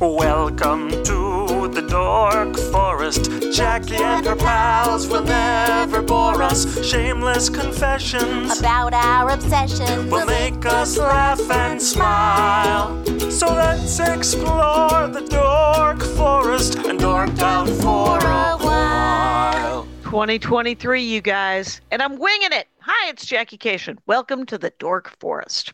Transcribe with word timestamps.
Welcome 0.00 0.88
to 1.04 1.68
the 1.68 1.82
Dork 1.86 2.56
Forest. 2.72 3.52
Jackie 3.52 3.96
and 3.96 4.24
her 4.24 4.34
pals 4.34 5.06
will 5.06 5.22
never 5.22 6.00
bore 6.00 6.42
us. 6.42 6.82
Shameless 6.82 7.50
confessions 7.50 8.58
about 8.58 8.94
our 8.94 9.28
obsession. 9.28 10.08
will 10.08 10.24
make 10.24 10.64
us 10.64 10.96
laugh 10.96 11.38
and 11.50 11.82
smile. 11.82 13.04
So 13.30 13.48
let's 13.48 14.00
explore 14.00 15.06
the 15.06 15.26
Dork 15.28 16.02
Forest 16.16 16.76
and 16.76 16.98
dork 16.98 17.38
out 17.40 17.68
for 17.68 18.16
a 18.16 18.56
while. 18.56 19.86
2023, 20.04 21.02
you 21.02 21.20
guys, 21.20 21.82
and 21.90 22.00
I'm 22.00 22.18
winging 22.18 22.52
it. 22.52 22.69
Hi, 22.92 23.08
it's 23.08 23.24
Jackie 23.24 23.56
Kashian. 23.56 23.98
Welcome 24.06 24.44
to 24.46 24.58
the 24.58 24.72
Dork 24.80 25.16
Forest. 25.20 25.72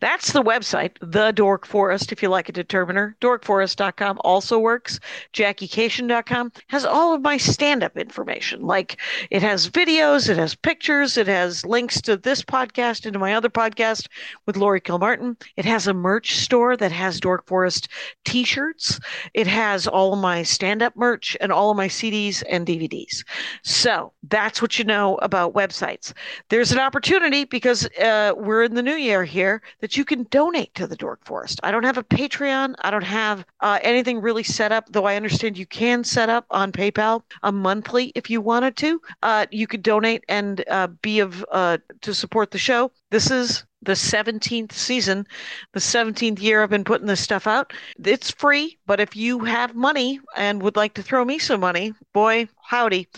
That's 0.00 0.32
the 0.32 0.42
website, 0.42 0.98
The 1.00 1.32
Dork 1.32 1.64
Forest, 1.64 2.12
if 2.12 2.22
you 2.22 2.28
like 2.28 2.50
a 2.50 2.52
determiner. 2.52 3.16
Dorkforest.com 3.22 4.18
also 4.20 4.58
works. 4.58 5.00
JackieKashian.com 5.32 6.52
has 6.66 6.84
all 6.84 7.14
of 7.14 7.22
my 7.22 7.38
stand 7.38 7.82
up 7.82 7.96
information. 7.96 8.60
Like 8.60 9.00
it 9.30 9.40
has 9.40 9.70
videos, 9.70 10.28
it 10.28 10.36
has 10.36 10.54
pictures, 10.54 11.16
it 11.16 11.26
has 11.26 11.64
links 11.64 12.02
to 12.02 12.18
this 12.18 12.42
podcast 12.42 13.06
and 13.06 13.14
to 13.14 13.18
my 13.18 13.32
other 13.32 13.48
podcast 13.48 14.06
with 14.44 14.58
Laurie 14.58 14.82
Kilmartin. 14.82 15.40
It 15.56 15.64
has 15.64 15.86
a 15.86 15.94
merch 15.94 16.36
store 16.36 16.76
that 16.76 16.92
has 16.92 17.18
Dork 17.18 17.46
Forest 17.46 17.88
t 18.26 18.44
shirts. 18.44 19.00
It 19.32 19.46
has 19.46 19.86
all 19.86 20.12
of 20.12 20.18
my 20.18 20.42
stand 20.42 20.82
up 20.82 20.94
merch 20.96 21.34
and 21.40 21.50
all 21.50 21.70
of 21.70 21.78
my 21.78 21.88
CDs 21.88 22.42
and 22.46 22.66
DVDs. 22.66 23.24
So 23.64 24.12
that's 24.28 24.60
what 24.60 24.78
you 24.78 24.84
know 24.84 25.16
about 25.22 25.54
websites 25.54 26.12
there's 26.58 26.72
an 26.72 26.80
opportunity 26.80 27.44
because 27.44 27.86
uh, 28.00 28.32
we're 28.36 28.64
in 28.64 28.74
the 28.74 28.82
new 28.82 28.96
year 28.96 29.22
here 29.22 29.62
that 29.78 29.96
you 29.96 30.04
can 30.04 30.24
donate 30.24 30.74
to 30.74 30.88
the 30.88 30.96
Dork 30.96 31.24
Forest. 31.24 31.60
I 31.62 31.70
don't 31.70 31.84
have 31.84 31.98
a 31.98 32.02
Patreon. 32.02 32.74
I 32.80 32.90
don't 32.90 33.04
have 33.04 33.44
uh, 33.60 33.78
anything 33.80 34.20
really 34.20 34.42
set 34.42 34.72
up, 34.72 34.86
though 34.90 35.04
I 35.04 35.14
understand 35.14 35.56
you 35.56 35.66
can 35.66 36.02
set 36.02 36.28
up 36.28 36.46
on 36.50 36.72
PayPal 36.72 37.22
a 37.44 37.52
monthly 37.52 38.10
if 38.16 38.28
you 38.28 38.40
wanted 38.40 38.76
to. 38.78 39.00
Uh, 39.22 39.46
you 39.52 39.68
could 39.68 39.84
donate 39.84 40.24
and 40.28 40.64
uh, 40.68 40.88
be 41.00 41.20
of 41.20 41.46
uh, 41.52 41.78
to 42.00 42.12
support 42.12 42.50
the 42.50 42.58
show. 42.58 42.90
This 43.10 43.30
is 43.30 43.62
the 43.82 43.92
17th 43.92 44.72
season, 44.72 45.26
the 45.72 45.80
17th 45.80 46.40
year 46.40 46.62
I've 46.62 46.70
been 46.70 46.84
putting 46.84 47.06
this 47.06 47.20
stuff 47.20 47.46
out. 47.46 47.72
It's 48.04 48.30
free, 48.30 48.78
but 48.86 49.00
if 49.00 49.14
you 49.14 49.40
have 49.40 49.74
money 49.74 50.20
and 50.36 50.62
would 50.62 50.76
like 50.76 50.94
to 50.94 51.02
throw 51.02 51.24
me 51.24 51.38
some 51.38 51.60
money, 51.60 51.94
boy, 52.12 52.48
howdy. 52.62 53.08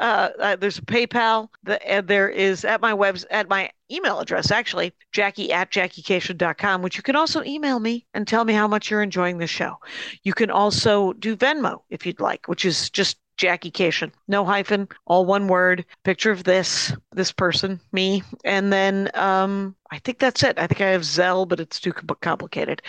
Uh, 0.00 0.30
uh, 0.38 0.56
there's 0.56 0.78
a 0.78 0.82
PayPal. 0.82 1.48
The, 1.64 1.84
and 1.88 2.06
there 2.06 2.28
is 2.28 2.64
at 2.64 2.80
my 2.80 2.94
webs 2.94 3.24
at 3.30 3.48
my 3.48 3.70
email 3.90 4.20
address 4.20 4.50
actually, 4.50 4.92
Jackie 5.12 5.52
at 5.52 5.70
JackieKashian.com, 5.70 6.82
which 6.82 6.96
you 6.96 7.02
can 7.02 7.16
also 7.16 7.42
email 7.44 7.80
me 7.80 8.06
and 8.14 8.26
tell 8.26 8.44
me 8.44 8.52
how 8.52 8.66
much 8.66 8.90
you're 8.90 9.02
enjoying 9.02 9.38
the 9.38 9.46
show. 9.46 9.76
You 10.22 10.32
can 10.32 10.50
also 10.50 11.12
do 11.14 11.36
Venmo 11.36 11.82
if 11.90 12.06
you'd 12.06 12.20
like, 12.20 12.48
which 12.48 12.64
is 12.64 12.90
just 12.90 13.18
Jackie 13.42 13.72
Kashian, 13.72 14.12
no 14.28 14.44
hyphen, 14.44 14.88
all 15.04 15.26
one 15.26 15.48
word. 15.48 15.84
Picture 16.04 16.30
of 16.30 16.44
this, 16.44 16.92
this 17.10 17.32
person, 17.32 17.80
me, 17.90 18.22
and 18.44 18.72
then 18.72 19.10
um, 19.14 19.74
I 19.90 19.98
think 19.98 20.20
that's 20.20 20.44
it. 20.44 20.60
I 20.60 20.68
think 20.68 20.80
I 20.80 20.90
have 20.90 21.02
Zelle, 21.02 21.48
but 21.48 21.58
it's 21.58 21.80
too 21.80 21.92
complicated. 21.92 22.82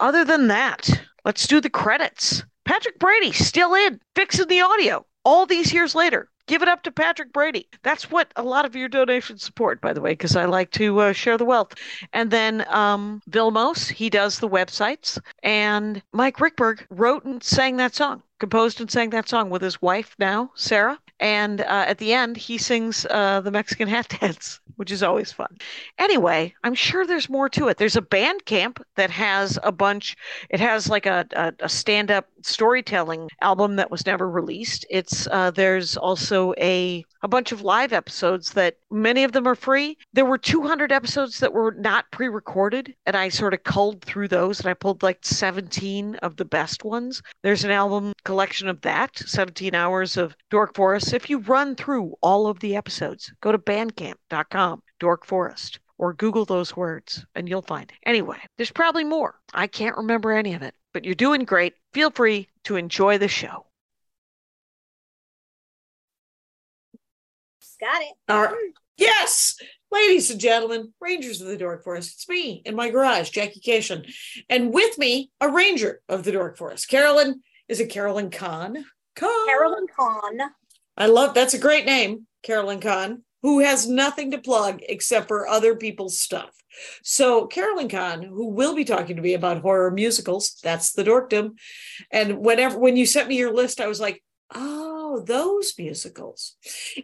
Other 0.00 0.24
than 0.24 0.48
that, 0.48 0.90
let's 1.24 1.46
do 1.46 1.60
the 1.60 1.70
credits. 1.70 2.42
Patrick 2.64 2.98
Brady 2.98 3.30
still 3.30 3.72
in, 3.72 4.00
fixing 4.16 4.48
the 4.48 4.62
audio 4.62 5.06
all 5.24 5.46
these 5.46 5.72
years 5.72 5.94
later. 5.94 6.28
Give 6.46 6.60
it 6.60 6.68
up 6.68 6.82
to 6.82 6.90
Patrick 6.90 7.32
Brady. 7.32 7.68
That's 7.84 8.10
what 8.10 8.32
a 8.36 8.42
lot 8.42 8.64
of 8.64 8.74
your 8.74 8.88
donations 8.88 9.42
support, 9.42 9.80
by 9.80 9.92
the 9.92 10.00
way, 10.00 10.10
because 10.12 10.34
I 10.34 10.44
like 10.44 10.72
to 10.72 10.98
uh, 11.00 11.12
share 11.12 11.38
the 11.38 11.44
wealth. 11.44 11.72
And 12.12 12.30
then 12.32 12.66
um, 12.68 13.22
Vilmos, 13.30 13.88
he 13.88 14.10
does 14.10 14.40
the 14.40 14.48
websites. 14.48 15.18
And 15.42 16.02
Mike 16.12 16.36
Ruekberg 16.38 16.84
wrote 16.90 17.24
and 17.24 17.42
sang 17.42 17.76
that 17.78 17.94
song, 17.94 18.22
composed 18.38 18.80
and 18.80 18.90
sang 18.90 19.10
that 19.10 19.28
song 19.28 19.50
with 19.50 19.62
his 19.62 19.80
wife 19.80 20.14
now, 20.18 20.50
Sarah. 20.54 20.98
And 21.20 21.60
uh, 21.60 21.84
at 21.86 21.98
the 21.98 22.12
end, 22.12 22.36
he 22.36 22.58
sings 22.58 23.06
uh, 23.08 23.40
the 23.40 23.50
Mexican 23.50 23.88
hat 23.88 24.08
dance, 24.20 24.60
which 24.76 24.90
is 24.90 25.02
always 25.02 25.32
fun. 25.32 25.56
Anyway, 25.98 26.54
I'm 26.64 26.74
sure 26.74 27.06
there's 27.06 27.28
more 27.28 27.48
to 27.50 27.68
it. 27.68 27.76
There's 27.78 27.96
a 27.96 28.02
band 28.02 28.44
camp 28.44 28.84
that 28.96 29.10
has 29.10 29.58
a 29.62 29.72
bunch, 29.72 30.16
it 30.50 30.60
has 30.60 30.88
like 30.88 31.06
a, 31.06 31.26
a, 31.32 31.52
a 31.60 31.68
stand 31.68 32.10
up 32.10 32.28
storytelling 32.42 33.28
album 33.40 33.76
that 33.76 33.90
was 33.90 34.04
never 34.06 34.28
released. 34.28 34.84
It's 34.90 35.26
uh, 35.28 35.50
There's 35.52 35.96
also 35.96 36.52
a, 36.58 37.04
a 37.24 37.28
bunch 37.28 37.52
of 37.52 37.62
live 37.62 37.94
episodes 37.94 38.50
that 38.52 38.76
many 38.90 39.24
of 39.24 39.32
them 39.32 39.48
are 39.48 39.54
free. 39.54 39.96
There 40.12 40.26
were 40.26 40.36
200 40.36 40.92
episodes 40.92 41.40
that 41.40 41.54
were 41.54 41.72
not 41.72 42.10
pre 42.10 42.28
recorded, 42.28 42.94
and 43.06 43.16
I 43.16 43.30
sort 43.30 43.54
of 43.54 43.64
culled 43.64 44.04
through 44.04 44.28
those 44.28 44.60
and 44.60 44.68
I 44.68 44.74
pulled 44.74 45.02
like 45.02 45.24
17 45.24 46.16
of 46.16 46.36
the 46.36 46.44
best 46.44 46.84
ones. 46.84 47.22
There's 47.42 47.64
an 47.64 47.70
album 47.70 48.12
collection 48.24 48.68
of 48.68 48.82
that, 48.82 49.16
17 49.16 49.74
hours 49.74 50.18
of 50.18 50.36
Dork 50.50 50.74
Forest. 50.74 51.14
If 51.14 51.30
you 51.30 51.38
run 51.38 51.76
through 51.76 52.14
all 52.20 52.46
of 52.46 52.60
the 52.60 52.76
episodes, 52.76 53.32
go 53.40 53.50
to 53.52 53.58
bandcamp.com, 53.58 54.82
Dork 55.00 55.24
Forest, 55.24 55.80
or 55.96 56.12
Google 56.12 56.44
those 56.44 56.76
words 56.76 57.24
and 57.34 57.48
you'll 57.48 57.62
find 57.62 57.90
it. 57.90 57.96
Anyway, 58.04 58.38
there's 58.58 58.70
probably 58.70 59.04
more. 59.04 59.40
I 59.54 59.66
can't 59.66 59.96
remember 59.96 60.30
any 60.30 60.52
of 60.52 60.60
it, 60.60 60.74
but 60.92 61.06
you're 61.06 61.14
doing 61.14 61.46
great. 61.46 61.72
Feel 61.94 62.10
free 62.10 62.48
to 62.64 62.76
enjoy 62.76 63.16
the 63.16 63.28
show. 63.28 63.64
Got 67.84 68.02
it. 68.02 68.14
All 68.30 68.42
right. 68.42 68.54
Mm. 68.54 68.72
Yes, 68.96 69.56
ladies 69.90 70.30
and 70.30 70.40
gentlemen, 70.40 70.94
Rangers 71.00 71.42
of 71.42 71.48
the 71.48 71.58
Dork 71.58 71.84
Forest. 71.84 72.12
It's 72.14 72.28
me 72.28 72.62
in 72.64 72.74
my 72.74 72.88
garage, 72.88 73.28
Jackie 73.28 73.60
Kashian. 73.60 74.10
And 74.48 74.72
with 74.72 74.96
me, 74.96 75.30
a 75.38 75.50
ranger 75.50 76.00
of 76.08 76.24
the 76.24 76.32
Dork 76.32 76.56
Forest. 76.56 76.88
Carolyn, 76.88 77.42
is 77.68 77.80
it 77.80 77.90
Carolyn 77.90 78.30
Kahn? 78.30 78.86
Kahn. 79.16 79.46
Carolyn 79.46 79.86
Kahn. 79.94 80.38
I 80.96 81.06
love 81.06 81.34
that's 81.34 81.52
a 81.52 81.58
great 81.58 81.84
name, 81.84 82.26
Carolyn 82.42 82.80
Kahn, 82.80 83.22
who 83.42 83.58
has 83.58 83.86
nothing 83.86 84.30
to 84.30 84.38
plug 84.38 84.80
except 84.88 85.28
for 85.28 85.46
other 85.46 85.76
people's 85.76 86.18
stuff. 86.18 86.54
So 87.02 87.46
Carolyn 87.46 87.90
Kahn, 87.90 88.22
who 88.22 88.48
will 88.48 88.74
be 88.74 88.84
talking 88.84 89.16
to 89.16 89.22
me 89.22 89.34
about 89.34 89.60
horror 89.60 89.90
musicals, 89.90 90.58
that's 90.62 90.92
the 90.92 91.04
dorkdom. 91.04 91.58
And 92.10 92.38
whenever 92.38 92.78
when 92.78 92.96
you 92.96 93.04
sent 93.04 93.28
me 93.28 93.36
your 93.36 93.52
list, 93.52 93.78
I 93.78 93.88
was 93.88 94.00
like, 94.00 94.22
oh, 94.54 94.83
those 95.20 95.74
musicals. 95.78 96.56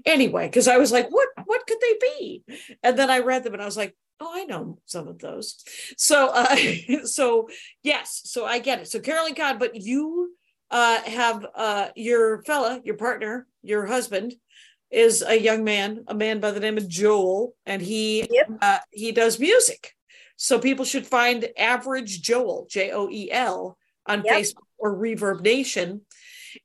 Anyway, 0.04 0.46
because 0.46 0.68
I 0.68 0.78
was 0.78 0.92
like, 0.92 1.08
what 1.10 1.28
what 1.44 1.66
could 1.66 1.78
they 1.80 1.94
be? 2.00 2.44
And 2.82 2.98
then 2.98 3.10
I 3.10 3.20
read 3.20 3.44
them 3.44 3.54
and 3.54 3.62
I 3.62 3.66
was 3.66 3.76
like, 3.76 3.96
oh, 4.20 4.30
I 4.32 4.44
know 4.44 4.78
some 4.86 5.08
of 5.08 5.18
those. 5.18 5.56
So 5.96 6.28
uh 6.28 6.56
so 7.04 7.48
yes, 7.82 8.22
so 8.24 8.44
I 8.44 8.58
get 8.58 8.80
it. 8.80 8.88
So 8.88 9.00
Carolyn 9.00 9.34
Kahn, 9.34 9.58
but 9.58 9.76
you 9.76 10.34
uh 10.70 11.02
have 11.02 11.46
uh 11.54 11.88
your 11.96 12.42
fella, 12.42 12.80
your 12.84 12.96
partner, 12.96 13.46
your 13.62 13.86
husband 13.86 14.34
is 14.90 15.22
a 15.26 15.38
young 15.38 15.62
man, 15.64 16.04
a 16.08 16.14
man 16.14 16.40
by 16.40 16.50
the 16.50 16.60
name 16.60 16.76
of 16.76 16.88
Joel, 16.88 17.54
and 17.64 17.80
he 17.80 18.28
Yep. 18.30 18.50
uh, 18.60 18.78
he 18.90 19.12
does 19.12 19.38
music. 19.38 19.94
So 20.36 20.58
people 20.58 20.84
should 20.84 21.06
find 21.06 21.48
Average 21.56 22.22
Joel, 22.22 22.66
J 22.68 22.90
O 22.92 23.08
E 23.10 23.30
L, 23.30 23.76
on 24.06 24.22
Yep. 24.24 24.36
Facebook 24.36 24.66
or 24.78 24.96
Reverb 24.96 25.42
Nation, 25.42 26.02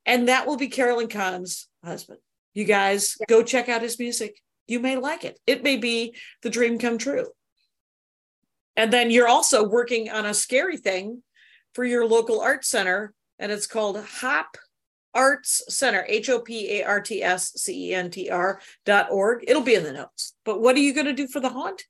and 0.05 0.27
that 0.27 0.47
will 0.47 0.57
be 0.57 0.67
Carolyn 0.67 1.07
Kahn's 1.07 1.67
husband. 1.83 2.19
You 2.53 2.65
guys 2.65 3.15
Yep. 3.21 3.27
go 3.29 3.43
check 3.43 3.69
out 3.69 3.81
his 3.81 3.99
music. 3.99 4.39
You 4.67 4.79
may 4.79 4.95
like 4.97 5.23
it. 5.23 5.39
It 5.45 5.63
may 5.63 5.77
be 5.77 6.15
the 6.41 6.49
dream 6.49 6.79
come 6.79 6.97
true. 6.97 7.27
And 8.75 8.91
then 8.91 9.11
you're 9.11 9.27
also 9.27 9.67
working 9.67 10.09
on 10.09 10.25
a 10.25 10.33
scary 10.33 10.77
thing 10.77 11.23
for 11.73 11.83
your 11.85 12.05
local 12.07 12.41
art 12.41 12.65
center, 12.65 13.13
and 13.39 13.51
it's 13.51 13.67
called 13.67 14.03
Hop 14.21 14.57
Arts 15.13 15.61
Center, 15.69 16.05
H 16.07 16.29
O 16.29 16.39
P 16.39 16.79
A 16.79 16.83
R 16.83 17.01
T 17.01 17.23
S 17.23 17.53
C 17.53 17.91
E 17.91 17.93
N 17.93 18.09
T 18.09 18.29
R 18.29 18.59
dot 18.85 19.07
org. 19.11 19.43
It'll 19.47 19.61
be 19.61 19.75
in 19.75 19.83
the 19.83 19.93
notes. 19.93 20.35
But 20.43 20.61
what 20.61 20.75
are 20.75 20.79
you 20.79 20.93
going 20.93 21.05
to 21.05 21.13
do 21.13 21.27
for 21.27 21.39
the 21.39 21.49
haunt? 21.49 21.83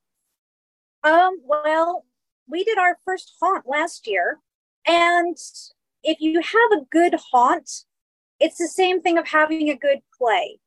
Um, 1.04 1.38
well, 1.44 2.06
we 2.48 2.64
did 2.64 2.78
our 2.78 2.98
first 3.06 3.34
haunt 3.42 3.66
last 3.68 4.08
year. 4.08 4.40
And 4.88 5.38
if 6.04 6.20
you 6.20 6.40
have 6.40 6.80
a 6.80 6.86
good 6.92 7.16
haunt, 7.32 7.70
it's 8.46 8.58
the 8.58 8.68
same 8.68 9.02
thing 9.02 9.18
of 9.18 9.28
having 9.28 9.70
a 9.70 9.76
good 9.76 10.00
play. 10.18 10.60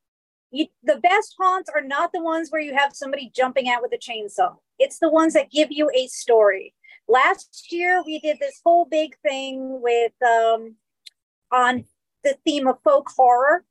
You, 0.51 0.67
the 0.83 0.97
best 0.97 1.37
haunts 1.39 1.71
are 1.75 1.83
not 1.83 2.11
the 2.13 2.23
ones 2.23 2.51
where 2.51 2.61
you 2.61 2.75
have 2.75 2.93
somebody 2.93 3.31
jumping 3.35 3.69
out 3.69 3.83
with 3.83 3.93
a 3.93 3.99
chainsaw. 3.99 4.57
It's 4.79 4.99
the 4.99 5.11
ones 5.11 5.35
that 5.35 5.51
give 5.51 5.69
you 5.71 5.91
a 5.95 6.07
story. 6.09 6.75
Last 7.07 7.69
year 7.71 8.03
we 8.05 8.19
did 8.19 8.39
this 8.41 8.61
whole 8.65 8.87
big 8.91 9.17
thing 9.23 9.81
with 9.81 10.13
um 10.23 10.77
on 11.53 11.85
the 12.25 12.37
theme 12.45 12.67
of 12.67 12.77
folk 12.83 13.09
horror. 13.17 13.65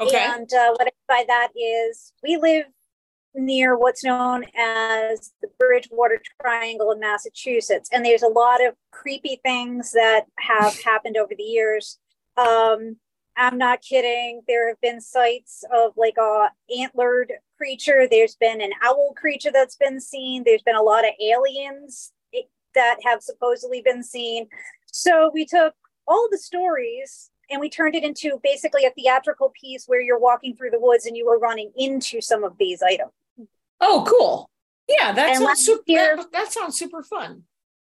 Okay. 0.00 0.16
And 0.16 0.48
uh, 0.52 0.70
what 0.72 0.82
I 0.82 0.84
mean 0.84 1.08
by 1.08 1.24
that 1.26 1.48
is 1.56 2.12
we 2.22 2.36
live 2.36 2.66
near 3.34 3.76
what's 3.76 4.04
known 4.04 4.44
as 4.56 5.32
the 5.42 5.48
Bridgewater 5.58 6.20
Triangle 6.40 6.92
in 6.92 7.00
Massachusetts, 7.00 7.88
and 7.92 8.04
there's 8.04 8.22
a 8.22 8.28
lot 8.28 8.64
of 8.64 8.74
creepy 8.92 9.40
things 9.42 9.92
that 9.92 10.26
have 10.38 10.80
happened 10.82 11.16
over 11.16 11.32
the 11.36 11.42
years. 11.42 11.98
Um, 12.36 12.96
I'm 13.36 13.58
not 13.58 13.82
kidding. 13.82 14.42
There 14.46 14.68
have 14.68 14.80
been 14.80 15.00
sights 15.00 15.64
of 15.72 15.92
like 15.96 16.16
a 16.18 16.48
antlered 16.78 17.32
creature. 17.56 18.06
There's 18.08 18.36
been 18.36 18.60
an 18.60 18.70
owl 18.82 19.12
creature 19.16 19.50
that's 19.52 19.76
been 19.76 20.00
seen. 20.00 20.42
There's 20.44 20.62
been 20.62 20.76
a 20.76 20.82
lot 20.82 21.04
of 21.04 21.12
aliens 21.20 22.12
eh, 22.34 22.42
that 22.74 22.98
have 23.04 23.22
supposedly 23.22 23.82
been 23.82 24.02
seen. 24.02 24.46
So 24.86 25.30
we 25.34 25.44
took 25.46 25.74
all 26.06 26.28
the 26.30 26.38
stories 26.38 27.30
and 27.50 27.60
we 27.60 27.68
turned 27.68 27.94
it 27.94 28.04
into 28.04 28.38
basically 28.42 28.84
a 28.84 28.90
theatrical 28.90 29.52
piece 29.60 29.84
where 29.86 30.00
you're 30.00 30.18
walking 30.18 30.54
through 30.56 30.70
the 30.70 30.80
woods 30.80 31.06
and 31.06 31.16
you 31.16 31.26
were 31.26 31.38
running 31.38 31.72
into 31.76 32.20
some 32.20 32.44
of 32.44 32.56
these 32.58 32.82
items. 32.82 33.10
Oh, 33.80 34.04
cool. 34.08 34.48
Yeah, 34.88 35.12
that 35.12 35.30
And 35.36 35.44
sounds 35.44 35.64
super. 35.64 35.82
year- 35.86 36.16
that, 36.16 36.32
that 36.32 36.52
sounds 36.52 36.78
super 36.78 37.02
fun. 37.02 37.44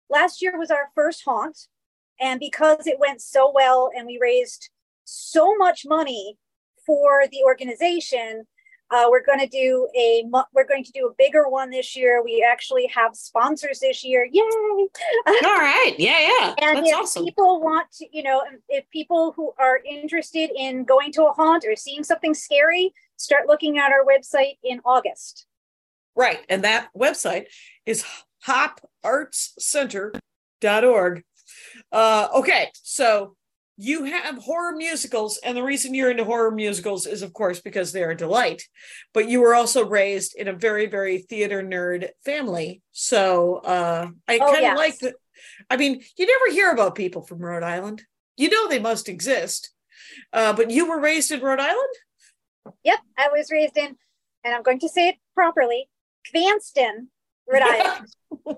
Last 0.09 0.41
year 0.43 0.59
was 0.59 0.71
our 0.71 0.91
first 0.95 1.23
haunt, 1.25 1.69
and 2.21 2.39
because 2.39 2.87
it 2.87 2.99
went 2.99 3.23
so 3.23 3.51
well 3.53 3.91
and 3.97 4.07
we 4.07 4.19
raised 4.21 4.69
so 5.05 5.57
much 5.57 5.85
money 5.87 6.37
for 6.85 7.25
the 7.31 7.43
organization, 7.45 8.47
uh, 8.93 9.07
we're 9.09 9.25
going 9.25 9.39
to 9.39 9.47
do 9.47 9.89
a 9.97 10.25
we're 10.53 10.67
going 10.67 10.85
to 10.85 10.93
do 10.93 11.07
a 11.07 11.15
bigger 11.17 11.49
one 11.49 11.71
this 11.71 11.97
year. 11.97 12.23
We 12.23 12.47
actually 12.49 12.87
have 12.89 13.17
sponsors 13.17 13.81
this 13.81 14.05
year. 14.05 14.29
Yay! 14.31 14.41
All 14.43 15.41
right. 15.43 15.95
Yeah, 15.99 16.21
yeah. 16.21 16.55
And 16.61 16.77
That's 16.79 16.91
if 16.91 16.97
awesome. 16.97 17.25
people 17.25 17.63
want 17.63 17.91
to, 17.93 18.07
you 18.13 18.23
know, 18.23 18.43
if 18.69 18.85
people 18.91 19.33
who 19.35 19.55
are 19.59 19.81
interested 19.89 20.51
in 20.55 20.85
going 20.85 21.11
to 21.13 21.25
a 21.25 21.33
haunt 21.33 21.65
or 21.67 21.75
seeing 21.75 22.05
something 22.05 22.35
scary, 22.35 22.93
start 23.17 23.49
looking 23.49 23.79
at 23.79 23.93
our 23.93 24.05
website 24.05 24.59
in 24.63 24.83
August. 24.85 25.47
Right. 26.15 26.41
And 26.51 26.65
that 26.65 26.91
website 26.95 27.47
is 27.87 28.05
hopartscenter.org. 28.47 31.25
Uh, 31.91 32.29
okay. 32.35 32.71
So 32.75 33.37
you 33.77 34.05
have 34.05 34.39
horror 34.39 34.77
musicals, 34.77 35.39
and 35.45 35.57
the 35.57 35.63
reason 35.63 35.95
you're 35.95 36.11
into 36.11 36.25
horror 36.25 36.51
musicals 36.51 37.07
is, 37.07 37.23
of 37.23 37.33
course, 37.33 37.61
because 37.61 37.93
they're 37.93 38.11
a 38.11 38.17
delight. 38.17 38.63
But 39.15 39.29
you 39.29 39.41
were 39.41 39.55
also 39.55 39.85
raised 39.85 40.35
in 40.37 40.47
a 40.49 40.53
very, 40.53 40.87
very 40.87 41.19
theater 41.19 41.63
nerd 41.63 42.11
family. 42.25 42.83
So 42.93 43.57
uh, 43.57 44.09
I 44.29 44.39
Oh, 44.41 44.47
kind 44.47 44.57
of 44.57 44.63
yes. 44.63 44.77
like 44.79 44.99
that. 44.99 45.15
I 45.71 45.77
mean, 45.77 46.03
you 46.17 46.27
never 46.27 46.53
hear 46.53 46.71
about 46.71 46.95
people 46.95 47.23
from 47.23 47.39
Rhode 47.39 47.63
Island. 47.63 48.03
You 48.37 48.51
know 48.51 48.69
they 48.69 48.79
must 48.79 49.09
exist. 49.09 49.71
Uh, 50.33 50.53
but 50.53 50.71
you 50.71 50.89
were 50.89 51.01
raised 51.01 51.31
in 51.33 51.41
Rhode 51.41 51.61
Island? 51.61 51.95
Yep, 52.85 52.99
I 53.19 53.29
was 53.29 53.51
raised 53.51 53.77
in, 53.77 53.97
and 54.45 54.55
I'm 54.55 54.63
going 54.63 54.79
to 54.81 54.89
say 54.89 55.09
it 55.09 55.17
properly, 55.35 55.89
Cranston, 56.31 57.09
Rhode 57.51 57.63
Island. 57.63 58.07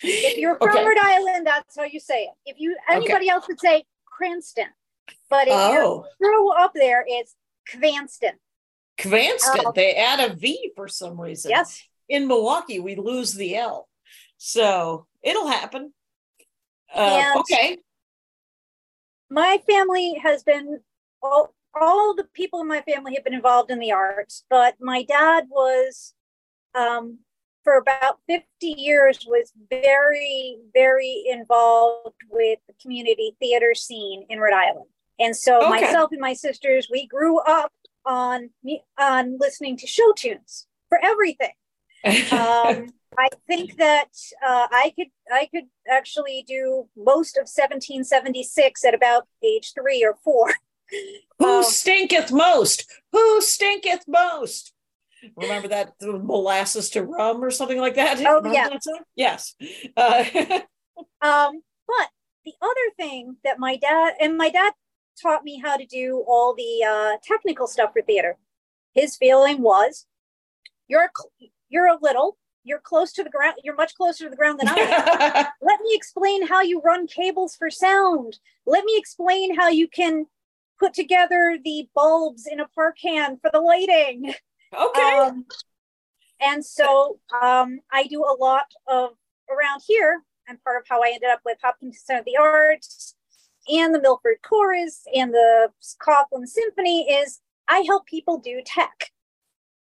If 0.00 0.38
you're 0.38 0.56
from 0.56 0.68
Okay. 0.68 0.84
Rhode 0.86 0.98
Island, 0.98 1.46
that's 1.46 1.76
how 1.76 1.82
you 1.82 1.98
say 1.98 2.22
it. 2.24 2.30
If 2.46 2.56
you 2.60 2.76
anybody 2.88 3.28
else 3.28 3.48
would 3.48 3.58
say 3.58 3.84
Cranston, 4.18 4.66
but 5.30 5.46
if 5.46 5.54
Oh, 5.54 6.04
you 6.20 6.26
grew 6.26 6.50
up 6.52 6.72
there, 6.74 7.04
it's 7.06 7.36
Cranston. 7.68 8.32
Cranston. 9.00 9.60
Oh. 9.66 9.72
They 9.72 9.94
add 9.94 10.18
a 10.28 10.34
V 10.34 10.72
for 10.74 10.88
some 10.88 11.20
reason. 11.20 11.50
Yes. 11.50 11.84
In 12.08 12.26
Milwaukee, 12.26 12.80
we 12.80 12.96
lose 12.96 13.34
the 13.34 13.54
L. 13.54 13.88
So 14.38 15.06
it'll 15.22 15.46
happen. 15.46 15.92
Uh, 16.92 17.34
okay. 17.36 17.78
my 19.30 19.60
family 19.70 20.18
has 20.22 20.42
been 20.42 20.80
all, 21.22 21.54
all 21.78 22.14
the 22.16 22.24
people 22.34 22.60
in 22.62 22.66
my 22.66 22.80
family 22.80 23.14
have 23.14 23.24
been 23.24 23.34
involved 23.34 23.70
in 23.70 23.78
the 23.78 23.92
arts 23.92 24.44
but 24.48 24.74
my 24.80 25.02
dad 25.02 25.44
was 25.50 26.14
um, 26.74 27.18
for 27.64 27.76
about 27.76 28.18
50 28.26 28.44
years 28.60 29.26
was 29.26 29.52
very 29.70 30.58
very 30.72 31.24
involved 31.28 32.16
with 32.30 32.58
the 32.66 32.74
community 32.80 33.36
theater 33.40 33.74
scene 33.74 34.24
in 34.28 34.38
rhode 34.38 34.54
island 34.54 34.86
and 35.18 35.36
so 35.36 35.60
Okay. 35.60 35.68
myself 35.68 36.10
and 36.12 36.20
my 36.20 36.34
sisters 36.34 36.88
we 36.90 37.06
grew 37.06 37.38
up 37.40 37.72
on 38.04 38.50
on 38.98 39.36
listening 39.38 39.76
to 39.76 39.86
show 39.86 40.12
tunes 40.12 40.66
for 40.88 40.98
everything 41.02 41.52
um, 42.32 42.92
I 43.18 43.28
think 43.48 43.76
that 43.78 44.10
uh, 44.46 44.68
I 44.70 44.92
could 44.94 45.08
I 45.32 45.46
could 45.52 45.64
actually 45.90 46.44
do 46.46 46.88
most 46.96 47.36
of 47.36 47.42
1776 47.42 48.84
at 48.84 48.94
about 48.94 49.26
age 49.44 49.72
three 49.74 50.04
or 50.04 50.14
four. 50.22 50.52
Who 51.38 51.58
um, 51.58 51.64
stinketh 51.64 52.30
most? 52.30 52.90
Who 53.12 53.40
stinketh 53.40 54.04
most? 54.06 54.72
Remember 55.36 55.68
that 55.68 55.98
the 55.98 56.12
molasses 56.12 56.90
to 56.90 57.02
rum 57.02 57.42
or 57.42 57.50
something 57.50 57.78
like 57.78 57.94
that? 57.94 58.20
Oh, 58.20 58.36
Remember 58.36 58.54
yeah. 58.54 58.68
that? 58.68 59.02
Yes. 59.16 59.54
Uh, 59.96 60.60
Um, 61.20 61.62
but 61.86 62.08
the 62.44 62.54
other 62.62 62.94
thing 62.96 63.36
that 63.44 63.58
my 63.58 63.76
dad 63.76 64.14
and 64.20 64.36
my 64.36 64.50
dad 64.50 64.72
taught 65.20 65.44
me 65.44 65.60
how 65.62 65.76
to 65.76 65.86
do 65.86 66.24
all 66.26 66.54
the 66.54 66.84
uh, 66.84 67.16
technical 67.22 67.66
stuff 67.66 67.92
for 67.92 68.02
theater. 68.02 68.36
His 68.94 69.16
feeling 69.16 69.62
was, 69.62 70.06
you're 70.88 71.10
you're 71.68 71.86
a 71.86 71.98
little, 72.00 72.38
you're 72.64 72.80
close 72.80 73.12
to 73.12 73.24
the 73.24 73.30
ground, 73.30 73.56
you're 73.62 73.74
much 73.74 73.94
closer 73.94 74.24
to 74.24 74.30
the 74.30 74.36
ground 74.36 74.60
than 74.60 74.68
I 74.68 74.74
am. 74.74 75.46
let 75.62 75.80
me 75.80 75.90
explain 75.94 76.46
how 76.46 76.62
you 76.62 76.80
run 76.80 77.06
cables 77.06 77.54
for 77.56 77.70
sound. 77.70 78.38
Let 78.66 78.84
me 78.84 78.96
explain 78.96 79.56
how 79.56 79.68
you 79.68 79.88
can 79.88 80.26
put 80.78 80.94
together 80.94 81.58
the 81.62 81.88
bulbs 81.94 82.46
in 82.46 82.60
a 82.60 82.68
park 82.68 82.96
can 83.00 83.38
for 83.38 83.50
the 83.52 83.60
lighting. 83.60 84.34
Okay. 84.72 85.18
Um, 85.18 85.46
and 86.40 86.64
so 86.64 87.18
um, 87.42 87.80
I 87.92 88.06
do 88.06 88.22
a 88.22 88.36
lot 88.38 88.66
of 88.86 89.10
around 89.50 89.82
here. 89.86 90.22
And 90.48 90.62
part 90.64 90.80
of 90.80 90.84
how 90.88 91.02
I 91.02 91.08
ended 91.08 91.28
up 91.30 91.40
with 91.44 91.58
Hopkins 91.62 92.00
Center 92.02 92.20
of 92.20 92.24
the 92.24 92.38
Arts 92.40 93.14
and 93.68 93.94
the 93.94 94.00
Milford 94.00 94.38
Chorus 94.42 95.02
and 95.14 95.32
the 95.32 95.68
Coughlin 96.02 96.46
Symphony 96.46 97.10
is 97.10 97.40
I 97.68 97.80
help 97.86 98.06
people 98.06 98.38
do 98.38 98.62
tech, 98.64 99.10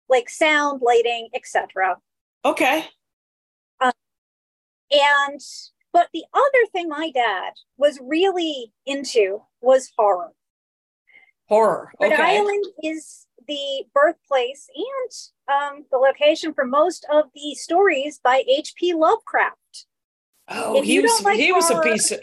like 0.09 0.27
sound, 0.27 0.81
lighting, 0.83 1.29
etc. 1.35 1.97
okay. 2.43 2.85
And 4.91 5.41
but 5.91 6.09
the 6.13 6.23
other 6.33 6.65
thing 6.71 6.89
my 6.89 7.11
dad 7.13 7.53
was 7.77 7.99
really 8.01 8.73
into 8.85 9.41
was 9.61 9.91
horror. 9.97 10.31
Horror. 11.47 11.91
Rhode 11.99 12.13
Okay. 12.13 12.21
Island 12.39 12.65
is 12.83 13.24
the 13.47 13.85
birthplace 13.93 14.67
and 14.75 15.53
um, 15.55 15.85
the 15.91 15.97
location 15.97 16.53
for 16.53 16.65
most 16.65 17.05
of 17.11 17.25
the 17.33 17.55
stories 17.55 18.19
by 18.23 18.43
H.P. 18.47 18.93
Lovecraft. 18.93 19.85
Oh, 20.47 20.77
If 20.77 20.85
he 20.85 20.99
was 20.99 21.23
like 21.23 21.37
he 21.37 21.51
was 21.51 21.69
a 21.71 21.81
piece 21.81 22.11
of 22.11 22.21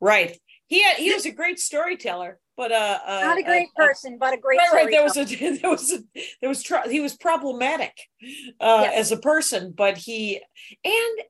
right. 0.00 0.38
He 0.66 0.82
had, 0.82 0.96
he 0.96 1.12
was 1.12 1.24
a 1.24 1.30
great 1.30 1.58
storyteller, 1.58 2.38
but 2.58 2.72
uh, 2.72 2.98
uh 3.06 3.20
Not 3.20 3.38
a 3.38 3.42
great 3.44 3.68
uh, 3.78 3.82
uh, 3.82 3.86
person, 3.86 4.18
but 4.18 4.34
a 4.34 4.36
great 4.36 4.58
right, 4.58 4.84
right. 4.84 4.90
There 4.90 5.04
was 5.04 5.16
a 5.16 5.24
there 5.60 5.70
was 5.70 5.92
a 5.92 5.98
there 6.40 6.48
was 6.48 6.62
tr- 6.62 6.90
he 6.90 7.00
was 7.00 7.16
problematic 7.16 7.96
uh, 8.60 8.80
Yes. 8.82 8.98
as 8.98 9.12
a 9.12 9.16
person, 9.16 9.72
but 9.74 9.96
he 9.96 10.34
and 10.34 10.44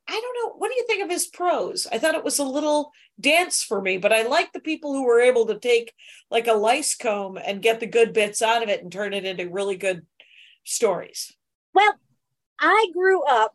I 0.09 0.21
don't 0.21 0.37
know. 0.43 0.55
What 0.57 0.71
do 0.71 0.77
you 0.77 0.87
think 0.87 1.05
of 1.05 1.11
his 1.11 1.27
prose? 1.27 1.87
I 1.93 1.99
thought 1.99 2.15
it 2.15 2.25
was 2.25 2.39
a 2.39 2.45
little 2.45 2.93
dance 3.21 3.63
for 3.63 3.83
me, 3.83 3.99
but 3.99 4.13
I 4.13 4.23
like 4.23 4.53
the 4.53 4.61
people 4.61 4.95
who 4.95 5.05
were 5.05 5.21
able 5.21 5.47
to 5.47 5.59
take 5.59 5.93
like 6.31 6.47
a 6.47 6.55
lice 6.55 6.97
comb 6.97 7.37
and 7.37 7.63
get 7.63 7.79
the 7.79 7.87
good 7.87 8.15
bits 8.15 8.41
out 8.41 8.63
of 8.63 8.71
it 8.71 8.83
and 8.83 8.91
turn 8.91 9.13
it 9.13 9.27
into 9.27 9.51
really 9.51 9.77
good 9.77 10.07
stories. 10.65 11.37
Well, 11.75 11.95
I 12.59 12.87
grew 12.95 13.23
up 13.25 13.55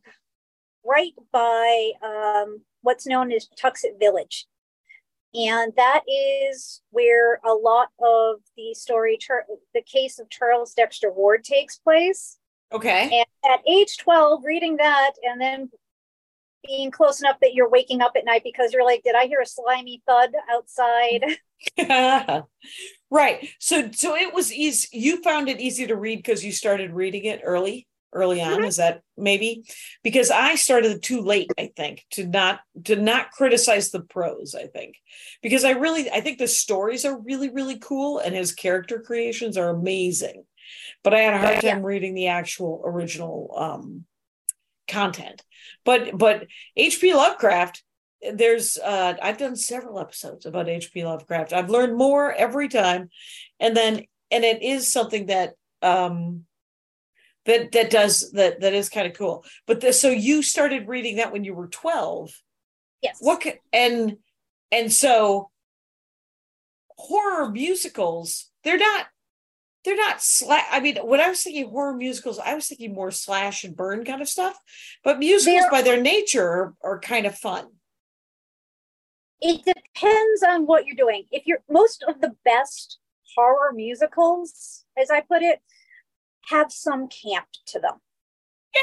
right 0.86 1.14
by 1.32 1.92
um, 2.04 2.62
what's 2.82 3.08
known 3.08 3.32
as 3.32 3.50
Tuxet 3.60 4.00
Village. 4.00 4.46
And 5.36 5.74
that 5.78 6.04
is 6.08 6.82
where 6.92 7.40
a 7.44 7.54
lot 7.54 7.90
of 8.00 8.38
the 8.56 8.74
story, 8.74 9.18
the 9.74 9.82
case 9.82 10.20
of 10.20 10.30
Charles 10.30 10.74
Dexter 10.74 11.12
Ward 11.12 11.44
takes 11.44 11.78
place. 11.78 12.38
Okay. 12.72 13.04
And 13.04 13.52
at 13.52 13.62
age 13.68 13.98
12, 13.98 14.44
reading 14.46 14.78
that 14.78 15.12
and 15.24 15.42
then 15.42 15.70
being 16.66 16.92
close 16.92 17.20
enough 17.20 17.38
that 17.42 17.54
you're 17.54 17.70
waking 17.70 18.02
up 18.02 18.14
at 18.16 18.26
night 18.26 18.42
because 18.44 18.74
you're 18.74 18.86
like, 18.86 19.04
did 19.04 19.16
I 19.16 19.26
hear 19.26 19.42
a 19.42 19.46
slimy 19.46 20.02
thud 20.08 20.32
outside? 20.52 21.26
right. 23.12 23.48
So 23.60 23.90
so 23.92 24.16
it 24.16 24.34
was 24.34 24.52
easy. 24.52 24.88
You 24.92 25.22
found 25.22 25.50
it 25.50 25.60
easy 25.60 25.88
to 25.88 25.96
read 25.96 26.18
because 26.18 26.44
you 26.44 26.52
started 26.52 26.92
reading 26.92 27.26
it 27.26 27.42
early, 27.44 27.88
early 28.14 28.42
on. 28.42 28.62
Mhm. 28.62 28.68
Is 28.68 28.78
that 28.78 29.02
maybe? 29.18 29.64
Because 30.04 30.32
I 30.32 30.56
started 30.56 31.02
too 31.04 31.22
late, 31.22 31.52
I 31.58 31.72
think, 31.76 32.06
to 32.12 32.26
not 32.26 32.62
to 32.86 32.96
not 32.96 33.32
criticize 33.32 33.92
the 33.92 34.02
prose, 34.02 34.56
I 34.56 34.68
think. 34.68 34.96
Because 35.42 35.64
I 35.66 35.72
really 35.72 36.10
I 36.10 36.22
think 36.22 36.38
the 36.38 36.48
stories 36.48 37.06
are 37.06 37.18
really, 37.20 37.50
really 37.50 37.78
cool 37.80 38.20
and 38.20 38.36
his 38.36 38.54
character 38.54 39.00
creations 39.02 39.58
are 39.58 39.70
amazing. 39.70 40.46
But 41.04 41.14
I 41.14 41.20
had 41.20 41.34
a 41.34 41.38
hard 41.40 41.64
Yeah. 41.64 41.74
time 41.74 41.84
reading 41.84 42.14
the 42.14 42.28
actual 42.28 42.82
original 42.86 43.54
um 43.58 44.06
content. 44.88 45.44
But 45.84 46.18
but 46.18 46.48
HP 46.78 47.14
Lovecraft 47.14 47.84
there's 48.34 48.78
uh 48.78 49.16
I've 49.22 49.38
done 49.38 49.56
several 49.58 50.00
episodes 50.00 50.46
about 50.46 50.68
HP 50.70 51.04
Lovecraft. 51.04 51.52
I've 51.52 51.70
learned 51.70 51.98
more 51.98 52.32
every 52.32 52.70
time. 52.70 53.10
And 53.60 53.76
then 53.76 54.04
and 54.32 54.44
it 54.46 54.64
is 54.64 54.92
something 54.92 55.26
that 55.28 55.56
um 55.82 56.46
that 57.46 57.72
that 57.74 57.90
does 57.90 58.32
that 58.32 58.62
that 58.62 58.74
is 58.74 58.90
kind 58.90 59.08
of 59.08 59.14
cool. 59.18 59.44
But 59.68 59.82
the, 59.82 59.94
so 59.94 60.10
you 60.10 60.42
started 60.42 60.88
reading 60.88 61.18
that 61.18 61.32
when 61.32 61.44
you 61.44 61.54
were 61.54 61.68
12. 61.68 62.32
Yes. 63.02 63.18
What 63.20 63.42
ca- 63.42 63.60
and 63.74 64.18
and 64.72 64.92
so 64.92 65.50
horror 66.98 67.50
musicals, 67.50 68.50
they're 68.64 68.78
not 68.78 69.08
they're 69.84 69.98
not 69.98 70.22
slash. 70.22 70.66
I 70.72 70.80
mean, 70.80 70.96
when 71.04 71.20
I 71.20 71.28
was 71.28 71.42
thinking 71.44 71.68
horror 71.70 71.94
musicals, 71.96 72.40
I 72.40 72.56
was 72.56 72.68
thinking 72.68 72.94
more 72.94 73.12
slash 73.12 73.66
and 73.66 73.76
burn 73.76 74.06
kind 74.06 74.22
of 74.22 74.30
stuff. 74.30 74.58
But 75.04 75.20
musicals, 75.20 75.64
They're- 75.64 75.72
by 75.72 75.82
their 75.82 76.02
nature, 76.02 76.48
are, 76.48 76.74
are 76.84 77.00
kind 77.00 77.26
of 77.26 77.36
fun. 77.38 77.68
it 79.42 79.58
depends 79.66 80.44
on 80.48 80.66
what 80.66 80.86
you're 80.86 80.96
doing. 80.96 81.26
If 81.32 81.46
you're 81.46 81.62
most 81.70 82.02
of 82.08 82.22
the 82.22 82.34
best 82.46 83.00
horror 83.36 83.74
musicals, 83.74 84.86
as 84.98 85.12
I 85.12 85.20
put 85.20 85.42
it, 85.42 85.60
have 86.50 86.72
some 86.72 87.08
camp 87.08 87.48
to 87.68 87.80
them. 87.80 87.96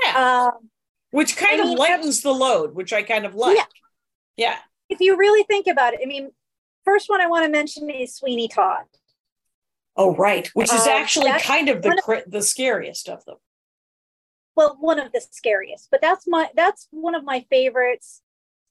Yeah. 0.05 0.47
Um, 0.53 0.71
which 1.11 1.37
kind 1.37 1.61
I 1.61 1.65
of 1.65 1.69
mean, 1.71 1.79
lightens 1.79 2.23
the 2.23 2.33
load, 2.33 2.75
which 2.75 2.93
I 2.93 3.03
kind 3.03 3.27
of 3.27 3.35
like. 3.35 3.57
Yeah. 3.57 3.65
Yeah. 4.37 4.57
if 4.89 5.01
you 5.01 5.17
really 5.17 5.43
think 5.45 5.67
about 5.67 5.95
it, 5.95 6.01
I 6.03 6.07
mean, 6.07 6.31
first 6.85 7.09
one 7.11 7.21
I 7.21 7.27
want 7.27 7.45
to 7.45 7.51
mention 7.51 7.91
is 7.91 8.15
Sweeney 8.15 8.49
Todd. 8.49 8.85
Oh, 9.97 10.15
right. 10.15 10.49
Which 10.55 10.73
is 10.73 10.83
Um, 10.87 10.89
actually 10.93 11.33
kind 11.41 11.69
of 11.69 11.83
the 11.83 12.01
of- 12.07 12.31
the 12.31 12.43
scariest 12.43 13.09
of 13.09 13.25
them. 13.25 13.37
well 14.57 14.77
one 14.81 14.99
of 14.99 15.13
the 15.13 15.21
scariest 15.31 15.89
but 15.91 16.01
that's 16.01 16.27
my 16.27 16.49
that's 16.55 16.89
one 16.91 17.15
of 17.15 17.25
my 17.25 17.45
favorites 17.51 18.23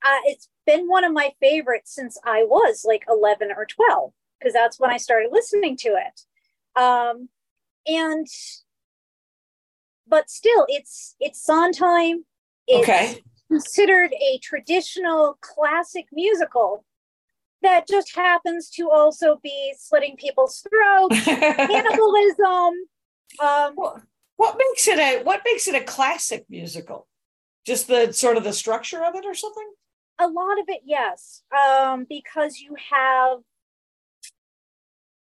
uh, 0.04 0.20
it's 0.26 0.48
been 0.66 0.88
one 0.88 1.04
of 1.04 1.12
my 1.14 1.32
favorites 1.40 1.94
since 1.96 2.18
i 2.26 2.44
was 2.44 2.84
like 2.86 3.04
11 3.10 3.50
or 3.56 3.66
12 3.66 4.12
because 4.40 4.54
that's 4.54 4.80
when 4.80 4.92
i 4.92 4.98
started 4.98 5.30
listening 5.32 5.76
to 5.78 5.90
it 5.90 6.22
um 6.82 7.30
and 7.88 8.28
but 10.10 10.30
still 10.30 10.66
it's 10.70 11.16
it's 11.20 11.42
sondheim 11.44 12.26
it's 12.68 12.88
Okay. 12.90 13.22
considered 13.52 14.14
a 14.14 14.38
traditional 14.40 15.38
classic 15.42 16.06
musical 16.12 16.86
that 17.62 17.88
just 17.88 18.16
happens 18.16 18.70
to 18.70 18.90
also 18.90 19.40
be 19.44 19.74
slitting 19.78 20.16
people's 20.18 20.66
throats 20.70 21.26
cannibalism 21.26 22.74
um 23.40 23.74
What- 23.76 24.02
what 24.38 24.58
makes 24.58 24.88
it 24.88 24.98
a 25.00 25.22
what 25.24 25.42
makes 25.44 25.68
it 25.68 25.76
a 25.76 25.84
classic 25.84 26.46
musical? 26.50 27.08
Just 27.66 27.88
the 27.90 28.14
sort 28.14 28.38
of 28.38 28.46
the 28.46 28.54
structure 28.54 29.04
of 29.04 29.14
it 29.16 29.26
or 29.26 29.34
something? 29.36 29.70
a 30.18 30.28
lot 30.28 30.60
of 30.60 30.66
it 30.70 30.82
yes 30.86 31.44
um 31.58 32.06
because 32.10 32.60
you 32.60 32.76
have 32.92 33.40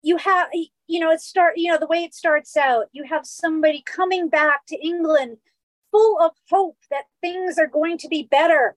you 0.02 0.18
have 0.18 0.48
you 0.90 1.00
know 1.00 1.12
it 1.12 1.22
start 1.22 1.54
you 1.56 1.72
know 1.72 1.78
the 1.78 1.88
way 1.88 2.04
it 2.04 2.14
starts 2.14 2.58
out 2.58 2.86
you 2.92 3.04
have 3.04 3.26
somebody 3.26 3.82
coming 3.86 4.28
back 4.28 4.66
to 4.68 4.76
england 4.86 5.38
full 5.92 6.20
of 6.22 6.32
hope 6.50 6.78
that 6.92 7.06
things 7.22 7.58
are 7.58 7.68
going 7.68 7.98
to 7.98 8.08
be 8.08 8.28
better 8.30 8.76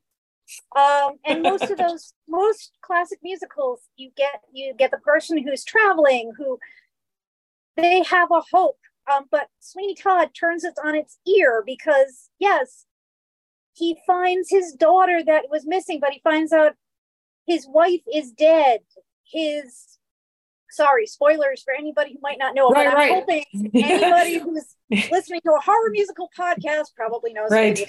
um 0.76 1.14
and 1.24 1.42
most 1.42 1.70
of 1.70 1.78
those 1.78 2.14
most 2.28 2.72
classic 2.82 3.18
musicals 3.22 3.80
you 3.96 4.10
get 4.16 4.40
you 4.52 4.72
get 4.78 4.90
the 4.90 4.98
person 4.98 5.42
who's 5.42 5.64
traveling 5.64 6.32
who 6.36 6.58
they 7.76 8.02
have 8.02 8.30
a 8.30 8.42
hope 8.52 8.78
um 9.12 9.24
but 9.30 9.48
sweeney 9.60 9.94
todd 9.94 10.30
turns 10.38 10.64
it 10.64 10.74
on 10.84 10.94
its 10.94 11.18
ear 11.26 11.62
because 11.66 12.30
yes 12.38 12.86
he 13.74 13.96
finds 14.06 14.50
his 14.50 14.72
daughter 14.72 15.22
that 15.24 15.46
was 15.50 15.66
missing, 15.66 15.98
but 16.00 16.12
he 16.12 16.20
finds 16.22 16.52
out 16.52 16.74
his 17.46 17.66
wife 17.66 18.02
is 18.12 18.30
dead. 18.32 18.80
His 19.24 19.98
sorry, 20.72 21.06
spoilers 21.06 21.62
for 21.62 21.72
anybody 21.74 22.12
who 22.14 22.18
might 22.22 22.38
not 22.38 22.54
know, 22.54 22.68
Right, 22.70 22.86
but 22.86 22.90
I'm 22.92 22.96
right. 22.96 23.12
hoping 23.14 23.44
anybody 23.74 24.38
who's 24.38 24.74
listening 25.10 25.40
to 25.44 25.52
a 25.52 25.60
horror 25.60 25.90
musical 25.90 26.28
podcast 26.38 26.94
probably 26.96 27.32
knows. 27.32 27.50
Right. 27.50 27.80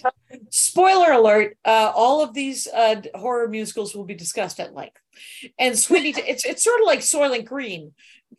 Spoiler 0.49 1.11
alert: 1.11 1.57
uh, 1.65 1.91
all 1.95 2.23
of 2.23 2.33
these 2.33 2.67
uh, 2.67 3.01
horror 3.15 3.47
musicals 3.47 3.95
will 3.95 4.05
be 4.05 4.15
discussed 4.15 4.59
at 4.59 4.73
length. 4.73 4.97
And 5.59 5.77
Sweeney, 5.77 6.13
it's 6.17 6.45
it's 6.45 6.63
sort 6.63 6.79
of 6.81 6.87
like 6.87 6.99
Soylent 6.99 7.45
Green. 7.45 7.93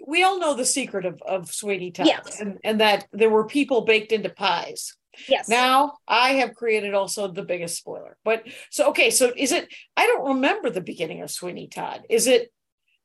We 0.06 0.24
all 0.24 0.38
know 0.38 0.54
the 0.54 0.64
secret 0.64 1.04
of 1.06 1.20
of 1.22 1.52
Sweeney 1.52 1.90
Todd, 1.92 2.06
Yes. 2.06 2.40
and, 2.40 2.58
and 2.64 2.80
that 2.80 3.06
there 3.12 3.30
were 3.30 3.46
people 3.46 3.82
baked 3.82 4.12
into 4.12 4.28
pies. 4.28 4.94
Yes. 5.28 5.48
Now 5.48 5.94
I 6.08 6.30
have 6.34 6.54
created 6.56 6.92
also 6.94 7.28
the 7.28 7.44
biggest 7.44 7.76
spoiler. 7.76 8.16
But 8.24 8.44
so 8.70 8.88
okay, 8.90 9.10
so 9.10 9.32
is 9.36 9.52
it? 9.52 9.72
I 9.96 10.06
don't 10.06 10.26
remember 10.34 10.70
the 10.70 10.80
beginning 10.80 11.22
of 11.22 11.30
Sweeney 11.30 11.68
Todd. 11.68 12.02
Is 12.10 12.26
it? 12.26 12.52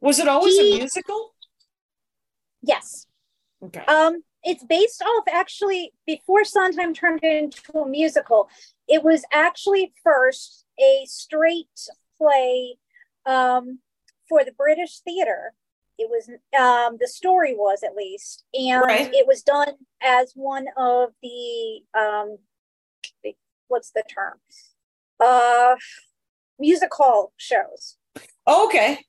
Was 0.01 0.19
it 0.19 0.27
always 0.27 0.57
He- 0.57 0.75
a 0.75 0.77
musical? 0.79 1.33
yes. 2.61 3.05
Okay. 3.61 3.83
Um, 3.85 4.23
it's 4.43 4.63
based 4.63 5.01
off 5.01 5.23
actually 5.29 5.93
before 6.05 6.45
Sondheim 6.45 6.93
turned 6.93 7.19
it 7.23 7.35
into 7.43 7.79
a 7.79 7.85
musical. 7.87 8.49
It 8.87 9.03
was 9.03 9.23
actually 9.31 9.93
first 10.01 10.65
a 10.79 11.03
straight 11.05 11.67
play 12.17 12.77
um, 13.25 13.79
for 14.29 14.45
the 14.45 14.53
British 14.53 14.99
theater. 14.99 15.53
It 15.97 16.09
was 16.09 16.29
um, 16.57 16.97
the 17.01 17.07
story 17.09 17.53
was 17.53 17.83
at 17.83 17.95
least, 17.95 18.45
and 18.53 18.81
Right. 18.81 19.13
it 19.13 19.27
was 19.27 19.43
done 19.43 19.73
as 20.01 20.31
one 20.33 20.67
of 20.77 21.09
the 21.21 21.81
um, 21.93 22.37
what's 23.67 23.91
the 23.91 24.03
term? 24.09 24.39
Uh, 25.19 25.75
music 26.57 26.93
hall 26.93 27.33
shows 27.35 27.97
okay. 28.47 29.05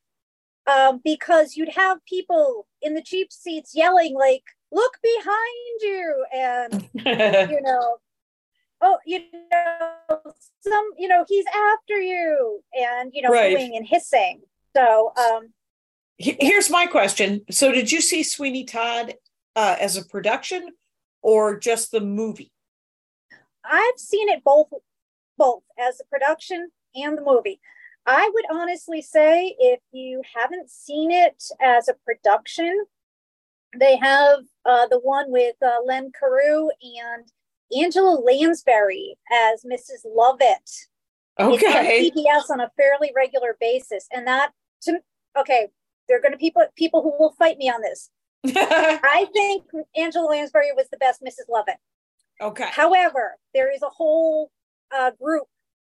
Um, 0.70 1.00
because 1.04 1.56
you'd 1.56 1.70
have 1.70 2.04
people 2.06 2.66
in 2.82 2.94
the 2.94 3.02
cheap 3.02 3.32
seats 3.32 3.72
yelling 3.74 4.14
like 4.14 4.42
look 4.72 4.98
behind 5.02 5.80
you 5.80 6.24
and 6.32 6.88
you 7.50 7.60
know 7.60 7.96
oh 8.80 8.98
you 9.04 9.20
know 9.50 10.20
some 10.60 10.90
you 10.96 11.08
know 11.08 11.24
he's 11.28 11.44
after 11.72 12.00
you 12.00 12.60
and 12.78 13.10
you 13.14 13.22
know 13.22 13.30
Right. 13.30 13.56
and 13.56 13.86
hissing 13.86 14.40
so 14.76 15.12
um 15.16 15.52
Here's 16.22 16.68
my 16.68 16.84
question. 16.86 17.40
So, 17.50 17.72
did 17.72 17.90
you 17.90 18.02
see 18.02 18.22
Sweeney 18.22 18.64
Todd 18.64 19.14
uh, 19.56 19.76
as 19.80 19.96
a 19.96 20.04
production 20.04 20.68
or 21.22 21.58
just 21.58 21.92
the 21.92 22.00
movie? 22.02 22.52
i've 23.64 23.98
seen 23.98 24.28
it 24.28 24.42
both 24.44 24.68
both 25.36 25.62
as 25.78 26.00
a 26.00 26.04
production 26.06 26.70
and 26.94 27.16
the 27.16 27.22
movie 27.22 27.60
i 28.06 28.30
would 28.34 28.44
honestly 28.52 29.02
say 29.02 29.54
if 29.58 29.80
you 29.92 30.22
haven't 30.34 30.70
seen 30.70 31.10
it 31.10 31.42
as 31.60 31.88
a 31.88 31.94
production 32.04 32.84
they 33.78 33.96
have 33.96 34.40
uh, 34.64 34.86
the 34.88 34.98
one 34.98 35.30
with 35.30 35.54
uh, 35.62 35.76
len 35.84 36.10
carew 36.18 36.68
and 36.82 37.30
angela 37.80 38.18
lansbury 38.20 39.16
as 39.32 39.64
mrs 39.64 40.04
lovett 40.04 40.58
It's 41.38 41.62
Okay. 41.64 42.10
on 42.10 42.10
PBS 42.10 42.50
on 42.50 42.60
a 42.60 42.70
fairly 42.76 43.12
regular 43.16 43.56
basis, 43.60 44.06
and 44.12 44.26
that 44.26 44.50
to 44.82 44.98
okay, 45.38 45.68
there 46.06 46.18
are 46.18 46.20
going 46.20 46.32
to 46.32 46.38
people 46.38 46.64
people 46.76 47.00
who 47.02 47.12
will 47.18 47.32
fight 47.38 47.56
me 47.56 47.70
on 47.70 47.80
this. 47.80 48.10
I 48.46 49.26
think 49.32 49.64
Angela 49.96 50.26
Lansbury 50.26 50.72
was 50.76 50.88
the 50.90 50.96
best 50.98 51.22
Mrs. 51.22 51.48
Lovett. 51.48 51.76
okay. 52.42 52.68
However, 52.72 53.36
there 53.54 53.72
is 53.72 53.80
a 53.82 53.88
whole 53.88 54.50
uh, 54.94 55.12
group 55.12 55.46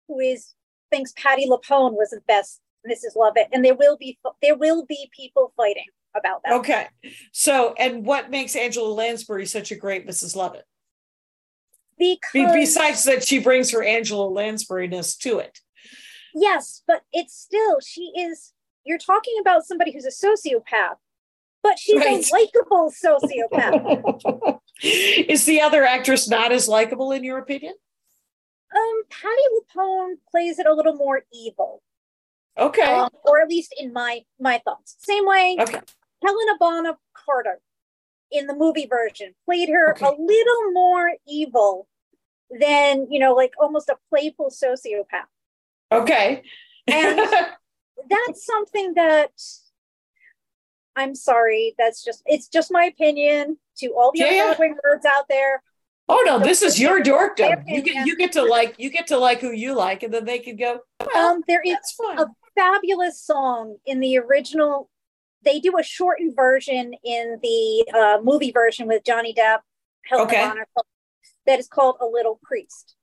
who 0.08 0.20
is 0.20 0.54
thinks 0.90 1.14
Patti 1.16 1.48
LuPone 1.48 1.94
was 1.94 2.10
the 2.12 2.22
best 2.28 2.62
Mrs. 2.90 3.16
Lovett, 3.16 3.48
and 3.52 3.64
there 3.66 3.76
will 3.76 3.98
be 3.98 4.18
there 4.42 4.56
will 4.56 4.86
be 4.86 5.10
people 5.16 5.52
fighting 5.58 5.86
about 6.16 6.42
that. 6.46 6.54
Okay. 6.54 6.88
So, 7.32 7.74
and 7.78 8.06
what 8.06 8.30
makes 8.32 8.56
Angela 8.56 8.88
Lansbury 8.92 9.46
such 9.46 9.72
a 9.72 9.76
great 9.76 10.08
Mrs. 10.08 10.36
Lovett? 10.36 10.66
Be- 11.98 12.20
Because 12.32 12.54
besides 12.54 13.04
that, 13.06 13.24
she 13.26 13.40
brings 13.40 13.72
her 13.72 13.84
Angela 13.84 14.30
Lansburyness 14.30 15.18
to 15.20 15.40
it. 15.40 15.60
yes, 16.34 16.84
but 16.88 17.02
it's 17.12 17.36
still 17.36 17.80
she 17.82 18.12
is. 18.16 18.54
You're 18.86 18.98
talking 19.00 19.36
about 19.42 19.66
somebody 19.66 19.92
who's 19.92 20.06
a 20.06 20.10
sociopath, 20.10 20.96
but 21.64 21.78
she's 21.80 21.98
Right. 21.98 22.26
a 22.26 22.34
likable 22.34 22.92
sociopath. 22.92 24.60
Is 24.84 25.46
the 25.46 25.60
other 25.62 25.84
actress 25.84 26.30
not 26.30 26.52
as 26.52 26.68
likable 26.70 27.12
in 27.12 27.24
your 27.24 27.40
opinion? 27.40 27.74
Um, 28.76 29.02
Patti 29.10 29.42
LuPone 29.56 30.16
plays 30.30 30.60
it 30.60 30.66
a 30.68 30.74
little 30.74 30.96
more 30.96 31.24
evil, 31.34 31.82
Okay. 32.58 32.84
um, 32.84 33.10
or 33.24 33.40
at 33.42 33.48
least 33.48 33.74
in 33.80 33.94
my 33.94 34.22
my 34.40 34.60
thoughts. 34.66 34.96
Same 35.00 35.26
way, 35.26 35.56
okay. 35.60 35.80
Helena 36.24 36.58
Bonham 36.60 36.96
Carter 37.14 37.62
in 38.32 38.48
the 38.48 38.56
movie 38.56 38.88
version 38.88 39.34
played 39.46 39.70
her 39.70 39.92
Okay. 39.92 40.06
a 40.06 40.10
little 40.12 40.72
more 40.74 41.12
evil 41.28 41.88
than 42.60 43.08
you 43.10 43.20
know, 43.20 43.34
like 43.34 43.54
almost 43.60 43.90
a 43.90 43.98
playful 44.10 44.50
sociopath. 44.50 45.28
Okay. 45.92 46.44
And 46.88 47.20
that's 48.10 48.46
something 48.46 48.94
that 48.96 49.32
I'm 50.96 51.16
sorry. 51.16 51.74
That's 51.78 52.04
just 52.04 52.24
it's 52.26 52.48
just 52.48 52.72
my 52.72 52.86
opinion. 52.86 53.58
To 53.80 53.94
all 53.96 54.12
the 54.12 54.20
Yeah, 54.20 54.32
yeah. 54.32 54.52
other 54.52 54.70
nerds 54.70 55.06
out 55.06 55.26
there, 55.30 55.62
oh 56.10 56.24
no, 56.26 56.40
this 56.40 56.62
is 56.62 56.80
your 56.80 57.02
dorkdom. 57.02 57.64
You 57.68 57.82
get 57.82 58.06
you 58.06 58.16
get 58.16 58.32
to 58.34 58.44
like 58.44 58.76
you 58.78 58.90
get 58.90 59.08
to 59.08 59.18
like 59.18 59.40
who 59.40 59.52
you 59.52 59.76
like, 59.76 60.04
and 60.04 60.14
then 60.14 60.26
they 60.26 60.40
can 60.40 60.56
go. 60.56 60.80
Well, 61.14 61.36
um, 61.36 61.44
there 61.48 61.62
is 61.66 61.78
fine. 61.98 62.20
a 62.20 62.28
fabulous 62.56 63.22
song 63.22 63.78
in 63.86 64.00
the 64.00 64.18
original. 64.18 64.90
They 65.44 65.60
do 65.60 65.78
a 65.78 65.84
shortened 65.84 66.36
version 66.36 66.94
in 67.04 67.38
the 67.42 67.88
uh, 67.94 68.18
movie 68.22 68.52
version 68.52 68.88
with 68.88 69.04
Johnny 69.04 69.34
Depp, 69.34 69.60
Helena 70.06 70.28
Okay. 70.28 70.44
Carter, 70.44 70.68
that 71.46 71.60
is 71.60 71.68
called 71.68 71.98
"A 72.02 72.06
Little 72.06 72.40
Priest," 72.44 72.96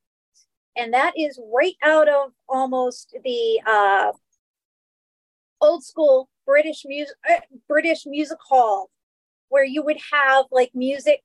and 0.76 0.92
that 0.94 1.12
is 1.16 1.40
right 1.52 1.76
out 1.82 2.08
of 2.08 2.32
almost 2.48 3.16
the 3.24 3.60
uh, 3.66 4.12
old 5.60 5.84
school 5.84 6.28
British 6.46 6.84
music, 6.84 7.14
uh, 7.30 7.40
British 7.68 8.04
music 8.06 8.38
hall, 8.46 8.90
where 9.48 9.64
you 9.64 9.82
would 9.82 9.98
have 10.12 10.46
like 10.50 10.70
music, 10.74 11.22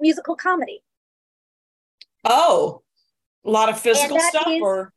musical 0.00 0.36
comedy. 0.36 0.82
Oh, 2.24 2.82
a 3.44 3.50
lot 3.50 3.68
of 3.68 3.78
physical 3.78 4.18
stuff, 4.20 4.48
is- 4.48 4.62
or 4.62 4.92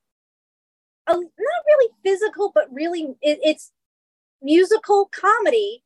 a 1.07 1.13
not 1.13 1.21
really 1.67 1.91
physical, 2.03 2.51
but 2.53 2.67
really 2.71 3.15
it, 3.21 3.39
it's 3.43 3.71
musical 4.41 5.09
comedy 5.13 5.83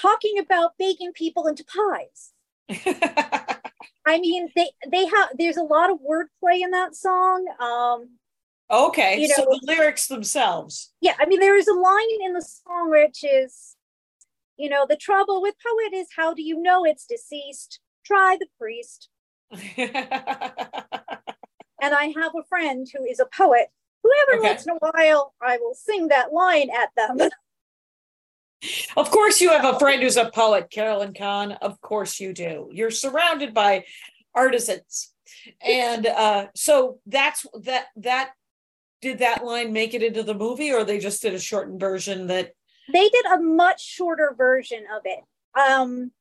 talking 0.00 0.38
about 0.38 0.72
baking 0.78 1.12
people 1.12 1.46
into 1.46 1.64
pies. 1.64 2.32
I 4.06 4.18
mean, 4.18 4.48
they 4.56 4.70
they 4.90 5.06
have 5.06 5.30
there's 5.38 5.56
a 5.56 5.62
lot 5.62 5.90
of 5.90 5.98
wordplay 5.98 6.60
in 6.62 6.70
that 6.70 6.94
song. 6.96 7.46
Um, 7.60 8.18
okay, 8.70 9.20
You 9.20 9.28
so 9.28 9.42
the 9.42 9.60
lyrics 9.64 10.06
themselves. 10.08 10.92
yeah, 11.00 11.14
I 11.20 11.26
mean, 11.26 11.40
there 11.40 11.56
is 11.56 11.68
a 11.68 11.74
line 11.74 12.20
in 12.24 12.32
the 12.32 12.42
song 12.42 12.90
which 12.90 13.22
is, 13.24 13.76
you 14.56 14.68
know, 14.68 14.86
the 14.88 14.96
trouble 14.96 15.42
with 15.42 15.54
poet 15.64 15.96
is 15.96 16.08
how 16.16 16.34
do 16.34 16.42
you 16.42 16.60
know 16.60 16.84
it's 16.84 17.06
deceased? 17.06 17.80
Try 18.04 18.36
the 18.38 18.48
priest. 18.58 19.08
And 21.84 21.92
I 21.96 22.12
have 22.16 22.32
a 22.38 22.44
friend 22.48 22.86
who 22.96 23.04
is 23.04 23.18
a 23.18 23.26
poet 23.26 23.66
who 24.04 24.10
every 24.22 24.38
Okay. 24.38 24.48
once 24.50 24.66
in 24.66 24.72
a 24.74 24.78
while 24.78 25.34
I 25.42 25.58
will 25.58 25.74
sing 25.74 26.08
that 26.08 26.32
line 26.32 26.70
at 26.70 26.90
them. 26.96 27.28
of 28.96 29.10
course, 29.10 29.40
you 29.40 29.50
have 29.50 29.64
a 29.64 29.78
friend 29.80 30.00
who's 30.00 30.16
a 30.16 30.30
poet, 30.30 30.70
Carolyn 30.70 31.12
Kahn. 31.12 31.52
Of 31.52 31.80
course, 31.80 32.20
you 32.20 32.32
do. 32.32 32.68
You're 32.72 32.92
surrounded 32.92 33.52
by 33.52 33.84
artisans, 34.32 35.12
and 35.60 36.06
uh, 36.06 36.46
so 36.54 37.00
that's 37.06 37.44
that. 37.62 37.86
That 37.96 38.30
did 39.00 39.18
that 39.18 39.44
line 39.44 39.72
make 39.72 39.92
it 39.94 40.04
into 40.04 40.22
the 40.22 40.34
movie, 40.34 40.72
or 40.72 40.84
they 40.84 41.00
just 41.00 41.20
did 41.20 41.34
a 41.34 41.40
shortened 41.40 41.80
version 41.80 42.28
that? 42.28 42.52
they 42.92 43.08
did 43.08 43.26
a 43.26 43.40
much 43.40 43.84
shorter 43.84 44.34
version 44.38 44.84
of 44.96 45.02
it. 45.04 45.20
Um, 45.60 46.12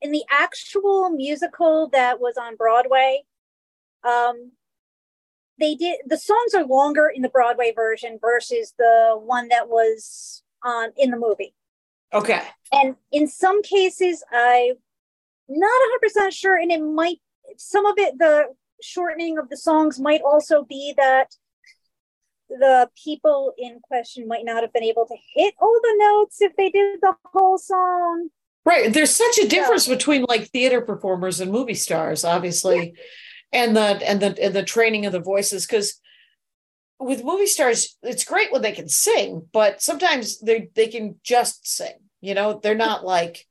in 0.00 0.12
the 0.12 0.24
actual 0.30 1.10
musical 1.10 1.88
that 1.92 2.20
was 2.20 2.36
on 2.36 2.56
Broadway, 2.56 3.22
um, 4.04 4.52
they 5.58 5.74
did 5.74 5.98
the 6.06 6.18
songs 6.18 6.54
are 6.54 6.64
longer 6.64 7.10
in 7.14 7.22
the 7.22 7.28
Broadway 7.28 7.72
version 7.74 8.18
versus 8.20 8.74
the 8.78 9.16
one 9.18 9.48
that 9.48 9.68
was 9.68 10.42
on 10.62 10.90
in 10.96 11.10
the 11.10 11.16
movie. 11.16 11.54
Okay, 12.12 12.42
And 12.72 12.96
in 13.10 13.26
some 13.26 13.62
cases, 13.62 14.22
I'm 14.32 14.74
not 15.48 15.80
100% 16.16 16.32
sure, 16.32 16.56
and 16.56 16.70
it 16.70 16.80
might 16.80 17.18
some 17.56 17.86
of 17.86 17.94
it 17.98 18.18
the 18.18 18.46
shortening 18.82 19.38
of 19.38 19.48
the 19.48 19.56
songs 19.56 19.98
might 19.98 20.20
also 20.22 20.64
be 20.64 20.94
that 20.96 21.28
the 22.48 22.88
people 23.02 23.52
in 23.58 23.80
question 23.80 24.28
might 24.28 24.44
not 24.44 24.62
have 24.62 24.72
been 24.72 24.82
able 24.84 25.06
to 25.06 25.16
hit 25.34 25.54
all 25.60 25.80
the 25.82 25.96
notes 25.98 26.40
if 26.40 26.54
they 26.56 26.70
did 26.70 27.00
the 27.00 27.14
whole 27.24 27.58
song. 27.58 28.28
Right. 28.64 28.92
There's 28.92 29.10
such 29.10 29.38
a 29.38 29.48
difference 29.48 29.88
between 29.88 30.24
like 30.28 30.48
theater 30.50 30.80
performers 30.80 31.40
and 31.40 31.50
movie 31.52 31.74
stars, 31.74 32.24
obviously, 32.24 32.94
and 33.52 33.76
the 33.76 34.00
and 34.06 34.20
the 34.20 34.42
and 34.42 34.54
the 34.54 34.62
training 34.62 35.06
of 35.06 35.12
the 35.12 35.20
voices 35.20 35.66
because. 35.66 36.00
With 37.00 37.24
movie 37.24 37.46
stars, 37.46 37.98
it's 38.04 38.24
great 38.24 38.52
when 38.52 38.62
they 38.62 38.70
can 38.72 38.88
sing, 38.88 39.46
but 39.52 39.82
sometimes 39.82 40.38
they 40.40 40.70
they 40.74 40.86
can 40.86 41.16
just 41.24 41.66
sing. 41.66 41.92
You 42.20 42.34
know, 42.34 42.60
they're 42.62 42.76
not 42.76 43.04
like 43.04 43.46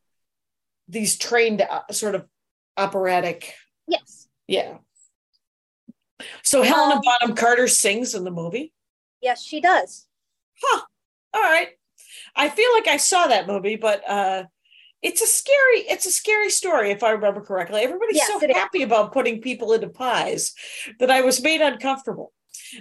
these 0.88 1.18
trained 1.18 1.62
uh, 1.62 1.82
sort 1.92 2.16
of 2.16 2.26
operatic 2.78 3.54
Yes. 3.88 4.28
Yeah. 4.48 4.78
So 6.42 6.62
Helena 6.64 6.96
Um, 6.96 7.02
Bonham 7.04 7.36
Carter 7.36 7.68
sings 7.68 8.16
in 8.16 8.24
the 8.24 8.32
movie. 8.32 8.74
Yes, 9.22 9.44
she 9.44 9.62
does. 9.62 10.08
Huh. 10.62 10.82
All 11.34 11.42
right. 11.42 11.70
I 12.36 12.50
feel 12.50 12.72
like 12.74 12.88
I 12.88 12.98
saw 12.98 13.28
that 13.28 13.48
movie, 13.48 13.76
but 13.76 14.10
uh 14.10 14.44
it's 15.04 15.22
a 15.22 15.28
scary, 15.28 15.82
it's 15.90 16.06
a 16.06 16.12
scary 16.12 16.50
story 16.50 16.90
if 16.90 17.04
I 17.04 17.12
remember 17.12 17.42
correctly. 17.42 17.82
Everybody's 17.82 18.16
Yes, 18.16 18.28
so 18.28 18.40
it 18.42 18.50
is. 18.50 18.56
happy 18.56 18.82
about 18.84 19.12
putting 19.12 19.42
people 19.42 19.74
into 19.74 19.90
pies 19.90 20.54
that 21.00 21.12
I 21.12 21.22
was 21.22 21.44
made 21.44 21.62
uncomfortable. 21.62 22.32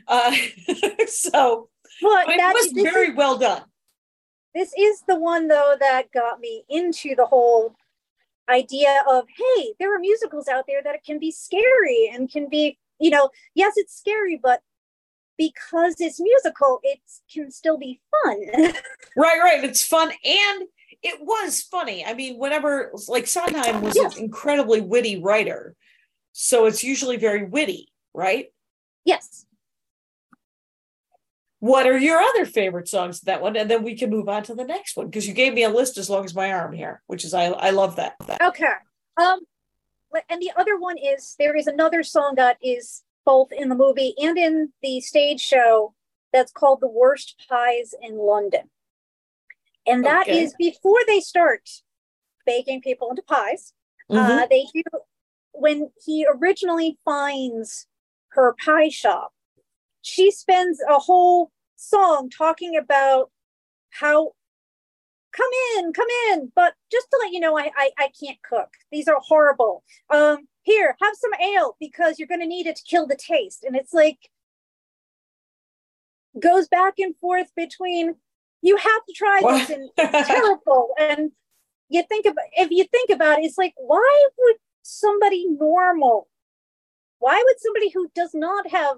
Uh 0.06 0.32
so 1.08 1.68
it 2.00 2.38
that, 2.38 2.54
was 2.54 2.72
very 2.72 3.08
is, 3.08 3.16
well 3.16 3.36
done. 3.36 3.62
this 4.54 4.72
is 4.78 5.02
the 5.06 5.16
one 5.16 5.48
though 5.48 5.76
that 5.78 6.10
got 6.12 6.40
me 6.40 6.64
into 6.68 7.14
the 7.14 7.26
whole 7.26 7.74
idea 8.48 9.02
of 9.10 9.24
hey, 9.36 9.74
there 9.78 9.94
are 9.94 9.98
musicals 9.98 10.48
out 10.48 10.64
there 10.66 10.82
that 10.82 11.04
can 11.04 11.18
be 11.18 11.30
scary 11.30 12.10
and 12.12 12.30
can 12.30 12.48
be, 12.48 12.78
you 13.00 13.10
know, 13.10 13.30
yes, 13.54 13.74
it's 13.76 13.96
scary, 13.96 14.38
but 14.42 14.60
because 15.38 15.96
it's 15.98 16.20
musical, 16.20 16.78
it 16.82 17.00
can 17.32 17.50
still 17.50 17.78
be 17.78 18.00
fun. 18.10 18.40
Right, 19.14 19.38
right. 19.40 19.62
It's 19.62 19.84
fun 19.86 20.10
and 20.24 20.62
it 21.02 21.20
was 21.20 21.62
funny. 21.62 22.04
I 22.04 22.14
mean, 22.14 22.38
whenever 22.38 22.92
like 23.08 23.26
Sondheim 23.26 23.82
was 23.82 23.96
an 23.96 24.12
incredibly 24.18 24.80
witty 24.80 25.20
writer. 25.20 25.74
So 26.32 26.66
it's 26.66 26.82
usually 26.82 27.16
very 27.16 27.44
witty, 27.44 27.88
right? 28.14 28.46
yes. 29.04 29.46
What 31.58 31.86
are 31.86 31.96
your 31.96 32.18
other 32.20 32.44
favorite 32.44 32.88
songs 32.88 33.20
that 33.20 33.40
one? 33.40 33.56
And 33.56 33.70
then 33.70 33.84
we 33.84 33.96
can 33.96 34.10
move 34.10 34.28
on 34.28 34.42
to 34.44 34.54
the 34.54 34.64
next 34.64 34.96
one 34.96 35.06
because 35.06 35.28
you 35.28 35.32
gave 35.32 35.54
me 35.54 35.62
a 35.62 35.68
list 35.68 35.96
as 35.96 36.10
long 36.10 36.24
as 36.24 36.34
my 36.34 36.52
arm 36.52 36.72
here, 36.72 37.02
which 37.06 37.24
is 37.24 37.34
I 37.34 37.44
I 37.44 37.70
love 37.70 37.96
that. 37.96 38.16
Okay. 38.42 38.72
Um, 39.16 39.40
and 40.28 40.42
the 40.42 40.50
other 40.56 40.76
one 40.76 40.98
is 40.98 41.36
there 41.38 41.56
is 41.56 41.68
another 41.68 42.02
song 42.02 42.34
that 42.34 42.56
is 42.60 43.04
both 43.24 43.52
in 43.52 43.68
the 43.68 43.76
movie 43.76 44.12
and 44.20 44.36
in 44.36 44.72
the 44.82 45.00
stage 45.00 45.40
show 45.40 45.94
that's 46.32 46.50
called 46.50 46.80
"The 46.80 46.88
Worst 46.88 47.40
Pies 47.48 47.94
in 48.02 48.16
London," 48.16 48.70
and 49.86 50.04
that 50.04 50.28
is 50.28 50.54
Okay. 50.54 50.70
before 50.70 51.00
they 51.06 51.20
start 51.20 51.68
baking 52.46 52.82
people 52.82 53.10
into 53.10 53.22
pies. 53.22 53.72
Mhm. 54.10 54.42
Uh, 54.42 54.46
they 54.46 54.66
do 54.74 54.82
when 55.52 55.92
he 56.04 56.26
originally 56.28 56.98
finds 57.04 57.86
her 58.28 58.54
pie 58.64 58.88
shop. 58.88 59.32
She 60.00 60.30
spends 60.30 60.80
a 60.88 60.98
whole 60.98 61.52
song 61.76 62.30
talking 62.30 62.76
about 62.76 63.30
how 63.90 64.34
come 65.32 65.50
in, 65.76 65.92
come 65.92 66.08
in, 66.30 66.52
but 66.54 66.74
just 66.90 67.08
to 67.10 67.18
let 67.22 67.32
you 67.32 67.40
know, 67.40 67.56
I 67.58 67.70
I, 67.76 67.90
I 67.98 68.08
can't 68.08 68.42
cook. 68.42 68.70
These 68.90 69.08
are 69.08 69.18
horrible. 69.20 69.84
Um, 70.10 70.48
here, 70.62 70.96
have 71.00 71.14
some 71.16 71.34
ale 71.40 71.76
because 71.80 72.18
you're 72.18 72.28
going 72.28 72.40
to 72.40 72.46
need 72.46 72.66
it 72.66 72.76
to 72.76 72.82
kill 72.84 73.06
the 73.06 73.16
taste. 73.16 73.64
And 73.64 73.74
it's 73.76 73.92
like 73.92 74.30
goes 76.38 76.68
back 76.68 76.94
and 76.98 77.16
forth 77.16 77.52
between 77.56 78.16
you 78.62 78.76
have 78.76 79.04
to 79.08 79.12
try 79.14 79.40
What? 79.40 79.68
this 79.68 79.76
and 79.76 79.90
it's 79.96 80.28
terrible 80.28 80.94
and 80.98 81.32
you 81.88 82.02
think 82.04 82.26
about 82.26 82.44
if 82.52 82.70
you 82.70 82.84
think 82.84 83.10
about 83.10 83.38
it 83.40 83.44
it's 83.44 83.58
like 83.58 83.74
why 83.76 84.26
would 84.38 84.56
somebody 84.82 85.46
normal 85.48 86.28
why 87.18 87.40
would 87.44 87.60
somebody 87.60 87.90
who 87.90 88.10
does 88.14 88.30
not 88.34 88.70
have 88.70 88.96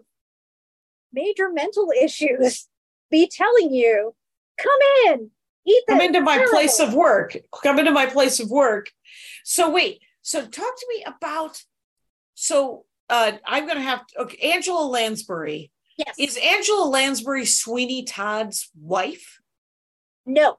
major 1.13 1.51
mental 1.51 1.93
issues 2.01 2.69
be 3.11 3.29
telling 3.31 3.73
you 3.73 4.15
come 4.59 4.81
in 5.09 5.31
eat 5.67 5.83
Come 5.89 6.01
into 6.01 6.21
my 6.21 6.37
terrible." 6.37 6.53
place 6.53 6.79
of 6.79 6.93
work. 6.95 7.37
Come 7.63 7.79
into 7.79 7.91
my 7.91 8.05
place 8.07 8.39
of 8.39 8.51
work. 8.51 8.91
So 9.45 9.71
wait, 9.71 10.01
so 10.21 10.41
talk 10.43 10.53
to 10.79 10.87
me 10.91 11.05
about 11.07 11.63
so 12.35 12.85
uh 13.09 13.33
I'm 13.47 13.67
gonna 13.67 13.81
have 13.81 14.07
to 14.09 14.21
okay, 14.23 14.53
Angela 14.53 14.85
Lansbury. 14.85 15.71
yes 15.97 16.15
Is 16.19 16.37
Angela 16.37 16.85
Lansbury 16.87 17.47
Sweeney 17.47 18.05
Todd's 18.05 18.71
wife? 18.79 19.41
No 20.27 20.59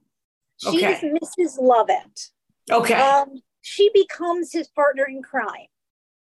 she 0.58 0.86
Okay. 0.86 1.12
mrs 1.22 1.60
lovett 1.60 2.30
Okay. 2.72 2.94
um, 2.96 3.42
she 3.62 3.90
becomes 3.94 4.52
his 4.52 4.68
partner 4.68 5.06
in 5.06 5.22
crime. 5.24 5.68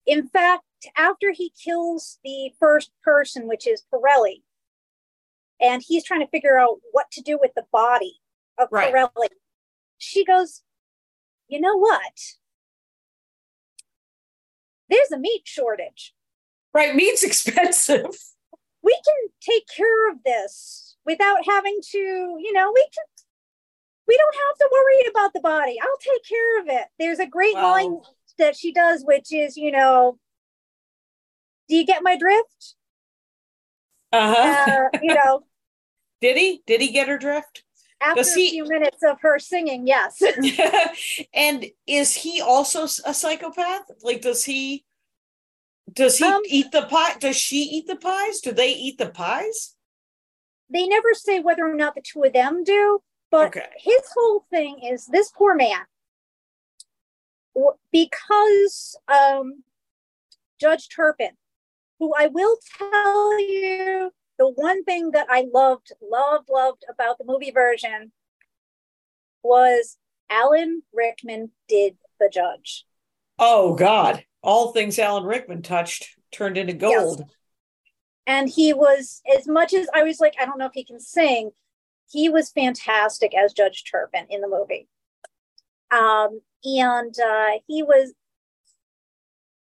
In 0.06 0.28
fact, 0.28 0.64
after 0.98 1.32
he 1.32 1.52
kills 1.52 2.20
the 2.24 2.52
first 2.60 2.92
person, 3.04 3.48
which 3.48 3.66
is 3.68 3.84
Pirelli, 3.94 4.42
and 5.62 5.82
he's 5.86 6.04
trying 6.04 6.22
to 6.22 6.28
figure 6.28 6.58
out 6.60 6.78
what 6.92 7.10
to 7.12 7.22
do 7.22 7.38
with 7.42 7.52
the 7.56 7.66
body 7.72 8.20
of 8.58 8.68
Right. 8.72 8.94
Pirelli, 8.94 9.28
she 9.98 10.26
goes, 10.26 10.62
You 11.48 11.62
know 11.62 11.78
what? 11.78 12.20
There's 14.90 15.12
a 15.12 15.18
meat 15.20 15.44
shortage. 15.46 16.14
right, 16.74 16.96
meat's 16.96 17.24
expensive. 17.30 18.16
We 18.84 18.92
can 18.94 19.30
take 19.42 19.66
care 19.76 20.10
of 20.12 20.18
this 20.26 20.98
without 21.06 21.40
having 21.48 21.80
to, 21.92 21.98
you 21.98 22.52
know, 22.54 22.72
we 22.74 22.82
can. 22.94 23.06
We 24.06 24.18
don't 24.18 24.36
have 24.36 24.58
to 24.58 24.70
worry 24.72 25.10
about 25.10 25.32
the 25.34 25.40
body. 25.40 25.78
I'll 25.82 25.98
take 25.98 26.26
care 26.28 26.60
of 26.60 26.68
it. 26.68 26.88
There's 27.00 27.20
a 27.20 27.26
great 27.26 27.56
Wow. 27.56 27.72
line 27.72 27.98
that 28.38 28.58
she 28.58 28.74
does, 28.74 29.06
which 29.06 29.32
is, 29.32 29.56
you 29.56 29.72
know, 29.72 30.20
do 31.70 31.76
you 31.78 31.86
get 31.86 32.04
my 32.04 32.18
drift? 32.18 32.76
Uh-huh. 34.12 34.90
Uh, 34.94 34.98
you 35.02 35.14
know, 35.14 35.44
Did 36.22 36.38
he? 36.38 36.62
Did 36.68 36.82
he 36.82 36.92
get 36.92 37.08
her 37.08 37.18
drift? 37.18 37.64
after 38.02 38.20
Does 38.22 38.36
a 38.36 38.40
he- 38.40 38.50
few 38.52 38.66
minutes 38.68 39.02
of 39.04 39.18
her 39.22 39.40
singing, 39.40 39.88
yes. 39.88 40.22
and 41.34 41.66
is 41.88 42.14
he 42.16 42.42
also 42.42 42.84
a 42.84 43.14
psychopath? 43.14 43.84
Like, 44.04 44.22
does 44.22 44.44
he? 44.44 44.84
Does 45.94 46.18
he 46.18 46.26
Um, 46.26 46.42
eat 46.46 46.72
the 46.72 46.84
pie? 46.84 47.16
Does 47.20 47.38
she 47.38 47.58
eat 47.64 47.88
the 47.88 47.96
pies? 47.96 48.40
Do 48.42 48.52
they 48.52 48.72
eat 48.74 48.98
the 48.98 49.10
pies? 49.10 49.76
they 50.70 50.88
never 50.88 51.14
say 51.14 51.40
whether 51.40 51.68
or 51.70 51.76
not 51.76 51.94
the 51.94 52.02
two 52.02 52.24
of 52.24 52.34
them 52.34 52.64
do, 52.64 53.04
but 53.30 53.48
Okay. 53.50 53.70
his 53.78 54.02
whole 54.16 54.46
thing 54.50 54.80
is 54.84 55.06
this 55.06 55.30
poor 55.30 55.54
man, 55.54 55.86
because 57.92 58.96
um, 59.08 59.64
Judge 60.60 60.90
Turpin, 60.90 61.38
who 62.00 62.14
I 62.18 62.26
will 62.28 62.58
tell 62.78 63.40
you 63.40 64.12
the 64.40 64.50
one 64.50 64.84
thing 64.84 65.12
that 65.12 65.28
I 65.30 65.46
loved, 65.54 65.92
loved, 66.02 66.50
loved 66.50 66.86
about 66.90 67.20
the 67.20 67.26
movie 67.26 67.52
version 67.52 68.12
was 69.44 69.98
Alan 70.30 70.82
Rickman 70.92 71.52
did 71.68 71.98
the 72.20 72.30
judge. 72.30 72.86
Oh 73.38 73.76
God. 73.76 74.26
All 74.44 74.72
things 74.72 75.00
Alan 75.00 75.24
Rickman 75.24 75.62
touched 75.62 76.10
turned 76.32 76.58
into 76.58 76.74
gold. 76.74 77.20
Yes. 77.20 77.30
And 78.28 78.50
he 78.50 78.74
was, 78.74 79.22
as 79.38 79.48
much 79.48 79.74
as 79.74 79.88
I 79.94 80.04
was 80.04 80.20
like, 80.20 80.36
I 80.40 80.46
don't 80.46 80.58
know 80.58 80.66
if 80.66 80.74
he 80.74 80.86
can 80.86 81.00
sing, 81.00 81.52
he 82.10 82.30
was 82.30 82.52
fantastic 82.52 83.34
as 83.36 83.54
Judge 83.54 83.84
Turpin 83.90 84.26
in 84.30 84.42
the 84.42 84.48
movie. 84.48 84.88
Um, 85.92 86.42
and 86.64 87.14
uh, 87.20 87.60
he 87.68 87.84
was, 87.84 88.14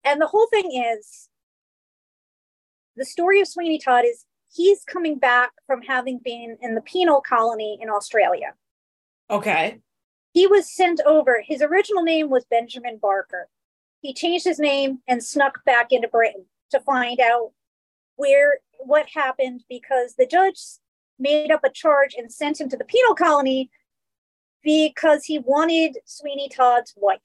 and 0.04 0.20
the 0.20 0.26
whole 0.26 0.46
thing 0.46 0.70
is 0.98 1.28
the 2.96 3.04
story 3.04 3.40
of 3.40 3.48
Sweeney 3.48 3.78
Todd 3.78 4.04
is 4.06 4.24
he's 4.52 4.84
coming 4.84 5.18
back 5.18 5.52
from 5.66 5.82
having 5.82 6.18
been 6.22 6.56
in 6.62 6.74
the 6.74 6.80
penal 6.80 7.20
colony 7.20 7.78
in 7.80 7.90
Australia. 7.90 8.54
Okay. 9.28 9.80
He 10.32 10.46
was 10.46 10.70
sent 10.70 11.00
over. 11.06 11.42
His 11.46 11.62
original 11.62 12.02
name 12.02 12.30
was 12.30 12.44
Benjamin 12.44 12.98
Barker. 13.00 13.48
He 14.06 14.14
changed 14.14 14.44
his 14.44 14.60
name 14.60 15.00
and 15.08 15.20
snuck 15.20 15.64
back 15.64 15.90
into 15.90 16.06
Britain 16.06 16.44
to 16.70 16.78
find 16.78 17.18
out 17.18 17.50
where 18.14 18.58
what 18.78 19.08
happened 19.12 19.64
because 19.68 20.14
the 20.14 20.26
judge 20.26 20.60
made 21.18 21.50
up 21.50 21.64
a 21.64 21.70
charge 21.70 22.14
and 22.16 22.32
sent 22.32 22.60
him 22.60 22.68
to 22.68 22.76
the 22.76 22.84
penal 22.84 23.16
colony 23.16 23.68
because 24.62 25.24
he 25.24 25.40
wanted 25.40 25.98
Sweeney 26.04 26.48
Todd's 26.48 26.94
wife. 26.96 27.18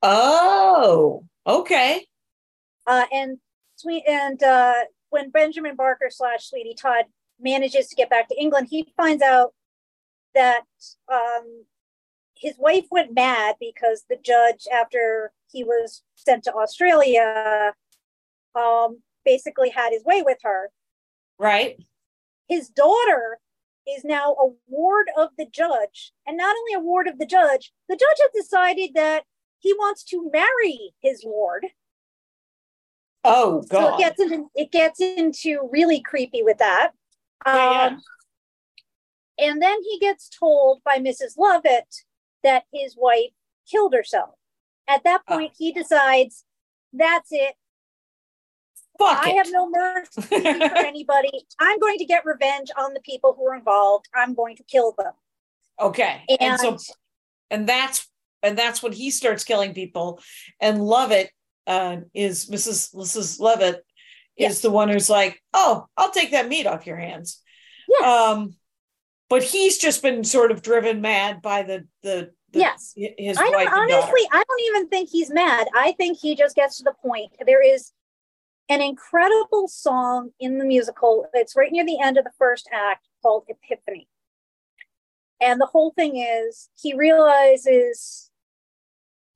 Oh, 0.00 1.24
okay. 1.44 2.06
Uh, 2.86 3.06
and 3.12 3.38
Sweet 3.74 4.04
and 4.06 4.40
uh, 4.40 4.84
when 5.10 5.30
Benjamin 5.30 5.74
Barker 5.74 6.08
slash 6.08 6.44
Sweeney 6.44 6.74
Todd 6.74 7.06
manages 7.40 7.88
to 7.88 7.96
get 7.96 8.10
back 8.10 8.28
to 8.28 8.40
England, 8.40 8.68
he 8.70 8.92
finds 8.96 9.24
out 9.24 9.54
that 10.36 10.62
um, 11.12 11.64
his 12.36 12.54
wife 12.58 12.86
went 12.92 13.12
mad 13.12 13.56
because 13.58 14.04
the 14.08 14.18
judge, 14.22 14.68
after 14.72 15.32
he 15.50 15.64
was 15.64 16.02
sent 16.14 16.44
to 16.44 16.54
Australia, 16.54 17.74
um, 18.54 19.02
basically 19.24 19.70
had 19.70 19.92
his 19.92 20.04
way 20.04 20.22
with 20.22 20.38
her. 20.42 20.70
Right. 21.38 21.82
His 22.48 22.68
daughter 22.68 23.38
is 23.86 24.04
now 24.04 24.32
a 24.32 24.48
ward 24.66 25.06
of 25.16 25.30
the 25.38 25.46
judge. 25.46 26.12
And 26.26 26.36
not 26.36 26.56
only 26.56 26.74
a 26.74 26.84
ward 26.84 27.08
of 27.08 27.18
the 27.18 27.26
judge, 27.26 27.72
the 27.88 27.96
judge 27.96 28.18
has 28.20 28.44
decided 28.44 28.90
that 28.94 29.24
he 29.58 29.72
wants 29.74 30.04
to 30.04 30.30
marry 30.32 30.92
his 31.02 31.24
ward. 31.24 31.66
Oh 33.24 33.62
God! 33.68 33.80
So 33.80 33.94
it 33.94 33.98
gets 33.98 34.20
into 34.20 34.50
it 34.54 34.72
gets 34.72 35.00
into 35.00 35.68
really 35.72 36.00
creepy 36.00 36.42
with 36.42 36.58
that. 36.58 36.92
Yeah, 37.44 37.52
um, 37.52 38.02
yeah. 39.38 39.50
And 39.50 39.62
then 39.62 39.78
he 39.82 39.98
gets 39.98 40.28
told 40.28 40.82
by 40.84 40.98
Mrs. 40.98 41.36
Lovett 41.36 41.94
that 42.42 42.64
his 42.72 42.96
wife 42.96 43.30
killed 43.70 43.94
herself. 43.94 44.37
At 44.88 45.04
that 45.04 45.22
ah. 45.28 45.34
point, 45.34 45.52
he 45.56 45.72
decides 45.72 46.44
that's 46.92 47.28
it. 47.30 47.54
Fuck 48.98 49.24
I 49.24 49.30
it. 49.30 49.36
have 49.36 49.52
no 49.52 49.70
mercy 49.70 50.22
for 50.22 50.34
anybody. 50.76 51.30
I'm 51.60 51.78
going 51.78 51.98
to 51.98 52.04
get 52.04 52.24
revenge 52.24 52.70
on 52.76 52.94
the 52.94 53.00
people 53.00 53.34
who 53.36 53.46
are 53.46 53.54
involved. 53.54 54.06
I'm 54.14 54.34
going 54.34 54.56
to 54.56 54.64
kill 54.64 54.94
them. 54.98 55.12
Okay. 55.80 56.22
And, 56.28 56.38
and 56.40 56.80
so 56.80 56.94
and 57.50 57.68
that's 57.68 58.08
and 58.42 58.56
that's 58.56 58.82
when 58.82 58.92
he 58.92 59.10
starts 59.10 59.44
killing 59.44 59.74
people. 59.74 60.20
And 60.60 60.82
Lovett 60.82 61.30
uh, 61.66 61.98
is 62.14 62.46
Mrs. 62.46 62.94
Mrs. 62.94 63.40
Lovett 63.40 63.84
yes. 64.36 64.52
is 64.52 64.60
the 64.62 64.70
one 64.70 64.88
who's 64.88 65.10
like, 65.10 65.42
"Oh, 65.52 65.86
I'll 65.96 66.10
take 66.10 66.32
that 66.32 66.48
meat 66.48 66.66
off 66.66 66.86
your 66.86 66.96
hands." 66.96 67.42
Yes. 67.88 68.02
Um, 68.04 68.54
but 69.28 69.42
he's 69.42 69.78
just 69.78 70.02
been 70.02 70.24
sort 70.24 70.50
of 70.50 70.62
driven 70.62 71.00
mad 71.00 71.42
by 71.42 71.62
the 71.62 71.86
the, 72.02 72.30
the 72.52 72.60
yes. 72.60 72.94
His 72.96 73.36
I 73.38 73.50
don't 73.50 73.72
honestly. 73.72 74.20
I 74.32 74.42
don't 74.46 74.60
even 74.68 74.88
think 74.88 75.10
he's 75.10 75.30
mad. 75.30 75.68
I 75.74 75.92
think 75.92 76.18
he 76.18 76.34
just 76.34 76.56
gets 76.56 76.78
to 76.78 76.84
the 76.84 76.94
point. 77.02 77.32
There 77.44 77.62
is 77.62 77.92
an 78.68 78.80
incredible 78.82 79.68
song 79.68 80.30
in 80.40 80.58
the 80.58 80.64
musical. 80.64 81.26
It's 81.34 81.56
right 81.56 81.72
near 81.72 81.84
the 81.84 82.00
end 82.00 82.18
of 82.18 82.24
the 82.24 82.32
first 82.38 82.68
act 82.72 83.06
called 83.22 83.44
Epiphany. 83.48 84.08
And 85.40 85.60
the 85.60 85.66
whole 85.66 85.92
thing 85.92 86.16
is 86.16 86.68
he 86.80 86.94
realizes 86.94 88.30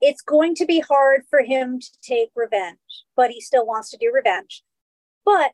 it's 0.00 0.22
going 0.22 0.54
to 0.56 0.66
be 0.66 0.80
hard 0.80 1.22
for 1.30 1.40
him 1.40 1.78
to 1.80 1.90
take 2.02 2.30
revenge, 2.34 2.78
but 3.16 3.30
he 3.30 3.40
still 3.40 3.64
wants 3.64 3.90
to 3.90 3.96
do 3.96 4.10
revenge. 4.12 4.62
But 5.24 5.52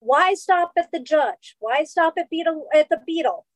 why 0.00 0.34
stop 0.34 0.72
at 0.76 0.90
the 0.92 0.98
judge? 0.98 1.56
Why 1.60 1.84
stop 1.84 2.14
at 2.18 2.28
Beadle 2.28 2.66
at 2.74 2.88
the 2.88 3.00
Beetle, 3.06 3.46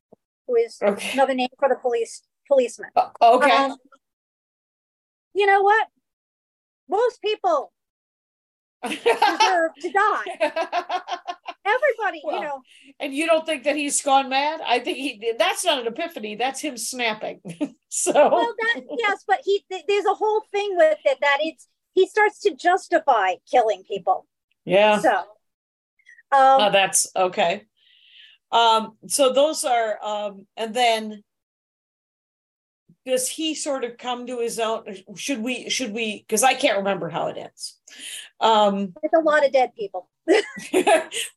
who 0.46 0.54
is 0.54 0.78
okay. 0.80 1.10
another 1.12 1.34
name 1.34 1.48
for 1.58 1.68
the 1.68 1.74
police 1.74 2.22
policeman? 2.48 2.90
Uh, 2.96 3.08
okay. 3.20 3.50
Um, 3.50 3.76
you 5.34 5.46
know 5.46 5.62
what? 5.62 5.86
Most 6.88 7.20
people 7.20 7.72
deserve 8.82 9.70
to 9.80 9.90
die. 9.92 10.24
Everybody, 11.66 12.22
well, 12.24 12.36
you 12.36 12.40
know. 12.42 12.60
And 13.00 13.12
you 13.12 13.26
don't 13.26 13.44
think 13.44 13.64
that 13.64 13.76
he's 13.76 14.00
gone 14.00 14.28
mad? 14.28 14.60
I 14.64 14.78
think 14.78 14.98
he 14.98 15.34
that's 15.38 15.64
not 15.64 15.80
an 15.80 15.86
epiphany, 15.86 16.36
that's 16.36 16.60
him 16.60 16.76
snapping. 16.76 17.40
so 17.88 18.12
Well, 18.12 18.54
that 18.58 18.82
yes, 18.98 19.24
but 19.26 19.40
he 19.44 19.64
there's 19.70 20.04
a 20.04 20.14
whole 20.14 20.42
thing 20.52 20.76
with 20.76 20.98
it 21.04 21.18
that 21.20 21.38
it's 21.40 21.68
he 21.94 22.06
starts 22.06 22.40
to 22.40 22.54
justify 22.54 23.34
killing 23.50 23.82
people. 23.88 24.26
Yeah. 24.64 25.00
So 25.00 25.10
um 25.10 25.24
oh, 26.32 26.70
that's 26.72 27.08
okay. 27.16 27.64
Um 28.52 28.96
so 29.08 29.32
those 29.32 29.64
are 29.64 29.98
um 30.04 30.46
and 30.56 30.72
then 30.72 31.24
does 33.06 33.28
he 33.28 33.54
sort 33.54 33.84
of 33.84 33.96
come 33.96 34.26
to 34.26 34.40
his 34.40 34.58
own 34.58 34.84
should 35.14 35.40
we 35.42 35.70
should 35.70 35.92
we 35.92 36.24
because 36.26 36.42
i 36.42 36.52
can't 36.52 36.78
remember 36.78 37.08
how 37.08 37.28
it 37.28 37.38
ends. 37.38 37.78
Um 38.40 38.92
there's 39.00 39.12
a 39.16 39.24
lot 39.24 39.46
of 39.46 39.52
dead 39.52 39.72
people. 39.74 40.10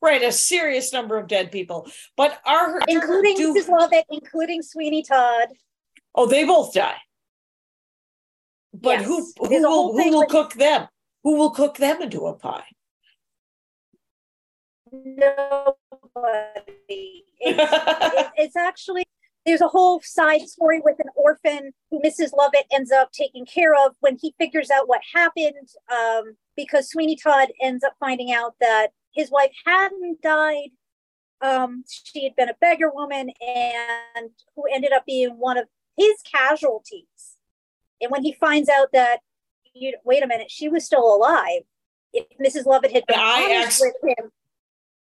Right 0.02 0.22
a 0.22 0.32
serious 0.32 0.92
number 0.92 1.16
of 1.16 1.28
dead 1.28 1.52
people. 1.52 1.88
But 2.16 2.40
are 2.44 2.72
her 2.72 2.80
including 2.88 3.36
do, 3.36 3.54
mrs. 3.54 3.68
Lovett 3.68 4.04
including 4.10 4.62
sweeney 4.62 5.02
todd. 5.02 5.48
Oh 6.14 6.26
they 6.26 6.44
both 6.44 6.74
die. 6.74 6.98
But 8.74 9.00
yes. 9.00 9.06
who 9.06 9.32
who 9.38 9.62
will, 9.62 9.92
who 9.92 10.10
will 10.10 10.26
cook 10.26 10.54
them? 10.54 10.88
Who 11.22 11.36
will 11.36 11.50
cook 11.50 11.76
them 11.76 12.02
into 12.02 12.26
a 12.26 12.34
pie? 12.34 12.64
Nobody. 14.92 15.74
It's, 17.38 18.30
it's 18.36 18.56
actually 18.56 19.04
there's 19.46 19.60
a 19.60 19.68
whole 19.68 20.00
side 20.02 20.48
story 20.48 20.80
with 20.84 20.98
an 20.98 21.10
orphan 21.14 21.72
who 21.90 22.00
Mrs. 22.00 22.32
Lovett 22.36 22.66
ends 22.72 22.92
up 22.92 23.10
taking 23.12 23.46
care 23.46 23.74
of 23.74 23.92
when 24.00 24.18
he 24.20 24.34
figures 24.38 24.70
out 24.70 24.88
what 24.88 25.00
happened. 25.14 25.68
Um, 25.90 26.36
because 26.56 26.90
Sweeney 26.90 27.16
Todd 27.16 27.48
ends 27.62 27.82
up 27.82 27.94
finding 27.98 28.32
out 28.32 28.54
that 28.60 28.88
his 29.12 29.30
wife 29.30 29.52
hadn't 29.64 30.20
died. 30.20 30.70
Um, 31.40 31.84
she 31.88 32.24
had 32.24 32.36
been 32.36 32.50
a 32.50 32.56
beggar 32.60 32.90
woman 32.92 33.30
and 33.40 34.30
who 34.54 34.64
ended 34.72 34.92
up 34.92 35.06
being 35.06 35.30
one 35.38 35.56
of 35.56 35.66
his 35.96 36.16
casualties. 36.30 37.36
And 38.00 38.10
when 38.10 38.22
he 38.22 38.32
finds 38.32 38.68
out 38.68 38.88
that, 38.92 39.20
you 39.74 39.96
wait 40.04 40.22
a 40.22 40.26
minute, 40.26 40.50
she 40.50 40.68
was 40.68 40.84
still 40.84 41.14
alive. 41.14 41.62
If 42.12 42.26
Mrs. 42.38 42.66
Lovett 42.66 42.92
had 42.92 43.06
been 43.06 43.18
honest 43.18 43.80
with 43.80 43.94
him, 44.18 44.30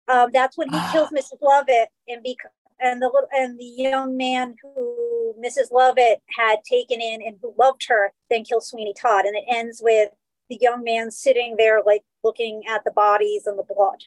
um, 0.07 0.29
that's 0.33 0.57
when 0.57 0.69
he 0.69 0.79
kills 0.91 1.09
Mrs. 1.09 1.41
Lovett 1.41 1.89
and 2.07 2.23
because 2.23 2.51
and 2.83 3.01
the 3.01 3.07
little 3.07 3.29
and 3.31 3.57
the 3.57 3.65
young 3.65 4.17
man 4.17 4.55
who 4.61 5.33
Mrs. 5.43 5.71
Lovett 5.71 6.21
had 6.37 6.57
taken 6.69 7.01
in 7.01 7.21
and 7.21 7.37
who 7.41 7.53
loved 7.57 7.85
her 7.87 8.11
then 8.29 8.43
kills 8.43 8.67
Sweeney 8.67 8.93
Todd, 8.99 9.25
and 9.25 9.35
it 9.35 9.45
ends 9.49 9.81
with 9.83 10.09
the 10.49 10.57
young 10.61 10.83
man 10.83 11.09
sitting 11.09 11.55
there 11.57 11.81
like 11.83 12.03
looking 12.23 12.63
at 12.69 12.83
the 12.83 12.91
bodies 12.91 13.47
and 13.47 13.57
the 13.57 13.63
blood. 13.63 14.03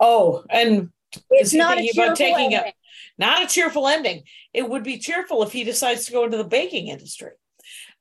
Oh, 0.00 0.44
and 0.50 0.90
it's 1.30 1.54
not 1.54 1.78
a 1.78 1.88
about 1.94 2.16
taking 2.16 2.54
ending. 2.54 2.72
a 2.72 2.74
not 3.18 3.42
a 3.42 3.46
cheerful 3.46 3.86
ending. 3.86 4.24
It 4.52 4.68
would 4.68 4.82
be 4.82 4.98
cheerful 4.98 5.42
if 5.42 5.52
he 5.52 5.64
decides 5.64 6.06
to 6.06 6.12
go 6.12 6.24
into 6.24 6.38
the 6.38 6.44
baking 6.44 6.88
industry. 6.88 7.32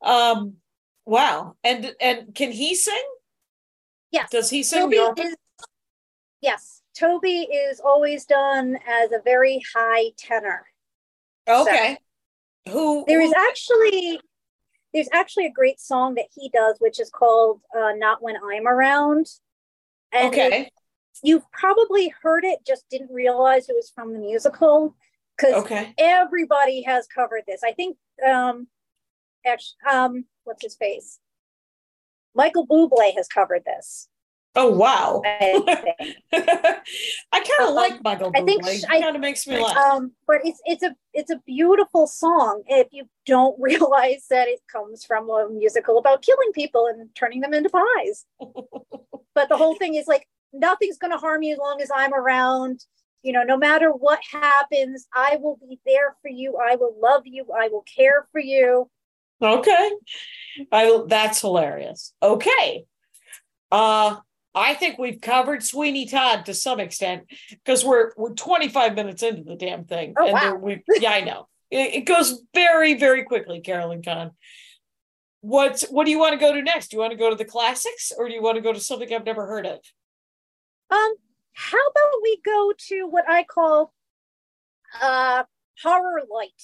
Um, 0.02 0.56
wow. 1.06 1.56
And 1.64 1.94
and 2.00 2.34
can 2.34 2.52
he 2.52 2.76
sing? 2.76 3.04
Yes. 4.12 4.30
Does 4.32 4.50
he 4.50 4.64
sing? 4.64 4.92
Yes. 6.42 6.81
Toby 6.98 7.42
is 7.42 7.80
always 7.80 8.26
done 8.26 8.78
as 8.88 9.12
a 9.12 9.22
very 9.24 9.62
high 9.74 10.12
tenor. 10.18 10.66
Okay. 11.48 11.98
So, 12.68 12.74
who 12.74 13.06
there 13.08 13.22
is 13.22 13.34
actually 13.34 14.20
there's 14.94 15.10
actually 15.14 15.46
a 15.46 15.52
great 15.52 15.80
song 15.80 16.16
that 16.16 16.28
he 16.36 16.50
does, 16.50 16.76
which 16.80 17.00
is 17.00 17.10
called 17.10 17.62
uh, 17.76 17.94
"Not 17.96 18.22
When 18.22 18.36
I'm 18.38 18.68
Around." 18.68 19.28
And 20.12 20.28
okay. 20.28 20.70
You've 21.24 21.50
probably 21.52 22.14
heard 22.22 22.44
it, 22.46 22.60
just 22.66 22.86
didn't 22.90 23.12
realize 23.12 23.70
it 23.70 23.76
was 23.76 23.92
from 23.94 24.14
the 24.14 24.20
musical 24.20 24.96
because 25.38 25.64
okay. 25.64 25.94
everybody 25.98 26.82
has 26.84 27.08
covered 27.08 27.44
this. 27.48 27.62
I 27.64 27.74
think, 27.74 27.98
um, 28.28 28.68
actually, 29.46 29.78
um, 29.92 30.26
what's 30.44 30.64
his 30.64 30.76
face? 30.76 31.20
Michael 32.34 32.66
Bublé 32.66 33.14
has 33.16 33.28
covered 33.28 33.64
this. 33.66 34.08
Oh 34.56 34.72
wow. 34.72 35.22
I. 35.26 36.14
I 36.34 37.40
kind 37.40 37.62
of 37.62 37.70
Um, 37.70 37.76
like 37.76 38.04
Michael 38.04 38.32
I 38.36 38.42
think 38.42 38.64
Bublé. 38.64 38.80
sh- 38.80 38.86
He 38.92 39.02
kind 39.02 39.16
of 39.16 39.22
makes 39.22 39.48
me 39.48 39.58
laugh. 39.62 39.78
um, 39.78 40.12
but 40.28 40.38
it's 40.44 40.60
it's 40.66 40.84
a 40.84 40.96
it's 41.14 41.32
a 41.32 41.40
beautiful 41.46 42.06
song 42.08 42.64
if 42.68 42.88
you 42.92 43.06
don't 43.26 43.56
realize 43.60 44.26
that 44.30 44.48
it 44.50 44.60
comes 44.72 45.06
from 45.06 45.30
a 45.30 45.48
musical 45.50 45.98
about 45.98 46.22
killing 46.22 46.52
people 46.54 46.88
and 46.88 47.10
turning 47.16 47.40
them 47.42 47.54
into 47.54 47.70
pies. 47.70 48.26
but 49.36 49.48
the 49.50 49.58
whole 49.58 49.76
thing 49.76 49.96
is 49.96 50.08
like 50.08 50.28
nothing's 50.54 50.98
going 50.98 51.12
to 51.12 51.18
harm 51.18 51.44
you 51.44 51.54
as 51.54 51.60
long 51.60 51.82
as 51.82 51.90
I'm 51.96 52.14
around. 52.14 52.84
You 53.24 53.34
know, 53.34 53.44
no 53.44 53.56
matter 53.56 53.90
what 53.92 54.20
happens, 54.32 55.08
I 55.14 55.38
will 55.40 55.58
be 55.70 55.80
there 55.86 56.16
for 56.22 56.30
you. 56.30 56.58
I 56.58 56.76
will 56.76 56.96
love 57.02 57.22
you. 57.26 57.46
I 57.58 57.68
will 57.70 57.84
care 57.84 58.28
for 58.32 58.42
you. 58.42 58.90
Okay. 59.42 59.92
I 60.72 61.04
that's 61.08 61.40
hilarious. 61.42 62.14
Okay. 62.22 62.86
Uh 63.72 64.18
I 64.54 64.74
think 64.74 64.98
we've 64.98 65.22
covered 65.22 65.64
Sweeney 65.64 66.06
Todd 66.08 66.46
to 66.46 66.54
some 66.54 66.80
extent 66.80 67.24
because 67.50 67.86
we're 67.86 68.12
we're 68.18 68.34
25 68.34 68.96
minutes 68.96 69.24
into 69.24 69.44
the 69.44 69.56
damn 69.56 69.86
thing. 69.86 70.14
Oh, 70.18 70.26
and 70.26 70.34
wow. 70.34 70.56
we 70.56 70.84
yeah, 71.00 71.12
I 71.12 71.22
know. 71.22 71.48
It, 71.72 71.94
it 71.96 72.02
goes 72.02 72.44
very, 72.54 72.96
very 72.96 73.24
quickly, 73.24 73.62
Carolyn 73.62 74.04
Kahn. 74.04 74.32
What's 75.40 75.84
what 75.90 76.04
do 76.04 76.12
you 76.12 76.20
want 76.20 76.34
to 76.34 76.38
go 76.38 76.52
to 76.52 76.62
next? 76.62 76.90
Do 76.90 76.98
you 76.98 77.02
want 77.02 77.12
to 77.12 77.18
go 77.18 77.30
to 77.30 77.36
the 77.38 77.46
classics 77.46 78.12
or 78.18 78.28
do 78.28 78.34
you 78.34 78.42
want 78.42 78.58
to 78.58 78.62
go 78.62 78.74
to 78.74 78.80
something 78.82 79.08
I've 79.14 79.26
never 79.26 79.48
heard 79.48 79.66
of? 79.66 79.80
Um, 80.90 81.14
how 81.54 81.78
about 81.78 82.22
we 82.22 82.42
go 82.44 82.74
to 82.90 83.08
what 83.08 83.24
I 83.30 83.44
call 83.46 83.94
uh 85.02 85.44
horror 85.82 86.24
light? 86.30 86.62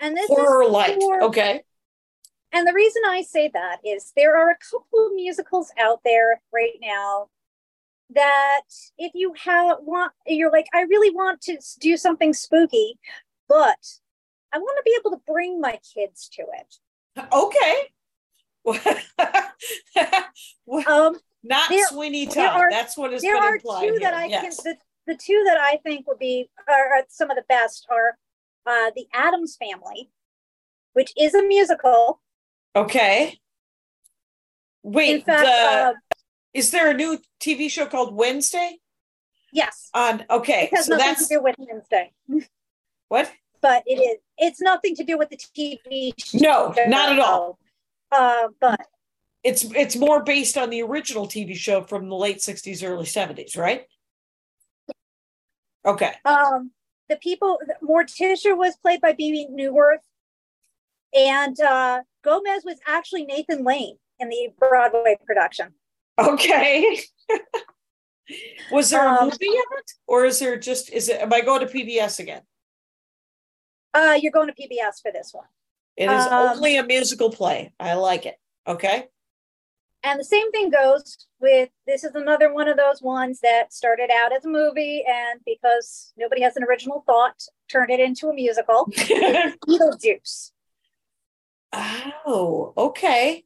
And 0.00 0.16
this 0.16 0.26
Horror 0.26 0.64
is 0.64 0.70
light. 0.70 0.96
for- 1.00 1.22
Okay. 1.24 1.62
And 2.52 2.66
the 2.66 2.72
reason 2.72 3.02
I 3.06 3.22
say 3.22 3.50
that 3.52 3.78
is 3.84 4.12
there 4.16 4.36
are 4.36 4.50
a 4.50 4.56
couple 4.58 5.06
of 5.06 5.14
musicals 5.14 5.70
out 5.78 6.00
there 6.04 6.40
right 6.52 6.78
now 6.80 7.28
that 8.14 8.62
if 8.98 9.12
you 9.14 9.34
have 9.44 9.78
want 9.82 10.12
you're 10.26 10.50
like 10.50 10.66
I 10.74 10.82
really 10.82 11.14
want 11.14 11.40
to 11.42 11.58
do 11.78 11.96
something 11.96 12.32
spooky, 12.32 12.98
but 13.48 13.78
I 14.52 14.58
want 14.58 14.78
to 14.78 14.82
be 14.84 14.96
able 14.98 15.16
to 15.16 15.22
bring 15.26 15.60
my 15.60 15.78
kids 15.94 16.28
to 16.34 16.42
it. 16.42 16.74
Okay. 17.32 17.74
What- 18.62 19.04
Um 20.88 21.18
Not 21.44 21.68
there- 21.68 21.86
Sweeney 21.86 22.26
Todd. 22.26 22.64
That's 22.70 22.96
what 22.96 23.12
has 23.12 23.22
there 23.22 23.36
are 23.36 23.58
two 23.58 23.98
that. 24.00 24.14
I 24.14 24.26
yes. 24.26 24.60
can 24.60 24.74
the, 25.06 25.12
the 25.12 25.18
two 25.18 25.42
that 25.46 25.58
I 25.58 25.78
think 25.84 26.06
would 26.08 26.18
be 26.18 26.50
are, 26.68 26.98
are 26.98 27.04
some 27.08 27.30
of 27.30 27.36
the 27.36 27.44
best 27.48 27.86
are 27.90 28.18
uh 28.66 28.90
the 28.96 29.06
Addams 29.14 29.56
family, 29.56 30.10
which 30.94 31.12
is 31.16 31.34
a 31.34 31.42
musical. 31.42 32.20
Okay. 32.74 33.38
Wait, 34.82 35.26
fact, 35.26 35.44
the, 35.44 35.50
uh, 35.50 35.92
is 36.54 36.70
there 36.70 36.90
a 36.90 36.94
new 36.94 37.18
TV 37.40 37.70
show 37.70 37.86
called 37.86 38.14
Wednesday? 38.14 38.78
yes, 39.52 39.90
On 39.94 40.24
okay, 40.30 40.70
so 40.72 40.94
nothing 40.94 40.98
that's 40.98 41.28
to 41.28 41.34
do 41.34 41.42
with 41.42 41.56
Wednesday, 41.58 42.12
what? 43.08 43.30
but 43.60 43.82
it 43.86 43.96
is. 43.96 44.18
It's 44.38 44.60
nothing 44.60 44.94
to 44.96 45.04
do 45.04 45.18
with 45.18 45.28
the 45.28 45.36
TV 45.36 46.12
show. 46.18 46.38
No, 46.38 46.74
not 46.86 47.12
at 47.12 47.18
all. 47.18 47.58
Uh, 48.12 48.48
but 48.60 48.80
It's 49.42 49.64
it's 49.74 49.96
more 49.96 50.22
based 50.22 50.56
on 50.56 50.70
the 50.70 50.82
original 50.82 51.26
TV 51.26 51.56
show 51.56 51.82
from 51.82 52.08
the 52.08 52.16
late 52.16 52.38
'60s, 52.38 52.82
early 52.88 53.04
'70s, 53.06 53.56
right? 53.58 53.82
Okay. 55.84 56.12
um, 56.24 56.70
the 57.08 57.16
people, 57.16 57.58
Morticia 57.82 58.56
was 58.56 58.76
played 58.76 59.00
by 59.00 59.12
Bebe 59.12 59.48
Neuwirth, 59.50 60.04
and 61.14 61.58
uh, 61.60 62.02
Gomez 62.22 62.64
was 62.64 62.78
actually 62.86 63.24
Nathan 63.24 63.64
Lane 63.64 63.96
in 64.18 64.28
the 64.28 64.48
Broadway 64.58 65.16
production. 65.26 65.74
Okay. 66.18 67.00
Was 68.70 68.90
there 68.90 69.04
a 69.04 69.08
Um, 69.12 69.24
movie 69.24 69.48
of 69.48 69.64
it, 69.78 69.90
or 70.06 70.24
is 70.24 70.38
there 70.38 70.56
just 70.58 70.90
is 70.90 71.08
it? 71.08 71.20
Am 71.20 71.32
I 71.32 71.40
going 71.40 71.66
to 71.66 71.72
PBS 71.72 72.20
again? 72.20 72.42
Uh, 73.92 74.16
you're 74.20 74.30
going 74.30 74.46
to 74.46 74.54
PBS 74.54 75.00
for 75.02 75.10
this 75.10 75.30
one. 75.32 75.46
It 75.96 76.04
is 76.10 76.26
Um, 76.26 76.56
only 76.56 76.76
a 76.76 76.84
musical 76.84 77.30
play. 77.30 77.72
I 77.80 77.94
like 77.94 78.26
it. 78.26 78.36
Okay. 78.68 79.08
And 80.04 80.18
the 80.20 80.24
same 80.24 80.50
thing 80.52 80.70
goes 80.70 81.26
with 81.40 81.70
this 81.86 82.04
is 82.04 82.14
another 82.14 82.52
one 82.54 82.68
of 82.68 82.76
those 82.76 83.02
ones 83.02 83.40
that 83.40 83.72
started 83.72 84.10
out 84.14 84.32
as 84.32 84.44
a 84.44 84.48
movie, 84.48 85.04
and 85.06 85.40
because 85.44 86.12
nobody 86.16 86.40
has 86.42 86.56
an 86.56 86.62
original 86.64 87.02
thought, 87.06 87.42
turned 87.68 87.90
it 87.90 87.98
into 88.00 88.28
a 88.28 88.32
musical. 88.32 88.86
Beetlejuice. 89.66 90.52
Oh, 91.72 92.72
okay. 92.76 93.44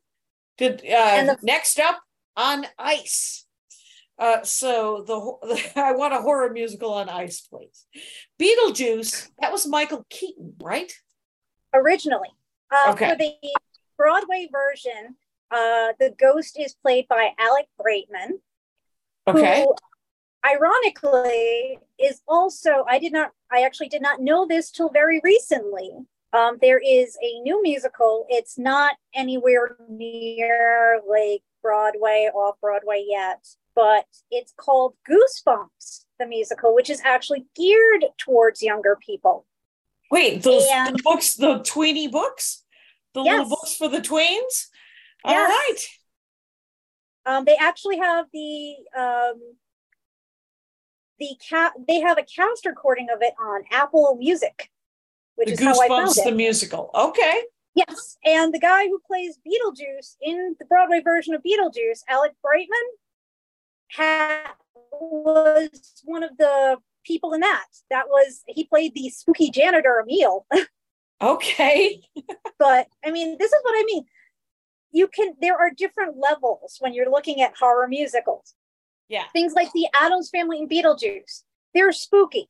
Did 0.59 0.81
uh, 0.87 1.25
the- 1.25 1.39
next 1.43 1.79
up 1.81 2.01
on 2.37 2.67
ice. 2.79 3.47
Uh, 4.19 4.43
so 4.45 5.03
the, 5.07 5.19
ho- 5.19 5.41
I 5.77 5.93
want 5.93 6.15
a 6.15 6.19
horror 6.19 6.51
musical 6.51 6.93
on 6.95 7.09
ice, 7.09 7.41
please. 7.41 7.87
Beetlejuice. 8.41 9.29
That 9.41 9.51
was 9.53 9.67
Michael 9.67 10.05
Keaton, 10.09 10.55
right? 10.63 10.93
Originally, 11.75 12.29
uh, 12.73 12.93
Okay. 12.93 13.11
for 13.11 13.17
the 13.17 13.35
Broadway 13.99 14.49
version, 14.53 15.17
uh, 15.51 15.93
the 15.99 16.15
ghost 16.19 16.59
is 16.59 16.75
played 16.75 17.09
by 17.09 17.31
Alex 17.39 17.69
Brightman, 17.81 18.39
Okay. 19.27 19.63
who 19.65 19.75
ironically 20.47 21.79
is 21.99 22.21
also 22.29 22.85
I 22.89 22.99
did 22.99 23.13
not 23.13 23.33
I 23.51 23.63
actually 23.63 23.89
did 23.89 24.03
not 24.03 24.21
know 24.21 24.47
this 24.47 24.71
till 24.71 24.91
very 24.91 25.21
recently. 25.25 25.91
Um, 26.35 26.59
there 26.61 26.81
is 26.85 27.17
a 27.23 27.41
new 27.41 27.63
musical. 27.63 28.27
It's 28.29 28.59
not 28.59 28.97
anywhere 29.15 29.77
near 29.89 31.01
like 31.09 31.43
Broadway, 31.63 32.29
off 32.35 32.57
Broadway 32.61 33.05
yet, 33.09 33.47
but 33.75 34.07
it's 34.31 34.53
called 34.57 34.95
Goosebumps, 35.09 36.07
the 36.19 36.27
musical, 36.27 36.75
which 36.75 36.91
is 36.91 37.01
actually 37.05 37.47
geared 37.55 38.05
towards 38.19 38.63
younger 38.63 38.99
people. 39.05 39.47
Wait, 40.11 40.43
those 40.43 40.67
and- 40.73 40.97
the 40.97 41.03
books, 41.03 41.35
the 41.35 41.59
tweeny 41.61 42.09
books, 42.09 42.65
the 43.15 43.23
little 43.23 43.49
books 43.49 43.77
for 43.77 43.89
the 43.89 43.99
tweens. 44.01 44.69
All 45.25 45.33
Yes. 45.33 45.49
right. 45.49 45.85
Um, 47.27 47.45
they 47.47 47.57
actually 47.57 47.99
have 47.99 48.27
the 48.33 48.75
um, 48.97 49.41
the 51.19 51.31
cat. 51.49 51.73
They 51.89 52.01
have 52.01 52.19
a 52.19 52.23
cast 52.25 52.67
recording 52.67 53.07
of 53.11 53.23
it 53.23 53.33
on 53.41 53.63
Apple 53.71 54.17
Music, 54.19 54.71
which 55.37 55.49
The 55.49 55.53
is 55.55 55.61
how 55.61 55.81
I 55.81 55.89
found 55.89 56.09
Goosebumps, 56.09 56.19
it. 56.19 56.25
the 56.25 56.33
musical. 56.37 56.91
Okay. 56.95 57.43
Yes, 57.75 58.19
and 58.25 58.55
the 58.55 58.61
guy 58.61 58.87
who 58.87 59.01
plays 59.05 59.37
Beetlejuice 59.45 60.15
in 60.23 60.55
the 60.61 60.65
Broadway 60.65 61.01
version 61.01 61.35
of 61.35 61.43
Beetlejuice, 61.43 62.03
Alex 62.09 62.37
Brightman, 62.41 62.79
had 63.89 64.47
was 64.93 66.03
one 66.05 66.23
of 66.23 66.37
the 66.39 66.77
people 67.05 67.33
in 67.35 67.41
that. 67.41 67.65
That 67.91 68.07
was 68.09 68.43
he 68.47 68.65
played 68.65 68.95
the 68.95 69.11
spooky 69.11 69.51
janitor 69.51 70.03
Emil. 70.07 70.47
Okay. 71.23 72.03
but 72.59 72.89
I 73.05 73.11
mean, 73.11 73.37
this 73.39 73.51
is 73.53 73.59
what 73.63 73.73
I 73.73 73.85
mean. 73.87 74.05
You 74.91 75.07
can 75.09 75.35
there 75.41 75.57
are 75.57 75.71
different 75.71 76.17
levels 76.19 76.77
when 76.81 76.93
you're 76.93 77.11
looking 77.11 77.41
at 77.41 77.55
horror 77.59 77.89
musicals. 77.89 78.55
Yeah. 79.09 79.23
Things 79.33 79.55
like 79.55 79.73
the 79.73 79.87
Addams 79.95 80.29
Family 80.31 80.59
and 80.59 80.69
Beetlejuice, 80.69 81.43
they're 81.73 81.93
spooky. 81.93 82.49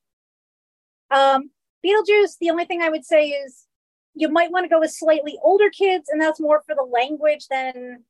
Um, 1.10 1.50
Beetlejuice, 1.84 2.38
the 2.40 2.50
only 2.50 2.64
thing 2.64 2.82
I 2.82 2.88
would 2.88 3.04
say 3.04 3.28
is 3.28 3.66
you 4.14 4.28
might 4.28 4.50
want 4.50 4.64
to 4.64 4.68
go 4.68 4.80
with 4.80 4.92
slightly 4.92 5.38
older 5.42 5.70
kids, 5.70 6.08
and 6.10 6.20
that's 6.20 6.40
more 6.40 6.62
for 6.66 6.74
the 6.74 6.84
language 6.84 7.46
than 7.48 8.04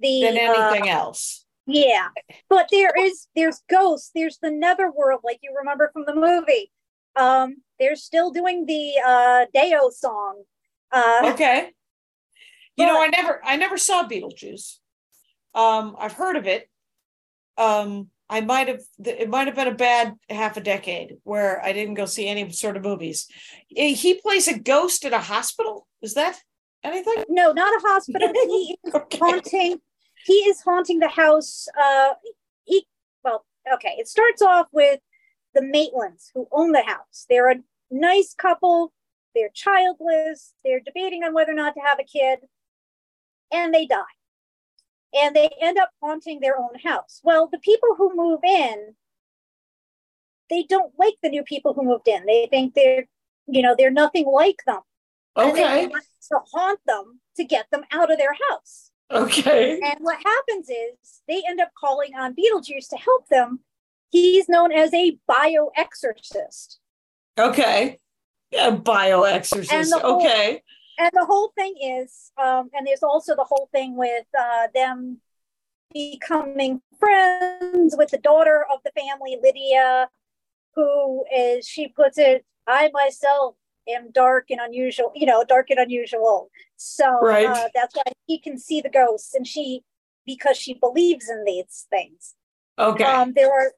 the 0.00 0.22
Than 0.22 0.36
uh, 0.36 0.52
anything 0.52 0.88
else. 0.88 1.44
yeah. 1.66 2.08
But 2.48 2.68
there 2.70 2.92
is 2.98 3.28
there's 3.36 3.62
ghosts, 3.70 4.10
there's 4.14 4.38
the 4.42 4.50
netherworld, 4.50 5.20
like 5.22 5.38
you 5.42 5.54
remember 5.56 5.90
from 5.92 6.04
the 6.06 6.14
movie. 6.14 6.72
Um, 7.14 7.56
they're 7.78 7.96
still 7.96 8.30
doing 8.30 8.66
the 8.66 8.94
uh 9.06 9.46
Deo 9.54 9.90
song. 9.90 10.42
Uh 10.90 11.32
Okay. 11.32 11.70
You 12.76 12.86
know, 12.86 13.00
I 13.00 13.08
never 13.08 13.40
I 13.44 13.56
never 13.56 13.76
saw 13.76 14.08
Beetlejuice. 14.08 14.78
Um, 15.54 15.94
I've 15.98 16.14
heard 16.14 16.36
of 16.36 16.46
it. 16.46 16.68
Um, 17.58 18.08
I 18.32 18.40
might 18.40 18.66
have 18.68 18.80
it 19.04 19.28
might 19.28 19.46
have 19.46 19.56
been 19.56 19.68
a 19.68 19.74
bad 19.74 20.14
half 20.30 20.56
a 20.56 20.60
decade 20.62 21.18
where 21.22 21.62
I 21.62 21.72
didn't 21.74 21.94
go 21.94 22.06
see 22.06 22.26
any 22.26 22.50
sort 22.50 22.78
of 22.78 22.82
movies. 22.82 23.28
Eh, 23.76 23.92
He 23.92 24.14
plays 24.14 24.48
a 24.48 24.58
ghost 24.58 25.04
at 25.04 25.12
a 25.12 25.18
hospital. 25.18 25.86
Is 26.00 26.14
that 26.14 26.40
anything? 26.82 27.24
no, 27.28 27.52
not 27.52 27.72
a 27.74 27.86
hospital. 27.86 28.32
he 28.34 28.78
is 28.84 28.94
Okay. 28.94 29.18
haunting 29.18 29.78
he 30.24 30.32
is 30.50 30.62
haunting 30.62 30.98
the 31.00 31.08
house. 31.08 31.68
Uh 31.78 32.14
he 32.64 32.86
well, 33.22 33.44
okay, 33.74 33.94
it 33.98 34.08
starts 34.08 34.40
off 34.40 34.68
with 34.72 35.00
the 35.54 35.60
Maitlands 35.60 36.30
who 36.34 36.48
own 36.50 36.72
the 36.72 36.82
house. 36.82 37.26
They're 37.28 37.50
a 37.50 37.56
nice 37.90 38.32
couple, 38.34 38.94
they're 39.34 39.50
childless, 39.52 40.54
they're 40.64 40.80
debating 40.80 41.22
on 41.22 41.34
whether 41.34 41.52
or 41.52 41.54
not 41.54 41.74
to 41.74 41.80
have 41.80 41.98
a 42.00 42.04
kid, 42.04 42.38
and 43.52 43.74
they 43.74 43.84
die. 43.84 44.14
And 45.14 45.36
they 45.36 45.50
end 45.60 45.78
up 45.78 45.90
haunting 46.00 46.40
their 46.40 46.58
own 46.58 46.78
house. 46.82 47.20
Well, 47.22 47.48
the 47.50 47.58
people 47.58 47.90
who 47.96 48.14
move 48.14 48.40
in, 48.42 48.94
they 50.48 50.64
don't 50.64 50.92
like 50.98 51.14
the 51.22 51.28
new 51.28 51.42
people 51.42 51.74
who 51.74 51.84
moved 51.84 52.08
in. 52.08 52.24
They 52.26 52.46
think 52.50 52.74
they're, 52.74 53.06
you 53.46 53.62
know, 53.62 53.74
they're 53.76 53.90
nothing 53.90 54.26
like 54.26 54.62
them. 54.66 54.80
Okay. 55.36 55.88
to 55.88 56.38
haunt 56.52 56.80
them 56.86 57.20
to 57.36 57.44
get 57.44 57.66
them 57.70 57.82
out 57.92 58.12
of 58.12 58.18
their 58.18 58.34
house. 58.50 58.90
Okay. 59.10 59.80
And 59.82 59.98
what 60.00 60.18
happens 60.24 60.68
is 60.68 61.22
they 61.28 61.42
end 61.46 61.60
up 61.60 61.70
calling 61.78 62.14
on 62.14 62.34
Beetlejuice 62.34 62.88
to 62.90 62.96
help 62.96 63.28
them. 63.28 63.60
He's 64.10 64.48
known 64.48 64.72
as 64.72 64.92
a 64.94 65.18
bioexorcist. 65.30 66.76
Okay. 67.38 67.98
Yeah, 68.50 68.76
bioexorcist. 68.76 70.02
Okay. 70.02 70.62
And 70.98 71.10
the 71.12 71.24
whole 71.24 71.52
thing 71.56 71.74
is 71.80 72.32
um 72.36 72.70
and 72.74 72.86
there's 72.86 73.02
also 73.02 73.34
the 73.34 73.44
whole 73.44 73.68
thing 73.72 73.96
with 73.96 74.26
uh 74.38 74.68
them 74.74 75.20
becoming 75.92 76.80
friends 76.98 77.94
with 77.98 78.10
the 78.10 78.18
daughter 78.18 78.64
of 78.72 78.80
the 78.84 78.90
family 78.98 79.38
lydia 79.42 80.08
who 80.74 81.24
is 81.34 81.66
she 81.66 81.88
puts 81.88 82.16
it 82.18 82.44
i 82.66 82.90
myself 82.92 83.56
am 83.88 84.10
dark 84.12 84.46
and 84.50 84.60
unusual 84.60 85.12
you 85.14 85.26
know 85.26 85.44
dark 85.44 85.68
and 85.70 85.78
unusual 85.78 86.50
so 86.76 87.18
Right. 87.20 87.46
uh, 87.46 87.68
that's 87.74 87.94
why 87.94 88.04
he 88.26 88.38
can 88.38 88.58
see 88.58 88.80
the 88.80 88.88
ghosts 88.88 89.34
and 89.34 89.46
she 89.46 89.82
because 90.24 90.56
she 90.56 90.74
believes 90.74 91.28
in 91.28 91.44
these 91.44 91.86
things 91.90 92.34
Okay. 92.78 93.04
um 93.04 93.32
there 93.34 93.52
are 93.52 93.72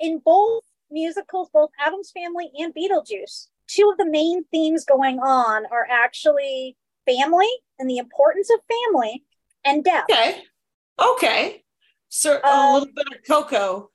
in 0.00 0.18
both 0.18 0.64
musicals 0.90 1.48
both 1.52 1.70
Addams 1.80 2.10
family 2.10 2.50
and 2.58 2.74
beetlejuice 2.74 3.48
two 3.66 3.88
of 3.90 3.98
the 3.98 4.06
main 4.10 4.44
themes 4.50 4.84
going 4.84 5.18
on 5.18 5.64
are 5.66 5.86
actually 5.90 6.76
family 7.06 7.48
and 7.78 7.88
the 7.88 7.98
importance 7.98 8.50
of 8.50 8.60
family 8.68 9.24
and 9.64 9.84
death 9.84 10.04
okay. 10.10 10.42
Okay. 11.00 11.64
So 12.08 12.40
a 12.42 12.46
Um, 12.46 12.74
little 12.74 12.94
bit 12.94 13.06
of 13.18 13.24
Coco. 13.26 13.90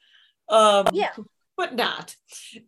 Um, 0.49 0.87
Yeah. 0.93 1.13
But 1.57 1.75
not. 1.75 2.15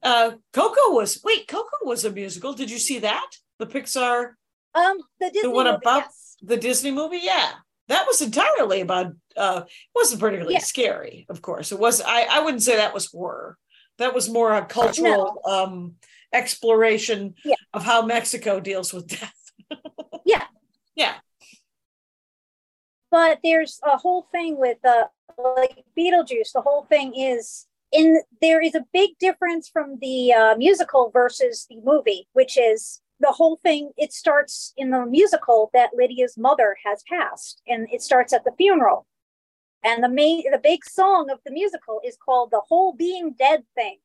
Uh, 0.02 0.32
Coco 0.54 0.92
was, 0.92 1.22
wait, 1.24 1.48
Coco 1.48 1.70
was 1.84 2.06
a 2.06 2.12
musical. 2.12 2.54
Did 2.54 2.70
you 2.72 2.78
see 2.80 3.00
that? 3.00 3.30
The 3.60 3.66
Pixar, 3.68 4.34
um 4.76 4.98
the 5.20 5.28
disney 5.30 5.42
the 5.44 5.50
one 5.52 5.66
movie, 5.66 5.78
about- 5.78 6.04
yes. 6.04 6.38
the 6.42 6.58
Disney 6.58 6.92
movie? 6.92 7.20
Yeah. 7.22 7.52
That 7.89 8.06
was 8.08 8.22
entirely 8.22 8.82
about, 8.82 9.08
uh, 9.38 9.63
it 9.66 9.72
wasn't 9.94 10.22
particularly 10.22 10.54
Yeah. 10.56 10.60
scary, 10.62 11.26
of 11.30 11.42
course. 11.42 11.72
It 11.72 11.80
was, 11.80 12.02
I, 12.02 12.24
I 12.24 12.39
wouldn't 12.39 12.63
say 12.63 12.78
that 12.78 12.94
was 12.94 13.08
horror. 13.12 13.58
That 14.00 14.13
was 14.16 14.30
more 14.30 14.54
a 14.54 14.66
cultural 14.66 15.39
um, 15.46 15.96
exploration 16.34 17.36
Yeah. 17.46 17.56
of 17.74 17.84
how 17.84 18.02
Mexico 18.02 18.60
deals 18.60 18.91
with 18.93 19.08
death. 19.08 19.34
Yeah. 20.26 20.46
Yeah. 20.96 21.15
but 23.12 23.39
there's 23.43 23.80
a 23.84 23.98
whole 23.98 24.28
thing 24.32 24.58
with 24.58 24.78
uh 24.86 25.06
like 25.38 25.84
beetlejuice 25.98 26.52
the 26.54 26.62
whole 26.62 26.86
thing 26.86 27.13
is 27.15 27.67
in 27.91 28.22
there 28.41 28.62
is 28.62 28.76
a 28.76 28.86
big 28.93 29.12
difference 29.19 29.67
from 29.69 29.98
the 30.02 30.32
uh, 30.34 30.56
musical 30.58 31.10
versus 31.12 31.65
the 31.69 31.80
movie 31.84 32.28
which 32.34 32.58
is 32.58 33.02
the 33.19 33.32
whole 33.32 33.58
thing 33.63 33.91
it 33.98 34.12
starts 34.13 34.74
in 34.78 34.91
the 34.91 35.06
musical 35.06 35.69
that 35.74 35.89
lydia's 35.93 36.38
mother 36.38 36.76
has 36.86 37.04
passed 37.10 37.62
and 37.67 37.88
it 37.91 38.02
starts 38.02 38.32
at 38.34 38.43
the 38.46 38.52
funeral 38.58 39.06
and 39.84 40.04
the 40.04 40.10
main 40.10 40.43
the 40.52 40.58
big 40.60 40.84
song 40.86 41.30
of 41.30 41.39
the 41.46 41.52
musical 41.52 42.00
is 42.06 42.17
called 42.24 42.50
the 42.52 42.62
whole 42.69 42.93
being 42.93 43.34
dead 43.38 43.63
thing 43.76 43.98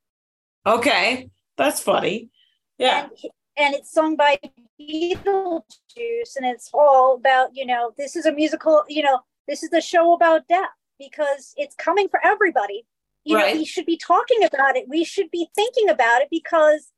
Okay. 0.66 1.30
That's 1.58 1.82
funny. 1.82 2.30
Yeah. 2.78 3.08
and 3.10 3.12
and 3.58 3.74
it's 3.74 3.90
sung 3.92 4.14
by 4.16 4.38
Beetlejuice, 4.80 6.36
and 6.36 6.46
it's 6.46 6.70
all 6.72 7.16
about 7.16 7.50
you 7.54 7.66
know 7.66 7.92
this 7.98 8.16
is 8.16 8.24
a 8.24 8.32
musical, 8.32 8.84
you 8.88 9.02
know 9.02 9.20
this 9.46 9.62
is 9.62 9.72
a 9.72 9.80
show 9.80 10.14
about 10.14 10.46
death 10.48 10.68
because 10.98 11.52
it's 11.56 11.74
coming 11.74 12.08
for 12.08 12.20
everybody. 12.24 12.86
You 13.24 13.36
Right. 13.36 13.54
know, 13.54 13.58
we 13.60 13.64
should 13.66 13.84
be 13.86 13.96
talking 13.98 14.44
about 14.44 14.76
it. 14.76 14.88
We 14.88 15.04
should 15.04 15.30
be 15.30 15.50
thinking 15.54 15.88
about 15.90 16.22
it 16.22 16.28
because 16.30 16.92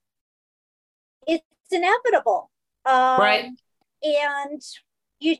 it's 1.27 1.43
inevitable. 1.73 2.51
Um, 2.85 3.21
Right. 3.21 3.51
And 4.03 4.63
you, 5.19 5.37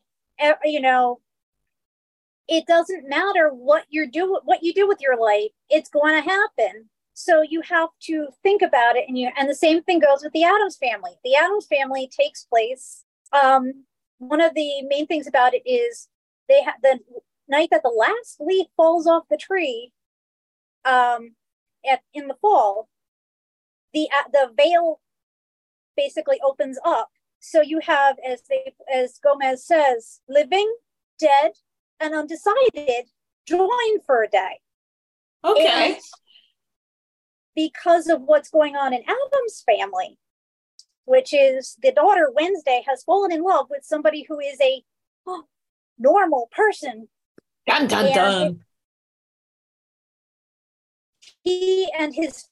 you 0.65 0.81
know, 0.81 1.21
it 2.49 2.67
doesn't 2.67 3.09
matter 3.09 3.51
what 3.51 3.85
you're 3.91 4.07
do 4.07 4.41
what 4.45 4.63
you 4.63 4.73
do 4.75 4.89
with 4.89 5.01
your 5.01 5.17
life. 5.21 5.51
It's 5.69 5.89
going 5.91 6.15
to 6.15 6.29
happen. 6.29 6.89
So 7.23 7.43
you 7.43 7.61
have 7.63 7.91
to 8.05 8.29
think 8.43 8.63
about 8.63 8.97
it, 8.97 9.05
and 9.07 9.19
you 9.19 9.31
and 9.37 9.49
the 9.49 9.55
same 9.55 9.83
thing 9.83 9.99
goes 9.99 10.23
with 10.23 10.33
the 10.33 10.45
Addams 10.45 10.79
family. 10.79 11.13
The 11.23 11.35
Addams 11.35 11.67
family 11.67 12.09
takes 12.09 12.45
place. 12.45 13.05
Um, 13.33 13.85
one 14.19 14.41
of 14.41 14.55
the 14.55 14.83
main 14.89 15.07
things 15.07 15.27
about 15.27 15.53
it 15.53 15.63
is 15.69 16.09
they 16.49 16.63
have 16.63 16.77
the 16.83 16.99
night 17.47 17.69
that 17.73 17.83
the 17.83 17.91
last 17.91 18.41
leaf 18.41 18.69
falls 18.75 19.07
off 19.07 19.25
the 19.29 19.37
tree. 19.37 19.93
Um, 20.87 21.35
at 21.91 22.01
in 22.15 22.27
the 22.27 22.37
fall, 22.41 22.89
the 23.93 24.09
uh, 24.17 24.29
the 24.33 24.53
veil 24.57 25.01
basically 25.99 26.39
opens 26.43 26.79
up. 26.87 27.11
So 27.41 27.61
you 27.61 27.81
have, 27.81 28.17
as 28.27 28.43
they 28.49 28.73
as 28.91 29.19
Gomez 29.23 29.63
says, 29.67 30.21
living, 30.27 30.75
dead, 31.19 31.53
and 32.01 32.15
undecided 32.15 33.11
join 33.47 34.01
for 34.07 34.23
a 34.23 34.29
day. 34.29 34.61
Okay. 35.45 35.93
And 35.95 36.01
because 37.69 38.07
of 38.07 38.23
what's 38.23 38.49
going 38.49 38.75
on 38.75 38.95
in 38.95 39.03
Addams 39.03 39.63
family, 39.67 40.17
which 41.05 41.35
is 41.35 41.77
the 41.83 41.93
daughter 41.93 42.31
Wednesday 42.35 42.83
has 42.89 43.03
fallen 43.03 43.31
in 43.31 43.43
love 43.43 43.67
with 43.69 43.85
somebody 43.85 44.25
who 44.27 44.41
is 44.41 44.59
a 44.63 44.83
oh, 45.27 45.45
normal 45.99 46.49
person. 46.53 47.09
Dun 47.67 47.87
dun 47.87 48.07
and 48.07 48.15
dun. 48.15 48.61
He 51.43 51.91
and 51.99 52.15
his 52.15 52.47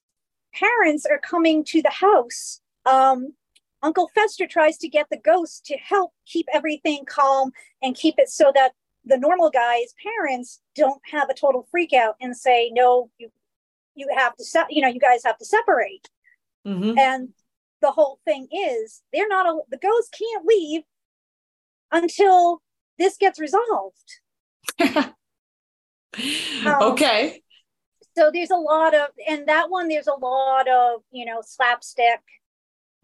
parents 0.55 1.07
are 1.07 1.19
coming 1.19 1.65
to 1.65 1.81
the 1.81 1.91
house. 1.91 2.61
Um, 2.85 3.35
Uncle 3.83 4.11
Fester 4.15 4.47
tries 4.47 4.77
to 4.79 4.89
get 4.89 5.07
the 5.11 5.21
ghost 5.25 5.65
to 5.67 5.77
help 5.79 6.13
keep 6.27 6.47
everything 6.53 7.05
calm 7.07 7.53
and 7.83 7.97
keep 7.97 8.17
it 8.19 8.29
so 8.29 8.53
that 8.55 8.73
the 9.07 9.17
normal 9.17 9.49
guy's 9.51 9.95
parents 10.03 10.61
don't 10.75 11.01
have 11.11 11.31
a 11.31 11.35
total 11.35 11.67
freak 11.71 11.95
out 11.95 12.17
and 12.21 12.37
say, 12.37 12.71
no, 12.75 13.11
you 13.19 13.31
you 13.99 14.09
have 14.17 14.37
to 14.37 14.45
se- 14.45 14.67
you 14.71 14.83
know, 14.83 14.89
you 14.89 15.01
guys 15.01 15.23
have 15.25 15.39
to 15.39 15.45
separate. 15.45 16.09
Mhm. 16.67 16.99
And 16.99 17.35
the 17.81 17.91
whole 17.93 18.21
thing 18.25 18.49
is 18.53 19.03
they're 19.13 19.29
not 19.29 19.47
a, 19.47 19.61
the 19.69 19.79
ghost 19.79 20.17
can't 20.19 20.45
leave 20.47 20.83
until 21.93 22.63
this 22.99 23.17
gets 23.17 23.39
resolved. 23.39 24.21
Um, 26.67 26.83
okay. 26.83 27.43
so 28.17 28.31
there's 28.33 28.51
a 28.51 28.57
lot 28.57 28.95
of 28.95 29.11
and 29.29 29.47
that 29.47 29.71
one 29.71 29.87
there's 29.89 30.09
a 30.09 30.15
lot 30.15 30.67
of 30.67 31.03
you 31.13 31.25
know 31.25 31.43
slapstick 31.47 32.21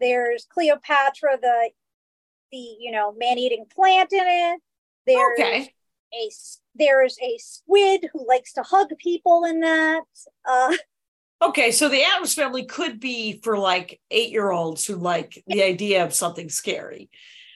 there's 0.01 0.45
cleopatra 0.51 1.37
the 1.41 1.69
the 2.51 2.57
you 2.57 2.91
know 2.91 3.13
man-eating 3.17 3.65
plant 3.73 4.11
in 4.11 4.25
it 4.27 4.59
there's 5.05 5.39
Okay. 5.39 5.71
a 6.13 6.29
there's 6.75 7.17
a 7.21 7.37
squid 7.37 8.09
who 8.13 8.27
likes 8.27 8.53
to 8.53 8.63
hug 8.63 8.89
people 8.99 9.45
in 9.45 9.59
that 9.61 10.03
uh 10.49 10.75
Okay. 11.41 11.71
So 11.71 11.89
the 11.89 12.01
Addams 12.03 12.33
family 12.33 12.65
could 12.65 12.99
be 12.99 13.39
for 13.43 13.57
like 13.57 13.99
eight 14.09 14.31
year 14.31 14.51
olds 14.51 14.85
who 14.85 14.95
like 14.95 15.43
the 15.47 15.63
idea 15.63 16.03
of 16.05 16.13
something 16.13 16.49
scary. 16.49 17.09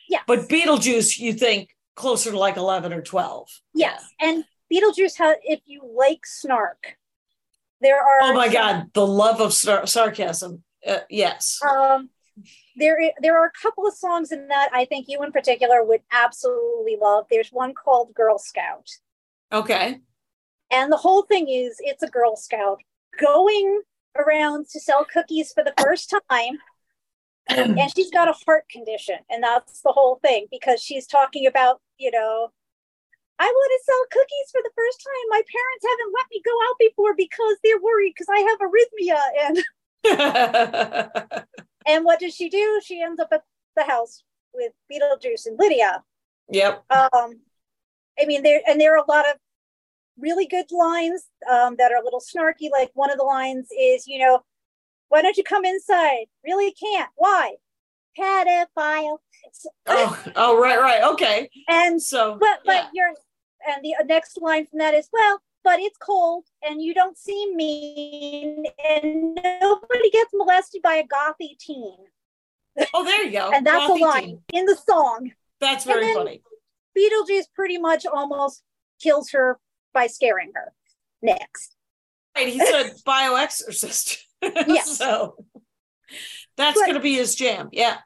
yeah 0.10 0.19
But 0.27 0.49
Beetlejuice, 0.49 1.17
you 1.17 1.34
think 1.34 1.69
closer 1.95 2.32
to 2.32 2.38
like 2.38 2.58
11 2.58 2.93
or 2.93 3.01
12. 3.01 3.47
yes 3.73 4.05
and 4.21 4.43
beetlejuice 4.71 5.17
has 5.17 5.36
if 5.43 5.62
you 5.65 5.82
like 5.97 6.25
snark 6.25 6.97
there 7.82 7.97
are 7.97 8.19
Oh 8.21 8.34
my 8.34 8.45
some- 8.45 8.53
God. 8.53 8.89
The 8.93 9.08
love 9.08 9.39
of 9.41 9.53
sar- 9.53 9.88
sarcasm. 9.88 10.63
Uh, 10.86 10.99
yes. 11.10 11.60
Um, 11.67 12.10
there, 12.75 12.97
there 13.21 13.38
are 13.41 13.47
a 13.47 13.62
couple 13.62 13.88
of 13.88 13.93
songs 13.93 14.32
in 14.34 14.47
that 14.49 14.69
I 14.73 14.84
think 14.86 15.05
you 15.10 15.23
in 15.23 15.32
particular 15.32 15.84
would 15.84 16.01
absolutely 16.12 16.97
love. 17.01 17.25
There's 17.29 17.49
one 17.49 17.73
called 17.73 18.13
Girl 18.13 18.38
Scout, 18.38 18.88
Okay. 19.52 20.00
and 20.72 20.92
the 20.92 20.98
whole 20.98 21.24
thing 21.24 21.50
is 21.50 21.78
it's 21.80 22.04
a 22.04 22.08
Girl 22.08 22.36
Scout 22.36 22.80
going 23.20 23.82
around 24.18 24.68
to 24.72 24.80
sell 24.80 25.06
cookies 25.12 25.52
for 25.54 25.64
the 25.64 25.74
first 25.82 26.14
time, 26.30 26.60
and 27.48 27.92
she's 27.96 28.12
got 28.12 28.28
a 28.28 28.36
heart 28.46 28.66
condition, 28.70 29.18
and 29.30 29.44
that's 29.44 29.82
the 29.82 29.92
whole 29.92 30.20
thing 30.24 30.48
because 30.52 30.82
she's 30.82 31.08
talking 31.08 31.46
about 31.48 31.82
you 31.98 32.12
know. 32.12 32.50
I 33.42 33.46
want 33.46 33.72
to 33.72 33.86
sell 33.86 34.06
cookies 34.12 34.52
for 34.52 34.62
the 34.62 34.72
first 34.76 35.02
time. 35.02 35.30
My 35.30 35.41
parents 35.47 35.86
haven't 35.89 36.14
let 36.14 36.26
me 36.30 36.41
go 36.43 36.52
out 36.68 36.76
before 36.78 37.16
because 37.16 37.58
they're 37.64 37.80
worried 37.80 38.14
because 38.14 38.28
I 38.30 38.39
have 38.50 38.60
arrhythmia 38.60 39.22
and 39.45 41.41
And 41.88 42.06
what 42.06 42.20
does 42.20 42.36
she 42.36 42.50
do? 42.50 42.82
She 42.84 43.02
ends 43.02 43.20
up 43.20 43.30
at 43.32 43.43
the 43.76 43.84
house 43.84 44.24
with 44.54 44.74
Beetlejuice 44.91 45.45
and 45.47 45.58
Lydia. 45.58 46.04
yep. 46.50 46.84
Um, 46.91 47.39
I 48.22 48.26
mean, 48.26 48.43
there 48.43 48.61
and 48.67 48.80
there 48.80 48.93
are 48.95 49.03
a 49.03 49.09
lot 49.11 49.30
of 49.30 49.38
really 50.17 50.45
good 50.45 50.72
lines 50.72 51.24
um, 51.49 51.76
that 51.78 51.91
are 51.91 52.01
a 52.01 52.03
little 52.03 52.22
snarky. 52.22 52.70
Like 52.72 52.91
one 52.93 53.11
of 53.11 53.17
the 53.17 53.24
lines 53.24 53.67
is, 53.78 54.07
you 54.07 54.20
know, 54.20 54.41
why 55.09 55.22
don't 55.22 55.38
you 55.38 55.43
come 55.43 55.65
inside? 55.65 56.26
Really 56.43 56.74
can't. 56.74 57.09
Why? 57.15 57.55
Pedophile. 58.17 59.20
Oh, 59.88 60.24
oh, 60.36 60.59
right, 60.61 60.80
right. 60.80 61.03
Okay. 61.03 61.49
and 61.67 62.01
So, 62.01 62.38
but 62.39 62.59
but 62.65 62.74
yeah. 62.74 62.89
you're 62.93 63.13
and 63.67 63.84
the 63.84 63.93
next 64.05 64.39
line 64.41 64.65
from 64.65 64.80
that 64.80 64.93
is 64.93 65.09
well 65.11 65.41
but 65.65 65.82
it's 65.82 65.97
cold 65.97 66.45
and 66.63 66.82
you 66.82 66.93
don't 66.93 67.17
seem 67.17 67.57
mean 67.57 68.63
and 68.89 69.38
nobody 69.61 70.09
gets 70.11 70.32
molested 70.34 70.82
by 70.82 70.95
a 70.95 71.03
gothy 71.03 71.57
teen 71.59 71.97
oh, 72.93 73.03
there 73.03 73.26
you 73.26 73.32
go. 73.32 73.51
and 73.53 73.65
that's 73.65 73.89
a 73.89 73.93
line 73.93 74.24
teen. 74.24 74.41
in 74.53 74.65
the 74.65 74.76
song 74.76 75.32
That's 75.59 75.86
very 75.86 76.05
then- 76.05 76.15
funny. 76.15 76.41
Beetlejuice 76.98 77.46
pretty 77.56 77.78
much 77.78 78.06
almost 78.06 78.64
kills 79.02 79.32
her 79.32 79.60
by 79.94 80.08
scaring 80.08 80.52
her. 80.56 80.74
Next. 81.22 81.76
Right, 82.36 82.48
he's 82.48 82.62
a 82.70 82.92
bioexorcist. 83.06 84.18
Yes. 84.42 84.98
so 84.98 85.36
that's 86.56 86.80
going 86.80 86.94
to 86.94 87.02
be 87.02 87.16
his 87.16 87.36
jam. 87.36 87.68
Yeah. 87.74 87.98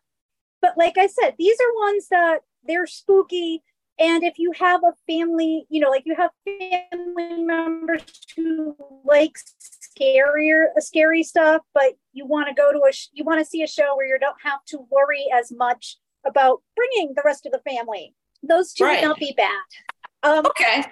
But 0.63 0.73
like 0.77 0.97
I 0.97 1.05
said, 1.05 1.35
these 1.37 1.55
are 1.59 1.85
ones 1.85 2.07
that 2.09 2.39
they're 2.63 2.87
spooky. 2.87 3.61
And 3.99 4.23
if 4.23 4.39
you 4.39 4.51
have 4.59 4.81
a 4.83 4.93
family, 5.07 5.67
you 5.69 5.79
know, 5.79 5.91
like 5.91 6.03
you 6.07 6.15
have 6.15 6.31
family 6.43 7.43
members 7.43 8.01
who 8.35 8.75
like 9.05 9.33
scarier, 9.95 10.67
uh, 10.75 10.81
scary 10.81 11.21
stuff, 11.21 11.61
but 11.75 11.93
you 12.13 12.25
want 12.25 12.47
to 12.47 12.55
go 12.55 12.71
to 12.71 12.81
a, 12.89 12.91
sh- 12.91 13.09
you 13.13 13.23
want 13.23 13.39
to 13.39 13.45
see 13.45 13.61
a 13.61 13.67
show 13.67 13.95
where 13.95 14.07
you 14.07 14.17
don't 14.19 14.41
have 14.43 14.65
to 14.69 14.79
worry 14.89 15.25
as 15.31 15.51
much 15.51 15.97
about 16.25 16.63
bringing 16.75 17.13
the 17.15 17.21
rest 17.23 17.45
of 17.45 17.51
the 17.51 17.59
family. 17.69 18.15
Those 18.43 18.73
two 18.73 18.83
Right. 18.83 19.01
would 19.01 19.07
not 19.07 19.17
be 19.19 19.33
bad. 19.35 19.63
Um, 20.21 20.45
Okay. 20.45 20.83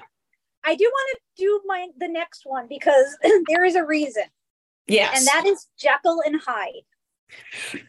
I 0.64 0.76
do 0.76 0.86
want 0.86 1.18
to 1.18 1.44
do 1.44 1.62
my 1.66 1.88
the 1.98 2.08
next 2.08 2.44
one 2.46 2.68
because 2.68 3.18
there 3.48 3.64
is 3.66 3.76
a 3.76 3.84
reason, 3.86 4.24
Yes. 4.88 5.18
and 5.18 5.28
that 5.28 5.46
is 5.46 5.68
Jekyll 5.78 6.22
and 6.26 6.40
Hyde. 6.46 6.84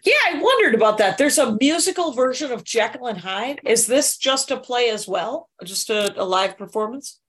yeah, 0.05 0.15
I 0.31 0.41
wondered 0.41 0.75
about 0.75 0.99
that. 0.99 1.19
There's 1.19 1.37
a 1.39 1.57
musical 1.61 2.13
version 2.13 2.51
of 2.53 2.65
Jekyll 2.65 3.09
and 3.09 3.19
Hyde. 3.19 3.61
Is 3.67 3.87
this 3.87 4.17
just 4.17 4.51
a 4.51 4.57
play 4.59 4.89
as 4.89 5.07
well? 5.09 5.51
Just 5.65 5.91
a, 5.91 6.15
a 6.21 6.25
live 6.25 6.57
performance? 6.57 7.21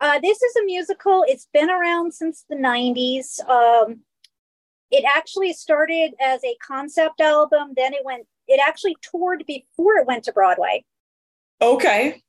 Uh, 0.00 0.18
this 0.20 0.42
is 0.42 0.56
a 0.56 0.64
musical. 0.64 1.24
It's 1.28 1.48
been 1.52 1.70
around 1.70 2.12
since 2.14 2.44
the 2.48 2.56
90s. 2.56 3.40
Um, 3.48 4.00
it 4.90 5.04
actually 5.04 5.52
started 5.52 6.14
as 6.20 6.42
a 6.44 6.56
concept 6.66 7.20
album, 7.20 7.74
then 7.76 7.94
it 7.94 8.04
went, 8.04 8.26
it 8.48 8.60
actually 8.66 8.96
toured 9.02 9.44
before 9.46 9.96
it 9.98 10.06
went 10.06 10.24
to 10.24 10.32
Broadway. 10.32 10.84
Okay. 11.60 12.22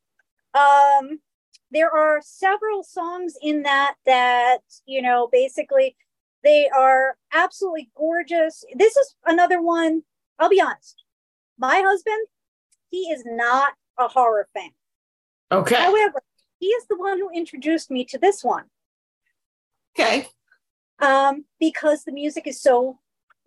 Um, 0.54 1.20
there 1.72 1.92
are 1.92 2.22
several 2.24 2.84
songs 2.84 3.36
in 3.42 3.64
that 3.64 3.96
that, 4.06 4.60
you 4.86 5.02
know, 5.02 5.28
basically 5.32 5.96
they 6.44 6.70
are 6.70 7.18
absolutely 7.34 7.90
gorgeous. 7.96 8.64
This 8.76 8.96
is 8.96 9.16
another 9.26 9.62
one, 9.62 10.04
I'll 10.40 10.50
be 10.50 10.62
honest. 10.62 11.04
My 11.58 11.82
husband, 11.86 12.28
he 12.92 13.10
is 13.12 13.24
not 13.26 13.74
a 13.98 14.08
horror 14.08 14.48
fan. 14.54 14.70
Okay. 15.52 15.76
However, 15.76 16.22
he 16.60 16.68
is 16.68 16.86
the 16.88 16.98
one 16.98 17.18
who 17.18 17.30
introduced 17.32 17.92
me 17.92 18.06
to 18.06 18.18
this 18.18 18.44
one. 18.44 18.66
Okay. 19.98 20.28
um, 21.00 21.46
because 21.60 22.04
the 22.04 22.12
music 22.12 22.48
is 22.48 22.62
so 22.62 23.00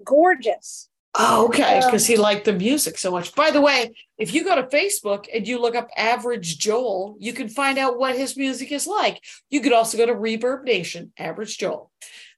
gorgeous. 0.04 0.88
Oh, 1.20 1.46
okay. 1.46 1.80
Because 1.84 2.06
he 2.06 2.16
liked 2.16 2.44
the 2.44 2.52
music 2.52 2.96
so 2.96 3.10
much. 3.10 3.34
By 3.34 3.50
the 3.50 3.60
way, 3.60 3.90
if 4.18 4.32
you 4.32 4.44
go 4.44 4.54
to 4.54 4.62
Facebook 4.62 5.26
and 5.34 5.46
you 5.46 5.60
look 5.60 5.74
up 5.74 5.88
Average 5.96 6.58
Joel, 6.58 7.16
you 7.18 7.32
can 7.32 7.48
find 7.48 7.76
out 7.76 7.98
what 7.98 8.16
his 8.16 8.36
music 8.36 8.70
is 8.70 8.86
like. 8.86 9.22
You 9.50 9.60
could 9.60 9.72
also 9.72 9.98
go 9.98 10.06
to 10.06 10.14
Reverb 10.14 10.62
Nation, 10.62 11.12
Average 11.18 11.58
Joel. 11.58 11.90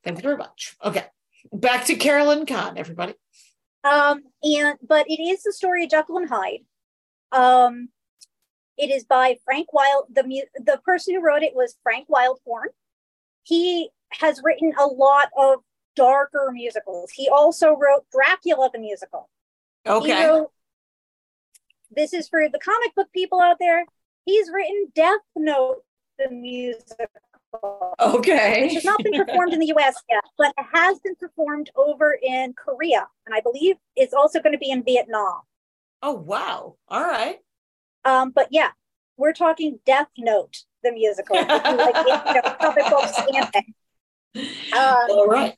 Thank 0.03 0.17
you 0.17 0.23
very 0.23 0.39
much. 0.39 0.77
Okay. 0.83 1.05
Back 1.53 1.85
to 1.87 1.95
Carolyn 1.95 2.47
Kahn, 2.47 2.79
everybody. 2.79 3.15
Um, 3.85 4.23
and 4.43 4.79
but 4.87 5.07
it 5.09 5.23
is 5.23 5.43
the 5.43 5.53
story 5.53 5.85
of 5.85 5.91
Jekyll 5.91 6.19
and 6.19 6.29
Hyde. 6.29 6.61
Um, 7.33 7.91
it 8.79 8.91
is 8.91 9.05
by 9.05 9.37
Frank 9.45 9.73
Wild. 9.75 10.05
The 10.11 10.25
mu- 10.25 10.63
the 10.65 10.81
person 10.85 11.15
who 11.15 11.23
wrote 11.23 11.43
it 11.43 11.55
was 11.55 11.77
Frank 11.83 12.09
Wildhorn. 12.09 12.69
He 13.43 13.91
has 14.13 14.41
written 14.43 14.73
a 14.79 14.87
lot 14.87 15.29
of 15.37 15.61
darker 15.97 16.51
musicals. 16.53 17.11
He 17.11 17.29
also 17.29 17.71
wrote 17.71 18.05
Dracula 18.13 18.71
the 18.73 18.79
musical. 18.79 19.29
Okay. 19.87 20.27
wrote, 20.27 20.51
this 21.91 22.13
is 22.13 22.29
for 22.29 22.49
the 22.49 22.59
comic 22.59 22.95
book 22.95 23.09
people 23.13 23.41
out 23.41 23.57
there. 23.59 23.85
He's 24.25 24.51
written 24.53 24.93
Death 24.95 25.21
Note 25.37 25.83
the 26.19 26.31
musical. 26.31 27.07
Okay. 27.99 28.65
Which 28.65 28.75
has 28.75 28.85
not 28.85 29.03
been 29.03 29.25
performed 29.25 29.53
in 29.53 29.59
the 29.59 29.73
US 29.77 29.97
yet, 30.09 30.23
but 30.39 30.53
it 30.57 30.67
has 30.73 31.01
been 31.01 31.17
performed 31.17 31.71
over 31.75 32.17
in 32.23 32.53
Korea. 32.53 33.09
And 33.27 33.35
I 33.35 33.41
believe 33.41 33.77
it's 33.97 34.15
also 34.15 34.41
going 34.41 34.53
to 34.53 34.59
be 34.59 34.71
in 34.71 34.85
Vietnam. 34.85 35.41
Oh, 36.03 36.13
wow. 36.13 36.77
All 36.89 37.03
right. 37.03 37.39
Um, 38.05 38.31
but 38.31 38.49
yeah, 38.51 38.71
we're 39.17 39.33
talking 39.33 39.81
Death 39.85 40.09
Note, 40.17 40.65
the 40.83 40.93
musical. 40.93 41.37
Like, 41.37 41.97
you 42.07 42.35
know, 42.35 42.55
comic 42.61 42.89
books 42.89 43.19
and. 43.35 43.65
Um, 44.37 44.45
All 44.73 45.27
right. 45.27 45.57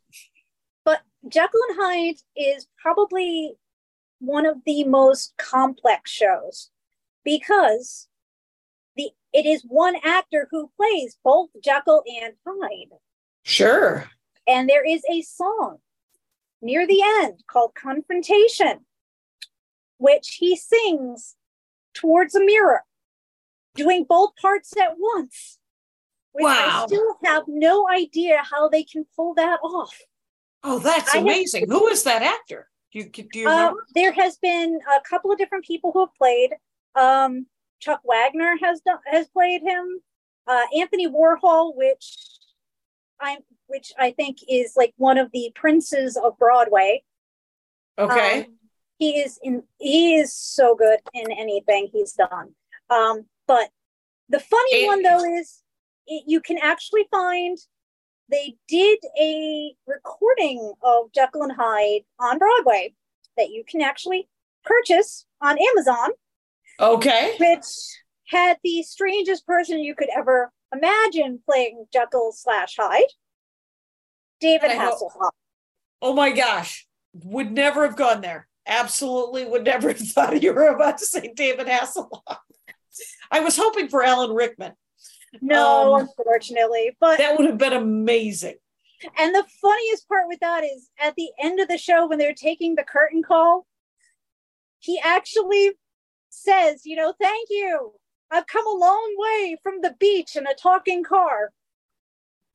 But 0.84 1.02
Jekyll 1.28 1.60
and 1.68 1.78
Hyde 1.80 2.16
is 2.36 2.66
probably 2.80 3.54
one 4.18 4.46
of 4.46 4.58
the 4.64 4.84
most 4.84 5.34
complex 5.36 6.10
shows 6.10 6.70
because 7.24 8.08
the 8.96 9.10
it 9.32 9.46
is 9.46 9.62
one 9.68 9.96
actor 10.04 10.48
who 10.50 10.70
plays 10.76 11.18
both 11.22 11.50
Jekyll 11.62 12.02
and 12.22 12.34
Hyde. 12.46 12.98
Sure. 13.42 14.08
And 14.46 14.68
there 14.68 14.88
is 14.88 15.02
a 15.10 15.22
song 15.22 15.78
near 16.60 16.86
the 16.86 17.02
end 17.02 17.42
called 17.46 17.74
Confrontation, 17.74 18.86
which 19.98 20.36
he 20.40 20.56
sings 20.56 21.36
towards 21.94 22.34
a 22.34 22.44
mirror, 22.44 22.84
doing 23.74 24.04
both 24.08 24.36
parts 24.40 24.76
at 24.76 24.94
once. 24.96 25.58
Which 26.32 26.44
Wow. 26.44 26.82
I 26.82 26.86
still 26.86 27.16
have 27.24 27.44
no 27.46 27.88
idea 27.88 28.42
how 28.50 28.68
they 28.68 28.84
can 28.84 29.04
pull 29.16 29.34
that 29.34 29.60
off. 29.62 29.98
Oh, 30.64 30.78
that's 30.78 31.12
I 31.14 31.18
have- 31.18 31.26
amazing. 31.26 31.68
Who 31.68 31.88
is 31.88 32.04
that 32.04 32.22
actor? 32.22 32.68
Do 32.92 32.98
you, 33.00 33.04
do 33.06 33.38
you 33.38 33.48
Uh, 33.48 33.72
there 33.94 34.12
has 34.12 34.36
been 34.38 34.78
a 34.96 35.00
couple 35.08 35.32
of 35.32 35.38
different 35.38 35.64
people 35.64 35.92
who 35.92 36.00
have 36.00 36.14
played. 36.14 36.54
Um, 36.94 37.46
Chuck 37.80 38.00
Wagner 38.04 38.56
has 38.62 38.80
done 38.80 38.98
has 39.06 39.28
played 39.28 39.62
him. 39.62 40.00
Uh, 40.46 40.62
Anthony 40.76 41.06
Warlow, 41.06 41.72
which 41.74 42.16
I'm, 43.20 43.38
which 43.66 43.92
I 43.98 44.10
think 44.12 44.38
is 44.48 44.74
like 44.76 44.92
one 44.96 45.16
of 45.18 45.30
the 45.32 45.52
princes 45.54 46.16
of 46.16 46.38
Broadway. 46.38 47.02
okay. 47.98 48.44
Um, 48.44 48.58
he 48.98 49.18
is 49.20 49.38
in. 49.42 49.64
He 49.78 50.16
is 50.16 50.32
so 50.34 50.74
good 50.76 51.00
in 51.14 51.30
anything 51.32 51.88
he's 51.92 52.12
done. 52.12 52.54
Um, 52.90 53.26
but 53.46 53.70
the 54.28 54.38
funny 54.40 54.80
And- 54.80 54.86
one 54.86 55.02
though 55.02 55.24
is 55.24 55.62
it, 56.06 56.24
you 56.26 56.40
can 56.40 56.58
actually 56.58 57.06
find 57.10 57.58
they 58.30 58.56
did 58.68 58.98
a 59.20 59.74
recording 59.86 60.72
of 60.82 61.12
Jekyll 61.14 61.42
and 61.42 61.52
Hyde 61.52 62.02
on 62.18 62.38
Broadway 62.38 62.94
that 63.36 63.50
you 63.50 63.64
can 63.66 63.80
actually 63.80 64.28
purchase 64.64 65.26
on 65.40 65.58
Amazon, 65.58 66.10
okay. 66.80 67.34
which 67.38 67.66
had 68.28 68.58
the 68.62 68.82
strangest 68.82 69.46
person 69.46 69.80
you 69.80 69.94
could 69.94 70.08
ever 70.16 70.50
imagine 70.74 71.40
playing 71.48 71.86
Jekyll 71.92 72.32
slash 72.32 72.76
Hyde, 72.78 73.02
David 74.40 74.70
I 74.70 74.76
hope- 74.76 74.98
Hasselhoff. 74.98 75.30
Oh 76.00 76.14
my 76.14 76.32
gosh. 76.32 76.86
Would 77.24 77.52
never 77.52 77.86
have 77.86 77.96
gone 77.96 78.22
there. 78.22 78.48
Absolutely 78.66 79.44
would 79.44 79.64
never 79.64 79.88
have 79.88 79.98
thought 80.00 80.42
you 80.42 80.52
were 80.52 80.68
about 80.68 80.98
to 80.98 81.06
say 81.06 81.32
David 81.34 81.66
Hasselhoff. 81.66 82.38
I 83.30 83.40
was 83.40 83.56
hoping 83.56 83.88
for 83.88 84.02
Alan 84.02 84.32
Rickman. 84.32 84.72
No, 85.40 85.94
Um, 85.94 86.00
unfortunately, 86.02 86.96
but 87.00 87.18
That 87.18 87.38
would 87.38 87.46
have 87.48 87.58
been 87.58 87.72
amazing. 87.72 88.56
And 89.18 89.34
the 89.34 89.44
funniest 89.60 90.06
part 90.08 90.28
with 90.28 90.40
that 90.40 90.62
is 90.64 90.90
at 91.00 91.14
the 91.16 91.30
end 91.40 91.58
of 91.60 91.68
the 91.68 91.78
show 91.78 92.06
when 92.06 92.18
they're 92.18 92.34
taking 92.34 92.74
the 92.74 92.84
curtain 92.84 93.22
call, 93.22 93.66
he 94.78 95.00
actually 95.02 95.72
says, 96.30 96.82
you 96.84 96.96
know, 96.96 97.12
thank 97.20 97.48
you. 97.50 97.92
I've 98.30 98.46
come 98.46 98.66
a 98.66 98.78
long 98.78 99.14
way 99.18 99.56
from 99.62 99.80
the 99.82 99.94
beach 99.98 100.36
in 100.36 100.46
a 100.46 100.54
talking 100.54 101.02
car. 101.04 101.50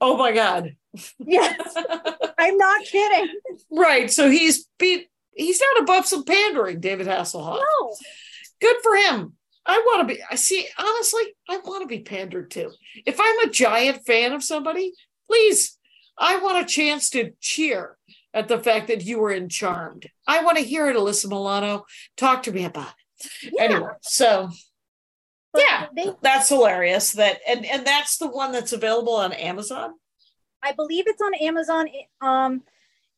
Oh 0.01 0.15
my 0.17 0.31
God. 0.31 0.75
Yes, 1.19 1.75
I'm 2.37 2.57
not 2.57 2.83
kidding. 2.85 3.29
right. 3.71 4.09
So 4.11 4.29
he's 4.29 4.67
he's 4.79 5.61
not 5.61 5.83
above 5.83 6.05
some 6.07 6.23
pandering, 6.23 6.79
David 6.79 7.07
Hasselhoff. 7.07 7.57
No. 7.57 7.95
Good 8.59 8.77
for 8.81 8.95
him. 8.95 9.36
I 9.67 9.79
want 9.79 10.07
to 10.07 10.15
be 10.15 10.21
I 10.29 10.35
see 10.35 10.65
honestly, 10.77 11.23
I 11.49 11.57
want 11.57 11.81
to 11.81 11.87
be 11.87 11.99
pandered 11.99 12.51
to. 12.51 12.71
If 13.05 13.19
I'm 13.19 13.39
a 13.47 13.51
giant 13.51 14.05
fan 14.05 14.31
of 14.31 14.43
somebody, 14.43 14.93
please, 15.27 15.77
I 16.17 16.37
want 16.37 16.63
a 16.63 16.73
chance 16.73 17.09
to 17.11 17.33
cheer 17.41 17.97
at 18.33 18.47
the 18.47 18.59
fact 18.59 18.87
that 18.87 19.03
you 19.03 19.19
were 19.19 19.31
in 19.31 19.49
Charmed. 19.49 20.09
I 20.25 20.43
want 20.43 20.57
to 20.57 20.63
hear 20.63 20.87
it, 20.89 20.95
Alyssa 20.95 21.27
Milano. 21.27 21.85
Talk 22.15 22.43
to 22.43 22.51
me 22.51 22.63
about 22.63 22.93
it. 23.43 23.51
Yeah. 23.53 23.63
Anyway, 23.63 23.89
so 24.01 24.49
But 25.51 25.63
Yeah. 25.63 25.87
They, 25.95 26.13
that's 26.21 26.49
hilarious. 26.49 27.11
That 27.13 27.39
and 27.47 27.65
and 27.65 27.85
that's 27.85 28.17
the 28.17 28.27
one 28.27 28.53
that's 28.53 28.73
available 28.73 29.15
on 29.15 29.33
Amazon. 29.33 29.93
I 30.63 30.71
believe 30.71 31.05
it's 31.07 31.21
on 31.21 31.33
Amazon. 31.35 31.87
Um, 32.21 32.63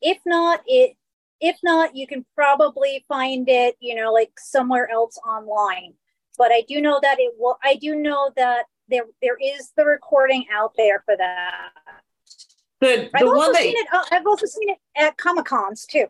if 0.02 0.18
not, 0.26 0.62
it 0.66 0.96
if 1.42 1.58
not, 1.64 1.96
you 1.96 2.08
can 2.08 2.26
probably 2.36 3.06
find 3.08 3.48
it, 3.48 3.76
you 3.80 3.96
know, 3.96 4.12
like 4.12 4.32
somewhere 4.38 4.90
else 4.92 5.18
online. 5.26 5.94
But 6.40 6.52
I 6.52 6.64
do 6.68 6.82
know 6.82 7.00
that 7.04 7.20
it 7.20 7.34
will. 7.38 7.58
I 7.64 7.76
do 7.76 7.96
know 7.96 8.32
that 8.36 8.66
there 8.88 9.04
there 9.22 9.38
is 9.40 9.72
the 9.78 9.86
recording 9.86 10.46
out 10.52 10.72
there 10.78 11.04
for 11.06 11.16
that. 11.16 11.72
The 12.80 13.12
I've 13.14 13.22
the 13.22 13.28
also 13.28 13.38
one 13.38 13.52
that 13.52 13.62
seen 13.62 13.78
it. 13.78 13.88
Uh, 13.94 14.04
I've 14.12 14.26
also 14.26 14.46
seen 14.48 14.70
it 14.70 14.78
at 14.98 15.18
Comic 15.18 15.46
Cons 15.46 15.86
too. 15.86 16.06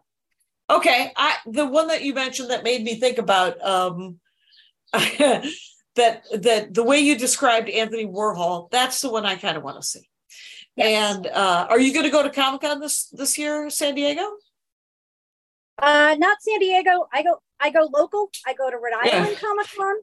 Okay, 0.69 1.11
I 1.17 1.37
the 1.47 1.65
one 1.65 1.87
that 1.87 2.03
you 2.03 2.13
mentioned 2.13 2.51
that 2.51 2.63
made 2.63 2.83
me 2.83 2.95
think 2.95 3.17
about 3.17 3.61
um 3.65 4.19
that 4.93 5.45
that 5.95 6.73
the 6.73 6.83
way 6.83 6.99
you 6.99 7.17
described 7.17 7.67
Anthony 7.67 8.05
Warlow, 8.05 8.69
that's 8.71 9.01
the 9.01 9.09
one 9.09 9.25
I 9.25 9.35
kind 9.35 9.57
of 9.57 9.63
want 9.63 9.81
to 9.81 9.87
see. 9.87 10.07
Yes. 10.75 11.15
And 11.15 11.27
uh, 11.27 11.67
are 11.69 11.79
you 11.79 11.91
going 11.91 12.05
to 12.05 12.11
go 12.11 12.21
to 12.23 12.29
Comic 12.29 12.61
Con 12.61 12.79
this 12.79 13.07
this 13.07 13.35
year, 13.37 13.69
San 13.71 13.95
Diego? 13.95 14.29
Uh, 15.81 16.15
not 16.19 16.37
San 16.41 16.59
Diego. 16.59 17.07
I 17.11 17.23
go. 17.23 17.41
I 17.59 17.69
go 17.69 17.89
local. 17.91 18.31
I 18.45 18.53
go 18.53 18.69
to 18.69 18.77
Rhode 18.77 19.05
Yeah. 19.05 19.21
Island 19.23 19.37
Comic 19.39 19.67
Con. 19.75 19.95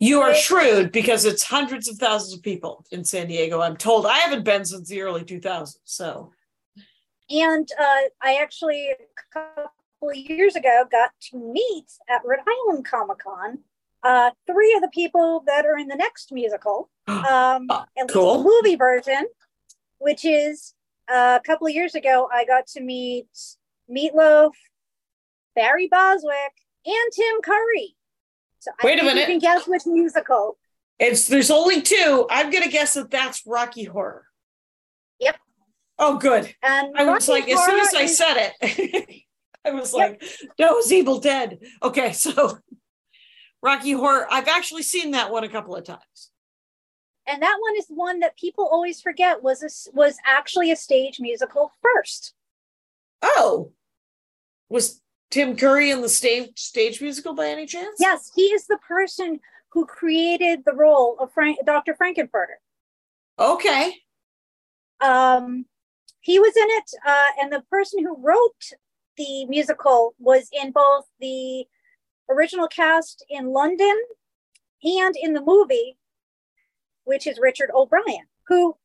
You 0.00 0.20
are 0.20 0.34
shrewd 0.34 0.92
because 0.92 1.24
it's 1.24 1.42
hundreds 1.42 1.88
of 1.88 1.96
thousands 1.96 2.34
of 2.34 2.42
people 2.42 2.84
in 2.92 3.04
San 3.04 3.26
Diego. 3.26 3.60
I'm 3.60 3.76
told. 3.76 4.06
I 4.06 4.18
haven't 4.18 4.44
been 4.44 4.64
since 4.64 4.88
the 4.88 5.02
early 5.02 5.24
2000s. 5.24 5.78
So 5.84 6.32
And 7.28 7.68
uh, 7.78 8.08
I 8.22 8.36
actually, 8.40 8.90
a 8.90 9.34
couple 9.34 10.10
of 10.10 10.16
years 10.16 10.54
ago, 10.54 10.84
got 10.90 11.10
to 11.30 11.38
meet 11.38 11.86
at 12.08 12.22
Rhode 12.24 12.40
Island 12.46 12.84
Comic 12.84 13.18
Con 13.18 13.58
uh, 14.02 14.30
three 14.46 14.74
of 14.74 14.82
the 14.82 14.88
people 14.88 15.42
that 15.46 15.66
are 15.66 15.76
in 15.76 15.88
the 15.88 15.96
next 15.96 16.32
musical, 16.32 16.88
um, 17.08 17.66
Oh, 17.70 17.84
at 17.96 18.04
least 18.04 18.14
the 18.14 18.44
movie 18.44 18.76
version, 18.76 19.26
which 19.98 20.24
is 20.24 20.74
uh, 21.12 21.38
a 21.42 21.46
couple 21.46 21.66
of 21.66 21.74
years 21.74 21.94
ago, 21.94 22.28
I 22.32 22.44
got 22.44 22.66
to 22.68 22.80
meet 22.80 23.28
Meatloaf, 23.90 24.52
Barry 25.54 25.88
Bostwick, 25.88 26.52
and 26.86 27.12
Tim 27.12 27.40
Curry. 27.42 27.96
So 28.60 28.70
I 28.82 28.86
Wait 28.86 29.00
a 29.00 29.04
minute. 29.04 29.20
You 29.20 29.26
can 29.26 29.38
guess 29.38 29.66
which 29.68 29.82
musical. 29.86 30.58
it's 30.98 31.26
there's 31.28 31.50
only 31.50 31.80
two. 31.82 32.26
I'm 32.30 32.50
going 32.50 32.64
to 32.64 32.70
guess 32.70 32.94
that 32.94 33.10
that's 33.10 33.42
Rocky 33.46 33.84
Horror. 33.84 34.26
Yep. 35.20 35.36
Oh, 35.98 36.16
good. 36.18 36.54
And 36.62 36.96
I 36.96 37.04
was 37.04 37.28
Rocky 37.28 37.40
like, 37.42 37.50
as 37.50 37.64
soon 37.64 37.80
as 37.80 37.88
Horror 37.90 38.00
I 38.00 38.04
is- 38.04 38.16
said 38.16 38.52
it, 38.60 39.22
I 39.64 39.70
was 39.72 39.92
Yep. 39.94 40.10
like, 40.20 40.24
no, 40.58 40.78
it's 40.78 40.90
Evil 40.92 41.18
Dead. 41.20 41.58
Okay, 41.82 42.12
so 42.12 42.58
Rocky 43.62 43.92
Horror. 43.92 44.26
I've 44.30 44.48
actually 44.48 44.82
seen 44.82 45.12
that 45.12 45.30
one 45.30 45.44
a 45.44 45.48
couple 45.48 45.74
of 45.76 45.84
times. 45.84 46.30
and 47.26 47.42
that 47.42 47.58
one 47.60 47.76
is 47.76 47.86
one 47.88 48.20
that 48.20 48.36
people 48.36 48.68
always 48.70 49.00
forget 49.00 49.42
was 49.42 49.62
a 49.62 49.68
was 49.96 50.16
actually 50.24 50.70
a 50.70 50.76
stage 50.76 51.18
musical 51.20 51.70
first. 51.82 52.34
Oh, 53.22 53.72
was 54.68 55.00
Tim 55.30 55.56
Curry 55.56 55.90
in 55.90 56.00
the 56.00 56.08
stage 56.08 56.58
stage 56.58 57.00
musical 57.00 57.34
by 57.34 57.48
any 57.48 57.66
chance? 57.66 57.96
Yes, 57.98 58.30
he 58.34 58.42
is 58.44 58.66
the 58.66 58.78
person 58.78 59.40
who 59.70 59.84
created 59.84 60.64
the 60.64 60.72
role 60.72 61.16
of 61.20 61.32
Frank, 61.32 61.58
Dr. 61.66 61.94
Frankenfurter. 61.94 62.56
Okay. 63.38 63.94
Um, 65.00 65.66
he 66.20 66.38
was 66.38 66.56
in 66.56 66.66
it, 66.68 66.90
uh, 67.06 67.26
and 67.40 67.52
the 67.52 67.62
person 67.70 68.02
who 68.02 68.16
wrote 68.18 68.72
the 69.16 69.44
musical 69.46 70.14
was 70.18 70.48
in 70.52 70.72
both 70.72 71.04
the 71.20 71.66
original 72.30 72.68
cast 72.68 73.24
in 73.28 73.52
London 73.52 73.96
and 74.82 75.14
in 75.20 75.34
the 75.34 75.40
movie, 75.40 75.98
which 77.04 77.26
is 77.26 77.38
Richard 77.40 77.70
O'Brien, 77.74 78.26
who 78.46 78.76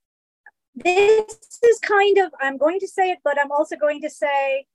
this 0.76 1.60
is 1.64 1.80
kind 1.80 2.18
of, 2.18 2.32
I'm 2.42 2.58
going 2.58 2.80
to 2.80 2.88
say 2.88 3.12
it, 3.12 3.20
but 3.24 3.40
I'm 3.40 3.52
also 3.52 3.76
going 3.76 4.02
to 4.02 4.10
say 4.10 4.66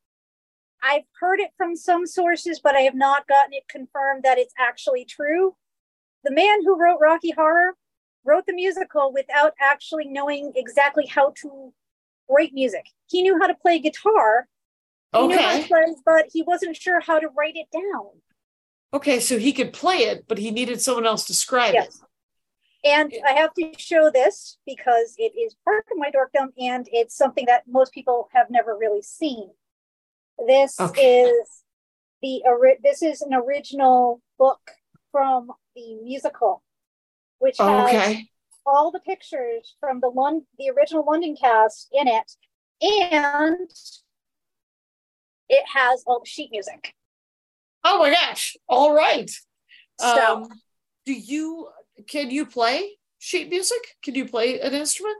I've 0.82 1.04
heard 1.20 1.40
it 1.40 1.50
from 1.56 1.74
some 1.76 2.06
sources, 2.06 2.60
but 2.62 2.74
I 2.74 2.80
have 2.80 2.94
not 2.94 3.26
gotten 3.26 3.52
it 3.52 3.68
confirmed 3.68 4.22
that 4.22 4.38
it's 4.38 4.54
actually 4.58 5.04
true. 5.04 5.56
The 6.24 6.32
man 6.32 6.64
who 6.64 6.78
wrote 6.78 6.98
Rocky 7.00 7.30
Horror 7.30 7.72
wrote 8.24 8.46
the 8.46 8.52
musical 8.54 9.12
without 9.12 9.54
actually 9.60 10.08
knowing 10.08 10.52
exactly 10.54 11.06
how 11.06 11.32
to 11.42 11.72
write 12.28 12.52
music. 12.52 12.86
He 13.08 13.22
knew 13.22 13.38
how 13.40 13.46
to 13.46 13.54
play 13.54 13.78
guitar, 13.78 14.48
he 15.14 15.26
knew 15.26 15.38
how 15.38 15.52
to 15.52 15.58
Okay. 15.58 15.68
play, 15.68 15.94
but 16.04 16.26
he 16.32 16.42
wasn't 16.42 16.76
sure 16.76 17.00
how 17.00 17.18
to 17.18 17.28
write 17.28 17.56
it 17.56 17.68
down. 17.72 18.20
Okay, 18.92 19.20
so 19.20 19.38
he 19.38 19.52
could 19.52 19.72
play 19.72 19.98
it, 19.98 20.26
but 20.28 20.38
he 20.38 20.50
needed 20.50 20.80
someone 20.80 21.06
else 21.06 21.26
to 21.26 21.34
scribe 21.34 21.74
it. 21.74 21.74
Yes. 21.74 22.02
And 22.84 23.12
I 23.26 23.32
have 23.32 23.52
to 23.54 23.72
show 23.76 24.10
this 24.10 24.58
because 24.64 25.14
it 25.18 25.32
is 25.36 25.56
part 25.64 25.84
of 25.90 25.98
my 25.98 26.10
dorkdom 26.10 26.48
and 26.58 26.88
it's 26.92 27.16
something 27.16 27.46
that 27.46 27.64
most 27.66 27.92
people 27.92 28.28
have 28.32 28.50
never 28.50 28.76
really 28.76 29.02
seen. 29.02 29.50
This 30.46 30.78
Okay. 30.78 31.22
is 31.22 31.62
the 32.22 32.42
this 32.82 33.02
is 33.02 33.22
an 33.22 33.34
original 33.34 34.20
book 34.38 34.60
from 35.12 35.50
the 35.74 35.94
musical, 36.02 36.62
which 37.38 37.58
has 37.58 37.88
Okay. 37.88 38.28
all 38.66 38.90
the 38.90 39.00
pictures 39.00 39.76
from 39.80 40.00
the 40.00 40.08
Lon- 40.08 40.46
the 40.58 40.70
original 40.70 41.04
London 41.04 41.36
cast 41.36 41.88
in 41.92 42.06
it, 42.08 42.32
and 42.80 43.70
it 45.48 45.64
has 45.74 46.04
all 46.06 46.20
the 46.20 46.26
sheet 46.26 46.50
music. 46.50 46.94
Oh 47.84 47.98
my 47.98 48.10
gosh. 48.10 48.56
All 48.68 48.92
right. 48.92 49.30
So 50.00 50.36
Um, 50.44 50.62
do 51.04 51.12
you 51.12 51.70
can 52.06 52.30
you 52.30 52.46
play 52.46 52.98
sheet 53.18 53.48
music? 53.48 53.96
Can 54.02 54.14
you 54.14 54.26
play 54.28 54.60
an 54.60 54.74
instrument? 54.74 55.18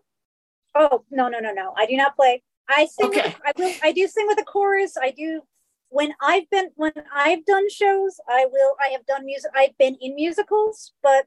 Oh 0.74 1.04
no 1.10 1.28
no 1.28 1.40
no 1.40 1.52
no! 1.52 1.72
I 1.76 1.86
do 1.86 1.96
not 1.96 2.14
play. 2.14 2.42
I 2.68 2.86
sing. 2.86 3.08
Okay. 3.08 3.22
With, 3.22 3.36
I 3.44 3.52
will. 3.56 3.74
I 3.82 3.92
do 3.92 4.06
sing 4.06 4.26
with 4.26 4.40
a 4.40 4.44
chorus. 4.44 4.96
I 5.00 5.10
do. 5.10 5.42
When 5.90 6.12
I've 6.20 6.48
been 6.50 6.70
when 6.76 6.92
I've 7.14 7.44
done 7.46 7.68
shows, 7.70 8.20
I 8.28 8.46
will. 8.50 8.72
I 8.80 8.88
have 8.88 9.06
done 9.06 9.24
music. 9.24 9.50
I've 9.56 9.76
been 9.78 9.96
in 10.00 10.14
musicals, 10.14 10.92
but 11.02 11.26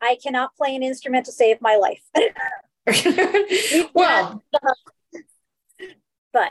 I 0.00 0.18
cannot 0.22 0.54
play 0.56 0.74
an 0.76 0.82
instrument 0.82 1.26
to 1.26 1.32
save 1.32 1.60
my 1.60 1.76
life. 1.76 2.02
well, 3.94 4.42
uh, 4.54 4.72
but 6.32 6.50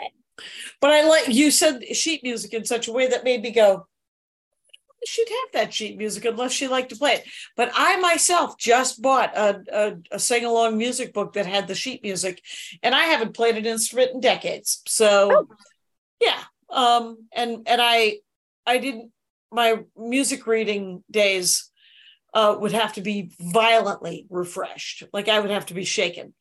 but 0.81 0.91
I 0.91 1.07
like 1.07 1.27
you 1.27 1.51
said 1.51 1.83
sheet 1.95 2.23
music 2.23 2.53
in 2.53 2.65
such 2.65 2.87
a 2.87 2.91
way 2.91 3.07
that 3.07 3.23
made 3.23 3.41
me 3.41 3.51
go, 3.51 3.87
she'd 5.05 5.29
have 5.29 5.51
that 5.53 5.73
sheet 5.73 5.97
music 5.97 6.25
unless 6.25 6.51
she 6.51 6.67
liked 6.67 6.89
to 6.89 6.95
play 6.95 7.13
it. 7.13 7.23
But 7.55 7.71
I 7.73 7.97
myself 7.99 8.57
just 8.57 9.01
bought 9.01 9.35
a, 9.37 9.61
a, 9.71 9.95
a 10.11 10.19
sing 10.19 10.45
along 10.45 10.77
music 10.77 11.13
book 11.13 11.33
that 11.33 11.45
had 11.45 11.67
the 11.67 11.75
sheet 11.75 12.03
music, 12.03 12.41
and 12.83 12.93
I 12.93 13.03
haven't 13.05 13.33
played 13.35 13.57
an 13.57 13.65
instrument 13.65 14.11
in 14.13 14.19
decades. 14.19 14.81
So, 14.87 15.31
Oh. 15.49 15.55
yeah, 16.21 16.41
um, 16.69 17.27
and 17.33 17.67
and 17.67 17.81
I 17.81 18.17
I 18.65 18.77
didn't 18.77 19.11
my 19.51 19.79
music 19.97 20.45
reading 20.45 21.03
days 21.09 21.69
uh, 22.35 22.55
would 22.59 22.71
have 22.71 22.93
to 22.93 23.01
be 23.01 23.31
violently 23.39 24.27
refreshed. 24.29 25.03
Like 25.11 25.27
I 25.27 25.39
would 25.39 25.49
have 25.49 25.65
to 25.67 25.73
be 25.73 25.85
shaken 25.85 26.33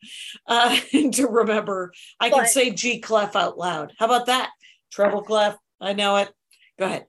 uh, 0.47 0.77
to 0.93 1.27
remember. 1.27 1.93
I 2.21 2.29
can 2.29 2.47
say 2.47 2.71
G 2.71 3.01
clef 3.01 3.35
out 3.35 3.57
loud. 3.57 3.95
How 3.99 4.05
about 4.05 4.27
that? 4.27 4.51
Treble 4.93 5.23
clef. 5.23 5.57
I 5.81 5.95
know 5.95 6.17
it. 6.17 6.31
Go 6.79 6.85
ahead. 6.85 7.07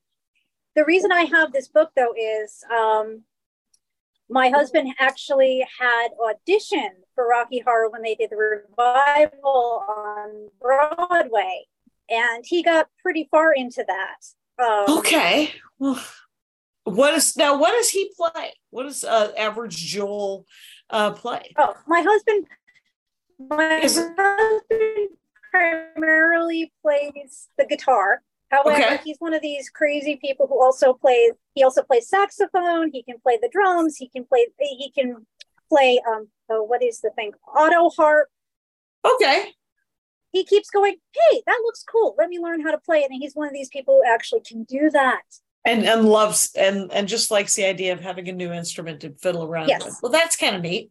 The 0.75 0.85
reason 0.85 1.11
I 1.11 1.23
have 1.23 1.51
this 1.51 1.67
book 1.67 1.91
though 1.95 2.13
is 2.17 2.63
um, 2.71 3.23
my 4.29 4.49
husband 4.49 4.93
actually 4.99 5.65
had 5.79 6.09
auditioned 6.21 7.03
for 7.15 7.27
Rocky 7.27 7.59
Horror 7.59 7.89
when 7.89 8.01
they 8.03 8.15
did 8.15 8.29
the 8.29 8.37
revival 8.37 9.83
on 9.87 10.49
Broadway, 10.61 11.65
and 12.09 12.45
he 12.45 12.61
got 12.63 12.87
pretty 13.01 13.27
far 13.31 13.51
into 13.53 13.83
that. 13.87 14.63
Um, 14.63 14.97
Okay. 14.99 15.51
Well, 15.79 15.99
what 16.83 17.13
is 17.13 17.35
now? 17.37 17.57
What 17.57 17.71
does 17.71 17.89
he 17.89 18.11
play? 18.15 18.53
What 18.69 18.83
does 18.83 19.03
uh, 19.03 19.31
average 19.37 19.75
Joel 19.77 20.45
uh, 20.89 21.11
play? 21.11 21.53
Oh, 21.57 21.75
my 21.87 22.01
husband, 22.01 22.45
my 23.39 23.79
Is- 23.79 23.97
husband 24.17 25.09
primarily 25.51 26.71
plays 26.81 27.47
the 27.57 27.65
guitar. 27.65 28.21
However, 28.51 28.71
Okay. 28.71 28.99
he's 29.03 29.17
one 29.19 29.33
of 29.33 29.41
these 29.41 29.69
crazy 29.69 30.15
people 30.15 30.47
who 30.47 30.61
also 30.61 30.93
plays. 30.93 31.33
He 31.53 31.63
also 31.63 31.83
plays 31.83 32.09
saxophone. 32.09 32.89
He 32.91 33.03
can 33.03 33.19
play 33.19 33.37
the 33.41 33.49
drums. 33.51 33.97
He 33.97 34.09
can 34.09 34.25
play. 34.25 34.47
He 34.59 34.91
can 34.91 35.27
play. 35.69 36.01
Um. 36.09 36.29
Oh, 36.49 36.63
what 36.63 36.81
is 36.83 36.99
the 37.01 37.11
thing? 37.15 37.33
Auto 37.47 37.89
harp. 37.89 38.27
Okay. 39.05 39.53
He 40.31 40.43
keeps 40.43 40.69
going. 40.71 40.95
Hey, 41.13 41.43
that 41.45 41.61
looks 41.63 41.83
cool. 41.83 42.15
Let 42.17 42.29
me 42.29 42.39
learn 42.39 42.61
how 42.61 42.71
to 42.71 42.79
play 42.79 42.99
it. 42.99 43.11
And 43.11 43.21
he's 43.21 43.35
one 43.35 43.47
of 43.47 43.53
these 43.53 43.69
people 43.69 44.01
who 44.03 44.11
actually 44.11 44.41
can 44.41 44.63
do 44.63 44.89
that. 44.89 45.21
And 45.63 45.85
and 45.85 46.05
loves 46.09 46.51
and 46.55 46.91
and 46.91 47.07
just 47.07 47.29
likes 47.29 47.53
the 47.55 47.65
idea 47.65 47.93
of 47.93 47.99
having 47.99 48.27
a 48.29 48.31
new 48.31 48.51
instrument 48.51 49.01
to 49.01 49.13
fiddle 49.21 49.43
around 49.43 49.67
Yes. 49.67 49.85
with. 49.85 49.99
Well, 50.01 50.11
that's 50.11 50.35
kind 50.35 50.55
of 50.55 50.63
neat. 50.63 50.89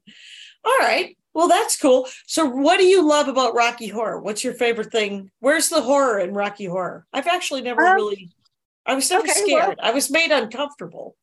All 0.65 0.79
right. 0.79 1.18
Well, 1.39 1.47
that's 1.47 1.80
cool. 1.80 2.09
So, 2.26 2.45
what 2.47 2.78
do 2.80 2.84
you 2.84 3.01
love 3.07 3.28
about 3.28 3.55
Rocky 3.55 3.86
Horror? 3.86 4.20
What's 4.20 4.43
your 4.43 4.55
favorite 4.55 4.91
thing? 4.91 5.30
Where's 5.39 5.68
the 5.68 5.80
horror 5.80 6.18
in 6.18 6.34
Rocky 6.34 6.64
Horror? 6.64 7.07
I've 7.12 7.28
actually 7.28 7.62
never 7.62 7.80
Um, 7.86 7.95
really. 7.95 8.30
I 8.84 8.97
was 8.97 9.09
never 9.09 9.22
okay, 9.22 9.34
scared. 9.34 9.76
well- 9.78 9.86
I 9.89 9.93
was 9.93 10.11
made 10.11 10.32
uncomfortable. 10.32 11.14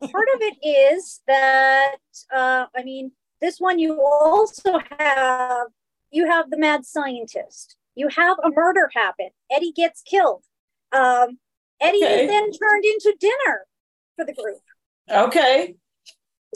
part 0.00 0.28
of 0.34 0.40
it 0.40 0.56
is 0.66 1.20
that 1.26 1.96
uh, 2.32 2.64
I 2.74 2.82
mean, 2.84 3.12
this 3.42 3.58
one 3.60 3.78
you 3.78 4.00
also 4.02 4.78
have 4.98 5.66
you 6.10 6.24
have 6.26 6.48
the 6.50 6.56
mad 6.56 6.86
scientist. 6.86 7.76
You 7.94 8.08
have 8.08 8.38
a 8.42 8.48
murder 8.48 8.90
happen. 8.94 9.28
Eddie 9.50 9.72
gets 9.72 10.00
killed. 10.00 10.42
Um, 10.90 11.38
Eddie 11.82 12.02
Okay. 12.02 12.24
is 12.24 12.30
then 12.30 12.50
turned 12.50 12.84
into 12.86 13.14
dinner 13.20 13.66
for 14.16 14.24
the 14.24 14.32
group. 14.32 14.62
Okay. 15.10 15.74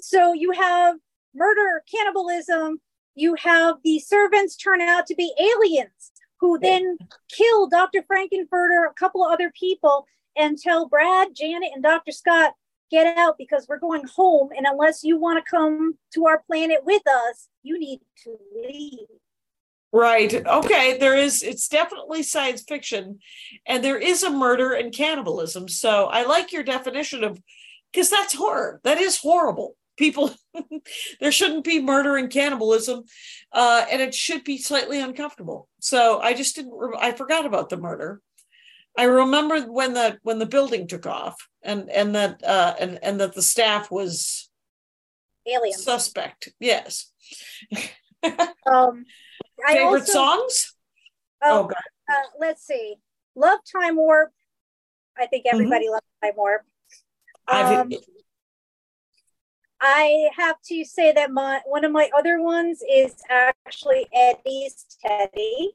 So 0.00 0.32
you 0.32 0.52
have 0.52 0.96
murder, 1.37 1.82
cannibalism. 1.93 2.80
You 3.14 3.34
have 3.37 3.76
the 3.84 3.99
servants 3.99 4.57
turn 4.57 4.80
out 4.80 5.07
to 5.07 5.14
be 5.14 5.32
aliens 5.39 6.12
who 6.41 6.59
then 6.59 6.99
kill 7.30 7.66
Dr. 7.68 8.03
Frankenfurter, 8.03 8.91
a 8.91 8.95
couple 8.95 9.24
of 9.24 9.32
other 9.32 9.51
people, 9.59 10.07
and 10.37 10.59
tell 10.59 10.89
Brad, 10.89 11.28
Janet, 11.34 11.70
and 11.74 11.82
Dr. 11.82 12.12
Scott, 12.12 12.53
get 12.91 13.16
out 13.16 13.37
because 13.39 13.66
we're 13.68 13.78
going 13.78 14.05
home. 14.07 14.51
And 14.57 14.66
unless 14.66 15.03
you 15.03 15.18
want 15.18 15.43
to 15.43 15.51
come 15.51 15.97
to 16.12 16.26
our 16.26 16.43
planet 16.47 16.80
with 16.84 17.03
us, 17.07 17.49
you 17.62 17.78
need 17.78 18.01
to 18.24 18.37
leave. 18.55 19.09
Right. 19.93 20.34
Okay. 20.34 20.99
There 20.99 21.16
is, 21.16 21.43
it's 21.43 21.68
definitely 21.68 22.22
science 22.22 22.62
fiction, 22.68 23.20
and 23.66 23.82
there 23.82 23.99
is 23.99 24.22
a 24.22 24.30
murder 24.30 24.74
and 24.74 24.93
cannibalism. 24.93 25.68
So 25.68 26.07
I 26.07 26.24
like 26.24 26.53
your 26.53 26.64
definition 26.64 27.24
of, 27.24 27.41
because 27.93 28.11
that's 28.11 28.34
horror. 28.34 28.80
That 28.84 28.99
is 28.99 29.16
horrible. 29.16 29.74
People, 29.97 30.34
there 31.20 31.32
shouldn't 31.32 31.64
be 31.64 31.80
murder 31.80 32.16
and 32.16 32.30
cannibalism, 32.30 33.04
uh, 33.52 33.84
and 33.90 34.00
it 34.02 34.14
should 34.14 34.44
be 34.44 34.59
slightly 34.59 35.00
uncomfortable. 35.00 35.68
So 35.80 36.20
I 36.20 36.34
just 36.34 36.57
didn't, 36.57 36.72
I 37.00 37.12
forgot 37.12 37.46
about 37.46 37.68
the 37.68 37.76
murder. 37.76 38.20
I 38.98 39.04
remember 39.04 39.61
when 39.62 39.92
the 39.92 40.18
when 40.22 40.38
the 40.38 40.46
building 40.46 40.86
took 40.88 41.07
off, 41.07 41.36
and 41.62 41.90
and 41.90 42.14
that 42.14 42.42
uh, 42.42 42.74
and 42.80 42.98
and 43.02 43.20
that 43.20 43.34
the 43.34 43.42
staff 43.42 43.90
was 43.90 44.48
Alien. 45.46 45.78
suspect. 45.78 46.48
Yes. 46.61 47.12
Um, 48.66 49.04
I 49.64 49.74
Favorite 49.74 50.00
also- 50.00 50.12
songs? 50.12 50.74
Oh, 51.44 51.61
Oh, 51.61 51.62
God. 51.64 51.76
uh, 52.11 52.22
let's 52.40 52.66
see. 52.66 52.96
Love 53.36 53.61
Time 53.70 53.94
Warp. 53.94 54.32
I 55.16 55.26
think 55.26 55.44
everybody 55.52 55.88
loves 55.88 56.02
Time 56.24 56.32
Warp. 56.36 56.62
I've 57.46 57.78
Um, 57.78 57.90
I 59.81 60.31
have 60.37 60.57
to 60.66 60.85
say 60.85 61.12
that 61.12 61.33
my 61.33 61.61
one 61.66 61.85
of 61.85 61.93
my 61.93 62.11
other 62.16 62.41
ones 62.41 62.83
is 62.91 63.14
actually 63.29 64.07
Eddie's 64.14 64.87
Teddy, 65.05 65.72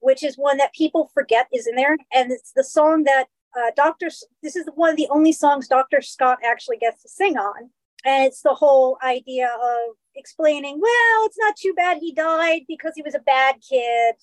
which 0.00 0.22
is 0.22 0.36
one 0.36 0.56
that 0.56 0.74
people 0.74 1.10
forget 1.14 1.46
is 1.52 1.66
in 1.66 1.76
there, 1.76 1.96
and 2.12 2.32
it's 2.32 2.52
the 2.52 2.64
song 2.64 3.04
that 3.04 3.26
uh, 3.56 3.70
Doctor. 3.76 4.08
This 4.42 4.56
is 4.56 4.68
one 4.74 4.90
of 4.90 4.96
the 4.96 5.08
only 5.10 5.32
songs 5.32 5.68
Doctor 5.68 6.00
Scott 6.00 6.38
actually 6.44 6.78
gets 6.78 7.02
to 7.02 7.08
sing 7.08 7.36
on, 7.36 7.70
and 8.04 8.24
it's 8.26 8.42
the 8.42 8.54
whole 8.54 8.98
idea 9.04 9.46
of 9.48 9.96
explaining. 10.16 10.80
Well, 10.80 11.26
it's 11.26 11.38
not 11.38 11.56
too 11.56 11.74
bad 11.74 11.98
he 11.98 12.12
died 12.12 12.62
because 12.66 12.92
he 12.96 13.02
was 13.02 13.14
a 13.14 13.20
bad 13.20 13.56
kid, 13.68 14.16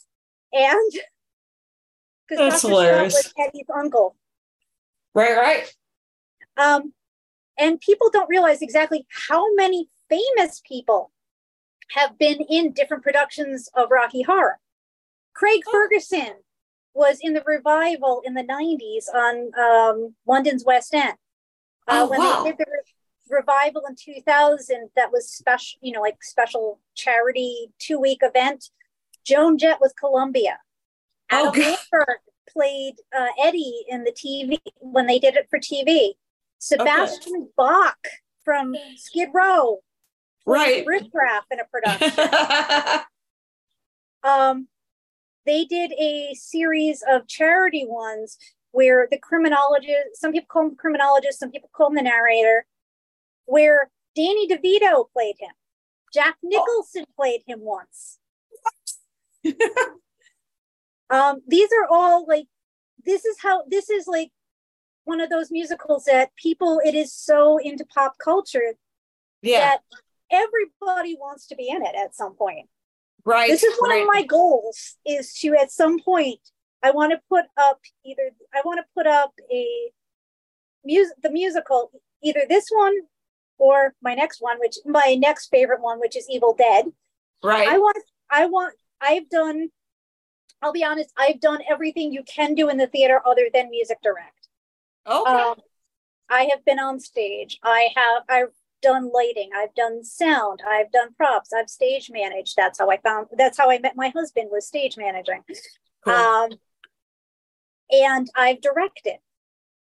and 0.51 0.91
because 2.27 2.61
hilarious. 2.61 3.17
Scott 3.17 3.33
was 3.37 3.47
Eddie's 3.47 3.69
uncle. 3.73 4.17
right, 5.13 5.37
right. 5.37 5.73
Um, 6.57 6.93
and 7.61 7.79
people 7.79 8.09
don't 8.11 8.27
realize 8.29 8.61
exactly 8.61 9.05
how 9.29 9.43
many 9.55 9.87
famous 10.09 10.61
people 10.67 11.11
have 11.91 12.17
been 12.17 12.39
in 12.49 12.73
different 12.73 13.03
productions 13.03 13.69
of 13.75 13.91
Rocky 13.91 14.23
Horror. 14.23 14.59
Craig 15.33 15.61
Oh. 15.67 15.71
Ferguson 15.71 16.33
was 16.93 17.19
in 17.21 17.33
the 17.33 17.43
revival 17.45 18.21
in 18.25 18.33
the 18.33 18.43
90s 18.43 19.05
on 19.13 19.51
um, 19.57 20.15
London's 20.25 20.65
West 20.65 20.93
End. 20.93 21.13
Uh, 21.87 22.01
Oh, 22.03 22.09
when 22.09 22.19
wow. 22.19 22.43
they 22.43 22.49
did 22.49 22.57
the 22.59 22.65
re- 22.69 23.37
revival 23.39 23.83
in 23.87 23.95
2000, 23.95 24.89
that 24.95 25.11
was 25.11 25.31
special, 25.31 25.79
you 25.81 25.91
know, 25.93 26.01
like 26.01 26.21
special 26.23 26.79
charity 26.95 27.71
two 27.79 27.99
week 27.99 28.19
event. 28.21 28.71
Joan 29.23 29.57
Jett 29.57 29.79
was 29.79 29.93
Columbia. 29.93 30.59
Oh, 31.31 31.49
Adam. 31.49 31.61
Lambert 31.61 32.19
played 32.49 32.95
uh, 33.17 33.27
Eddie 33.41 33.85
in 33.87 34.03
the 34.03 34.11
TV 34.11 34.59
when 34.79 35.07
they 35.07 35.19
did 35.19 35.35
it 35.35 35.47
for 35.49 35.59
TV. 35.59 36.13
Sebastian 36.61 37.49
Bach 37.57 37.97
from 38.45 38.75
Skid 38.95 39.29
Row, 39.33 39.79
Right. 40.45 40.85
Riff 40.85 41.07
Raff 41.13 41.45
in 41.51 41.59
a 41.59 41.65
production. 41.65 43.05
um, 44.23 44.67
they 45.45 45.65
did 45.65 45.91
a 45.93 46.33
series 46.35 47.03
of 47.09 47.27
charity 47.27 47.85
ones 47.87 48.37
where 48.71 49.07
the 49.09 49.17
criminologist, 49.17 50.15
some 50.15 50.31
people 50.31 50.47
call 50.49 50.63
him 50.63 50.69
the 50.69 50.75
criminologist, 50.75 51.39
some 51.39 51.51
people 51.51 51.69
call 51.75 51.87
him 51.87 51.95
the 51.95 52.03
narrator, 52.03 52.65
where 53.45 53.89
Danny 54.15 54.47
DeVito 54.47 55.05
played 55.13 55.35
him. 55.39 55.51
Jack 56.13 56.37
Nicholson 56.43 57.05
played 57.15 57.41
him 57.47 57.59
once. 57.61 58.19
um, 61.09 61.41
these 61.47 61.69
are 61.71 61.87
all 61.89 62.25
like, 62.27 62.45
this 63.03 63.25
is 63.25 63.37
how, 63.41 63.63
this 63.67 63.89
is 63.89 64.05
like 64.07 64.29
one 65.11 65.21
of 65.21 65.29
those 65.29 65.51
musicals 65.51 66.05
that 66.05 66.33
people, 66.35 66.79
it 66.85 66.95
is 66.95 67.13
so 67.13 67.57
into 67.57 67.85
pop 67.85 68.13
culture 68.17 68.73
yeah, 69.41 69.59
that 69.59 69.79
everybody 70.31 71.15
wants 71.19 71.47
to 71.47 71.55
be 71.55 71.67
in 71.67 71.83
it 71.83 71.95
at 71.95 72.15
some 72.15 72.33
point 72.33 72.69
right. 73.25 73.49
this 73.49 73.63
is 73.63 73.75
one 73.79 73.89
right. 73.89 74.01
of 74.01 74.07
my 74.07 74.23
goals 74.23 74.95
is 75.05 75.33
to 75.33 75.53
at 75.55 75.71
some 75.71 75.99
point 75.99 76.39
i 76.83 76.91
want 76.91 77.11
to 77.11 77.19
put 77.29 77.45
up 77.57 77.79
either 78.05 78.31
i 78.53 78.61
want 78.63 78.79
to 78.79 78.85
put 78.95 79.07
up 79.07 79.33
a 79.51 79.67
music 80.83 81.15
the 81.21 81.31
musical 81.31 81.91
either 82.23 82.41
this 82.47 82.67
one 82.69 82.93
or 83.57 83.93
my 84.01 84.15
next 84.15 84.41
one 84.41 84.57
which 84.59 84.77
my 84.85 85.15
next 85.19 85.49
favorite 85.49 85.81
one 85.81 85.99
which 85.99 86.15
is 86.15 86.27
evil 86.29 86.55
dead 86.57 86.85
right. 87.43 87.67
i 87.67 87.77
want 87.77 87.97
i 88.29 88.45
want 88.45 88.73
i've 89.01 89.29
done 89.29 89.69
i'll 90.61 90.73
be 90.73 90.83
honest 90.83 91.11
i've 91.17 91.39
done 91.39 91.59
everything 91.69 92.11
you 92.11 92.23
can 92.23 92.55
do 92.55 92.69
in 92.69 92.77
the 92.77 92.87
theater 92.87 93.21
other 93.25 93.47
than 93.53 93.69
music 93.69 93.97
direct 94.01 94.40
okay. 95.07 95.31
um, 95.31 95.55
I 96.29 96.43
have 96.51 96.63
been 96.65 96.79
on 96.79 96.99
stage. 96.99 97.59
I 97.63 97.89
have 97.95 98.23
I've 98.29 98.53
done 98.81 99.11
lighting. 99.13 99.49
I've 99.55 99.75
done 99.75 100.03
sound. 100.03 100.61
I've 100.67 100.91
done 100.91 101.13
props. 101.15 101.51
I've 101.53 101.69
stage 101.69 102.09
managed. 102.11 102.55
That's 102.57 102.79
how 102.79 102.89
I 102.89 102.97
found. 102.97 103.27
That's 103.37 103.57
how 103.57 103.69
I 103.69 103.79
met 103.79 103.95
my 103.95 104.09
husband 104.09 104.49
was 104.51 104.65
stage 104.67 104.97
managing. 104.97 105.43
Cool. 106.03 106.13
Um, 106.13 106.49
and 107.91 108.27
I've 108.35 108.61
directed. 108.61 109.17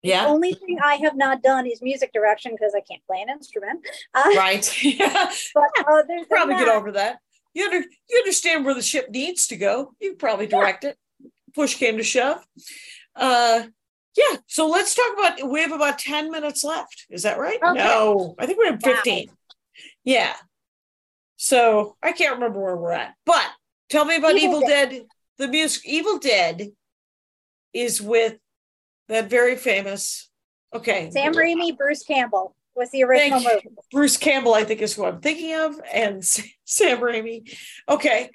yeah. 0.02 0.24
The 0.24 0.30
only 0.30 0.54
thing 0.54 0.78
I 0.84 0.96
have 0.96 1.16
not 1.16 1.44
done 1.44 1.68
is 1.68 1.82
music 1.82 2.12
direction 2.14 2.54
because 2.54 2.74
I 2.76 2.82
can't 2.82 3.06
play 3.06 3.22
an 3.22 3.30
instrument. 3.30 3.86
Uh, 4.14 4.32
Right. 4.36 4.66
Yeah. 4.84 5.32
But 5.54 5.70
other 5.88 6.26
probably 6.30 6.56
get 6.56 6.70
over 6.70 6.94
that. 6.94 7.20
You 7.54 7.66
under, 7.66 7.78
you 8.10 8.18
understand 8.18 8.66
where 8.66 8.74
the 8.74 8.82
ship 8.82 9.10
needs 9.10 9.48
to 9.48 9.58
go. 9.58 9.94
You 10.00 10.16
probably 10.16 10.48
direct 10.48 10.84
it. 10.86 10.98
Push 11.54 11.76
came 11.76 11.98
to 11.98 12.04
shove. 12.04 12.46
Uh 13.16 13.64
yeah. 14.18 14.38
So 14.48 14.68
let's 14.68 14.96
talk 14.96 15.14
about 15.18 15.50
we 15.50 15.62
have 15.62 15.72
about 15.72 16.00
10 16.00 16.32
minutes 16.32 16.64
left. 16.64 17.06
Is 17.10 17.24
that 17.24 17.38
right? 17.38 17.60
Okay. 17.62 17.78
No, 17.78 18.36
I 18.40 18.46
think 18.46 18.60
we 18.60 18.66
have 18.66 18.82
Wow. 18.84 18.94
15. 18.96 19.30
Yeah. 20.04 20.34
So 21.36 21.96
I 22.02 22.12
can't 22.12 22.34
remember 22.36 22.60
where 22.60 22.76
we're 22.76 22.92
at. 22.92 23.14
But 23.26 23.46
tell 23.90 24.06
me 24.06 24.16
about 24.16 24.36
Evil, 24.36 24.58
Evil 24.58 24.68
Dead. 24.68 25.06
The 25.38 25.48
music 25.48 25.84
Evil 25.86 26.18
Dead 26.18 26.72
is 27.74 28.02
with 28.02 28.38
that 29.08 29.30
very 29.30 29.56
famous 29.56 30.30
okay. 30.74 31.12
Sam 31.12 31.34
Raimi, 31.34 31.78
Bruce 31.78 32.04
Campbell 32.04 32.56
was 32.76 32.90
the 32.92 33.04
original 33.04 33.40
Thank 33.40 33.66
movie. 33.66 33.76
Bruce 33.92 34.18
Campbell, 34.18 34.54
I 34.54 34.64
think, 34.64 34.82
is 34.82 34.94
who 34.94 35.06
I'm 35.06 35.20
thinking 35.22 35.54
of, 35.56 35.80
and 35.94 36.24
Sam 36.66 37.00
Raimi. 37.00 37.56
Okay. 37.88 38.32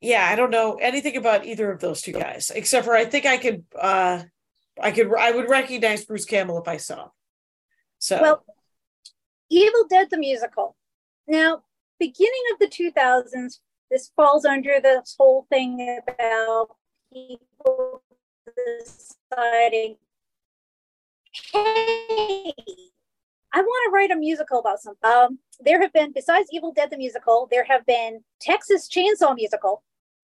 Yeah, 0.00 0.26
I 0.28 0.34
don't 0.34 0.50
know 0.50 0.74
anything 0.74 1.16
about 1.16 1.46
either 1.46 1.70
of 1.70 1.80
those 1.80 2.02
two 2.02 2.12
guys, 2.12 2.50
except 2.54 2.84
for 2.84 2.94
I 2.94 3.04
think 3.04 3.24
I 3.24 3.36
could, 3.36 3.64
uh, 3.80 4.22
I 4.80 4.90
could, 4.90 5.12
I 5.14 5.32
would 5.32 5.48
recognize 5.48 6.04
Bruce 6.04 6.24
Campbell 6.24 6.58
if 6.58 6.68
I 6.68 6.76
saw. 6.76 7.04
Him. 7.04 7.10
So, 7.98 8.22
Well, 8.22 8.44
Evil 9.50 9.86
Dead 9.88 10.08
the 10.10 10.18
musical. 10.18 10.76
Now, 11.26 11.62
beginning 11.98 12.42
of 12.52 12.58
the 12.58 12.66
2000s, 12.66 13.58
this 13.90 14.10
falls 14.16 14.44
under 14.44 14.80
this 14.82 15.14
whole 15.18 15.46
thing 15.50 16.00
about 16.08 16.68
people 17.12 18.02
deciding, 18.56 19.96
hey, 21.52 22.54
I 23.54 23.60
want 23.60 23.84
to 23.86 23.90
write 23.92 24.10
a 24.10 24.16
musical 24.16 24.60
about 24.60 24.80
something. 24.80 25.10
Um, 25.10 25.38
there 25.60 25.80
have 25.82 25.92
been, 25.92 26.12
besides 26.12 26.48
Evil 26.50 26.72
Dead 26.72 26.90
the 26.90 26.96
musical, 26.96 27.48
there 27.50 27.64
have 27.64 27.84
been 27.84 28.24
Texas 28.40 28.88
Chainsaw 28.88 29.34
musical, 29.34 29.82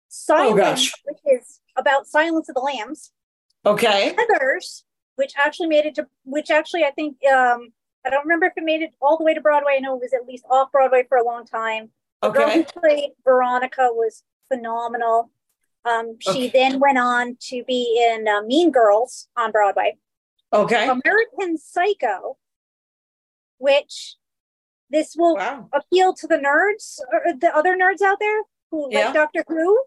Silence, 0.09 0.57
gosh. 0.57 0.93
which 1.05 1.41
is 1.41 1.61
about 1.77 2.07
Silence 2.07 2.49
of 2.49 2.55
the 2.55 2.63
Lambs, 2.63 3.13
okay, 3.67 4.15
Heathers, 4.17 4.83
which 5.17 5.33
actually 5.37 5.69
made 5.69 5.87
it 5.87 5.95
to, 5.97 6.07
which 6.25 6.51
actually 6.51 6.85
I 6.85 6.91
think, 6.93 7.17
um, 7.27 7.73
I 8.05 8.11
don't 8.11 8.23
remember 8.25 8.47
if 8.47 8.53
it 8.57 8.65
made 8.65 8.83
it 8.83 8.95
all 9.01 9.17
the 9.19 9.25
way 9.25 9.35
to 9.35 9.41
Broadway. 9.41 9.75
I 9.77 9.81
know 9.81 9.95
it 9.97 10.01
was 10.01 10.13
at 10.15 10.27
least 10.27 10.45
off 10.51 10.73
Broadway 10.73 11.05
for 11.09 11.19
a 11.19 11.25
long 11.25 11.45
time. 11.47 11.91
The 12.23 12.31
girl 12.31 12.51
who 12.51 12.65
played 12.65 13.11
Veronica 13.25 13.89
was 13.93 14.23
phenomenal. 14.49 15.31
Um, 15.85 16.17
she 16.21 16.31
Okay. 16.31 16.49
then 16.49 16.81
went 16.81 16.99
on 16.99 17.37
to 17.49 17.65
be 17.65 18.07
in 18.11 18.29
uh, 18.29 18.43
Mean 18.43 18.71
Girls 18.71 19.29
on 19.37 19.51
Broadway. 19.53 19.97
okay. 20.53 20.89
American 20.89 21.57
Psycho, 21.57 22.37
which 23.59 24.17
this 24.91 25.15
will 25.17 25.37
Wow. 25.37 25.69
appeal 25.73 26.13
to 26.15 26.27
the 26.27 26.37
nerds 26.37 26.99
or 27.13 27.33
the 27.39 27.55
other 27.55 27.77
nerds 27.77 28.03
out 28.03 28.19
there 28.21 28.43
who 28.71 28.89
Yeah. 28.91 29.07
like 29.07 29.15
Doctor 29.15 29.45
Who 29.49 29.83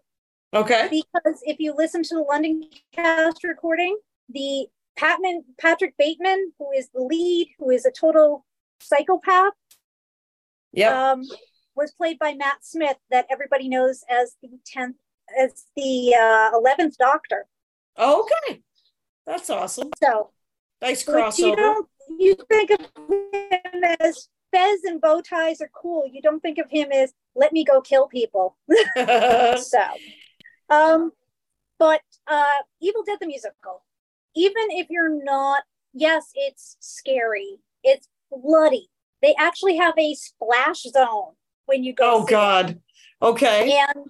Okay. 0.54 0.88
because 0.90 1.40
if 1.44 1.58
you 1.58 1.74
listen 1.76 2.02
to 2.04 2.14
the 2.14 2.22
London 2.22 2.62
cast 2.92 3.42
recording, 3.44 3.96
the 4.28 4.66
Patman, 4.96 5.44
Patrick 5.60 5.94
Bateman, 5.98 6.52
who 6.58 6.70
is 6.72 6.88
the 6.94 7.00
lead, 7.00 7.48
who 7.58 7.70
is 7.70 7.84
a 7.84 7.90
total 7.90 8.44
psychopath, 8.80 9.52
Yep. 10.72 10.92
um, 10.92 11.22
was 11.76 11.92
played 11.92 12.18
by 12.18 12.34
Matt 12.34 12.64
Smith, 12.64 12.96
that 13.10 13.26
everybody 13.30 13.68
knows 13.68 14.04
as 14.10 14.36
the 14.42 14.48
tenth, 14.66 14.96
as 15.38 15.64
the 15.76 16.14
uh, 16.14 16.50
eleventh 16.56 16.96
Doctor. 16.98 17.46
okay. 17.98 18.62
That's 19.26 19.48
awesome. 19.50 19.90
So, 20.02 20.30
Nice 20.82 21.06
which 21.06 21.38
you 21.38 21.52
crossover. 21.52 21.56
don't, 21.56 21.88
you 22.18 22.36
think 22.50 22.70
of 22.70 22.80
him 22.80 23.84
as 24.00 24.28
fez 24.52 24.84
and 24.84 25.00
bow 25.00 25.20
ties 25.22 25.60
are 25.62 25.70
cool. 25.74 26.06
You 26.12 26.20
don't 26.20 26.40
think 26.40 26.58
of 26.58 26.70
him 26.70 26.92
as 26.92 27.12
let 27.34 27.52
me 27.52 27.64
go 27.64 27.80
kill 27.80 28.06
people. 28.06 28.56
so, 28.96 29.80
um, 30.70 31.12
but 31.78 32.02
uh, 32.26 32.62
Evil 32.80 33.02
Dead 33.04 33.18
the 33.20 33.26
musical, 33.26 33.82
even 34.34 34.64
if 34.70 34.88
you're 34.90 35.22
not, 35.24 35.64
yes, 35.92 36.30
it's 36.34 36.76
scary, 36.80 37.58
it's 37.82 38.08
bloody. 38.30 38.90
They 39.22 39.34
actually 39.38 39.76
have 39.76 39.94
a 39.98 40.14
splash 40.14 40.82
zone 40.82 41.32
when 41.66 41.82
you 41.84 41.94
go. 41.94 42.14
oh 42.14 42.18
see 42.20 42.24
it. 42.24 42.30
God. 42.30 42.80
Okay. 43.22 43.78
and 43.88 44.06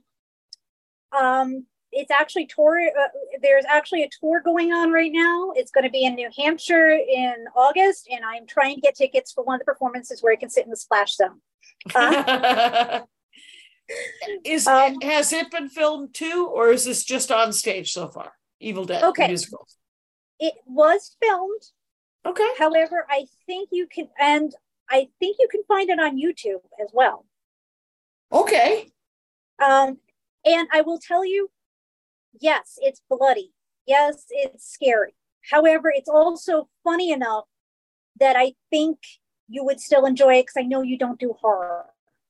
um 1.16 1.66
it's 1.92 2.10
actually 2.10 2.46
tour 2.46 2.80
uh, 2.80 3.08
there's 3.40 3.64
actually 3.68 4.02
a 4.02 4.08
tour 4.20 4.40
going 4.44 4.72
on 4.72 4.90
right 4.90 5.12
now 5.14 5.52
it's 5.54 5.70
going 5.70 5.84
to 5.84 5.90
be 5.90 6.04
in 6.04 6.14
new 6.16 6.28
hampshire 6.36 6.90
in 6.90 7.34
august 7.54 8.08
and 8.10 8.24
i'm 8.24 8.44
trying 8.46 8.74
to 8.74 8.80
get 8.80 8.96
tickets 8.96 9.30
for 9.30 9.44
one 9.44 9.54
of 9.54 9.60
the 9.60 9.64
performances 9.64 10.20
where 10.20 10.32
i 10.32 10.36
can 10.36 10.50
sit 10.50 10.64
in 10.64 10.70
the 10.70 10.76
splash 10.76 11.14
zone 11.16 11.40
Uh, 11.94 13.00
is 14.44 14.66
Um, 14.66 15.00
has 15.02 15.32
it 15.32 15.50
been 15.50 15.68
filmed 15.68 16.14
too, 16.14 16.50
or 16.52 16.70
is 16.70 16.84
this 16.84 17.04
just 17.04 17.30
on 17.30 17.52
stage 17.52 17.92
so 17.92 18.08
far? 18.08 18.32
Evil 18.60 18.84
Dead 18.84 19.04
Okay. 19.04 19.28
musical. 19.28 19.66
it 20.40 20.54
was 20.66 21.16
filmed 21.22 21.62
Okay. 22.26 22.48
however 22.58 23.06
i 23.10 23.26
think 23.46 23.68
you 23.70 23.86
can 23.86 24.08
and 24.18 24.54
i 24.90 25.08
think 25.20 25.36
you 25.38 25.46
can 25.50 25.62
find 25.68 25.90
it 25.90 26.00
on 26.00 26.16
youtube 26.16 26.62
as 26.82 26.88
well 26.92 27.24
Okay. 28.32 28.90
um 29.62 29.98
and 30.44 30.66
i 30.72 30.80
will 30.80 30.98
tell 30.98 31.24
you 31.24 31.50
yes 32.40 32.78
it's 32.80 33.00
bloody 33.08 33.52
yes 33.86 34.24
it's 34.30 34.66
scary 34.66 35.14
however 35.52 35.92
it's 35.94 36.08
also 36.08 36.68
funny 36.82 37.12
enough 37.12 37.44
that 38.18 38.34
i 38.36 38.54
think 38.70 38.98
you 39.48 39.62
would 39.64 39.80
still 39.80 40.04
enjoy 40.06 40.34
it 40.34 40.42
because 40.46 40.56
i 40.56 40.62
know 40.66 40.82
you 40.82 40.98
don't 40.98 41.20
do 41.20 41.34
horror 41.40 41.86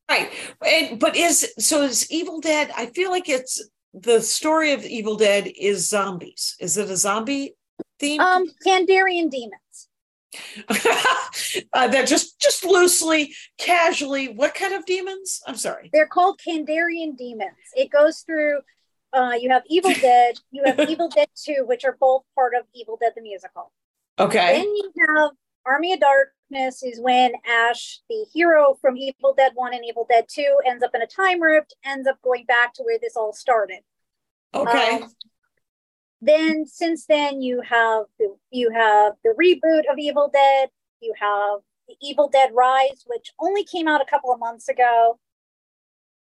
Right. 0.08 0.30
And 0.66 1.00
but 1.00 1.16
is 1.16 1.52
so 1.58 1.82
is 1.82 2.10
Evil 2.10 2.40
Dead? 2.40 2.70
I 2.76 2.86
feel 2.86 3.10
like 3.10 3.28
it's 3.28 3.66
the 3.94 4.20
story 4.20 4.72
of 4.72 4.84
Evil 4.84 5.16
Dead 5.16 5.50
is 5.58 5.88
zombies. 5.88 6.56
Is 6.60 6.76
it 6.76 6.90
a 6.90 6.96
zombie 6.96 7.54
theme? 7.98 8.20
um 8.20 8.46
kandarian 8.66 9.30
demons 9.30 9.88
uh, 11.72 11.88
that 11.88 12.06
just 12.06 12.40
just 12.40 12.64
loosely, 12.64 13.32
casually. 13.58 14.28
What 14.28 14.54
kind 14.54 14.74
of 14.74 14.84
demons? 14.84 15.40
I'm 15.46 15.56
sorry. 15.56 15.90
they're 15.92 16.06
called 16.08 16.40
kandarian 16.46 17.16
demons 17.16 17.52
it 17.76 17.90
goes 17.90 18.20
through 18.20 18.60
uh 19.12 19.32
you 19.40 19.48
have 19.50 19.62
evil 19.68 19.92
dead 20.00 20.34
you 20.50 20.62
have 20.66 20.78
evil 20.90 21.08
dead 21.08 21.28
2 21.44 21.64
which 21.66 21.84
are 21.84 21.96
both 22.00 22.22
part 22.34 22.52
of 22.58 22.64
evil 22.74 22.98
dead 23.00 23.12
the 23.16 23.22
musical 23.22 23.72
Okay. 24.18 24.58
Then 24.58 24.64
you 24.76 24.92
have 25.08 25.30
Army 25.66 25.92
of 25.94 26.00
Darkness 26.00 26.82
is 26.82 27.00
when 27.00 27.32
Ash, 27.46 28.00
the 28.08 28.24
hero 28.32 28.76
from 28.80 28.96
Evil 28.96 29.34
Dead 29.36 29.52
1 29.54 29.74
and 29.74 29.84
Evil 29.84 30.06
Dead 30.08 30.26
2, 30.28 30.60
ends 30.66 30.82
up 30.82 30.94
in 30.94 31.02
a 31.02 31.06
time 31.06 31.40
rift, 31.40 31.74
ends 31.84 32.06
up 32.06 32.20
going 32.22 32.44
back 32.44 32.74
to 32.74 32.82
where 32.82 32.98
this 33.00 33.16
all 33.16 33.32
started. 33.32 33.80
Okay. 34.54 35.02
Um, 35.02 35.12
then 36.20 36.66
since 36.66 37.06
then 37.06 37.42
you 37.42 37.60
have 37.62 38.04
the 38.18 38.34
you 38.50 38.70
have 38.70 39.14
the 39.24 39.34
reboot 39.38 39.90
of 39.90 39.98
Evil 39.98 40.30
Dead, 40.32 40.68
you 41.00 41.12
have 41.18 41.60
the 41.88 41.96
Evil 42.00 42.28
Dead 42.28 42.50
Rise, 42.54 43.04
which 43.06 43.30
only 43.38 43.64
came 43.64 43.88
out 43.88 44.00
a 44.00 44.06
couple 44.06 44.32
of 44.32 44.38
months 44.40 44.68
ago. 44.68 45.18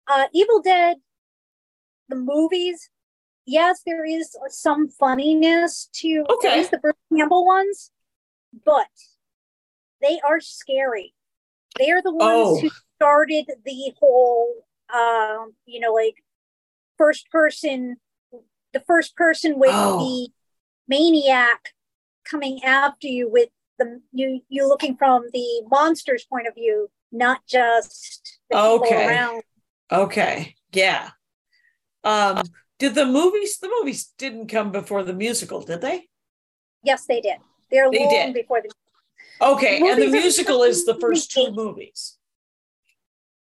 Uh 0.07 0.25
Evil 0.33 0.61
Dead, 0.61 0.97
the 2.09 2.15
movies, 2.15 2.89
yes, 3.45 3.81
there 3.85 4.05
is 4.05 4.35
some 4.49 4.89
funniness 4.89 5.89
to 5.93 6.25
at 6.27 6.31
Okay. 6.31 6.57
least 6.57 6.71
the 6.71 6.77
Bruce 6.79 6.95
Campbell 7.15 7.45
ones, 7.45 7.91
but 8.65 8.87
they 10.05 10.19
are 10.27 10.39
scary. 10.39 11.13
They 11.79 11.91
are 11.91 12.01
the 12.01 12.11
ones 12.13 12.31
Oh. 12.31 12.59
who 12.61 12.69
started 12.97 13.45
the 13.65 13.93
whole 13.99 14.65
um, 14.93 15.53
you 15.65 15.79
know, 15.79 15.93
like 15.93 16.23
first 16.97 17.29
person 17.31 17.97
the 18.73 18.79
first 18.81 19.15
person 19.15 19.57
with 19.57 19.71
Oh. 19.73 19.97
the 19.99 20.29
maniac 20.87 21.69
coming 22.29 22.63
after 22.63 23.07
you 23.07 23.29
with 23.29 23.49
the 23.79 24.01
you 24.11 24.41
you 24.47 24.67
looking 24.67 24.95
from 24.95 25.23
the 25.33 25.63
monster's 25.69 26.25
point 26.25 26.47
of 26.47 26.53
view, 26.55 26.89
not 27.11 27.45
just 27.47 28.39
Okay. 28.53 29.07
around. 29.07 29.43
Okay. 29.91 30.55
Yeah. 30.71 31.09
Um. 32.03 32.43
Did 32.77 32.93
the 32.93 33.05
movies? 33.05 33.57
The 33.59 33.69
movies 33.69 34.13
didn't 34.17 34.47
come 34.47 34.71
before 34.71 35.03
the 35.03 35.13
musical, 35.13 35.61
did 35.61 35.81
they? 35.81 36.09
Yes, 36.83 37.05
they 37.05 37.21
did. 37.21 37.37
They're 37.71 37.89
They 37.89 37.99
long 37.99 38.09
did. 38.09 38.33
before 38.33 38.61
the 38.61 38.69
Okay. 39.41 39.77
And 39.77 40.01
the 40.01 40.05
Movies 40.05 40.13
are 40.15 40.21
musical 40.21 40.63
is 40.63 40.85
the 40.85 40.95
first 40.99 41.31
two 41.31 41.51
movies. 41.51 42.17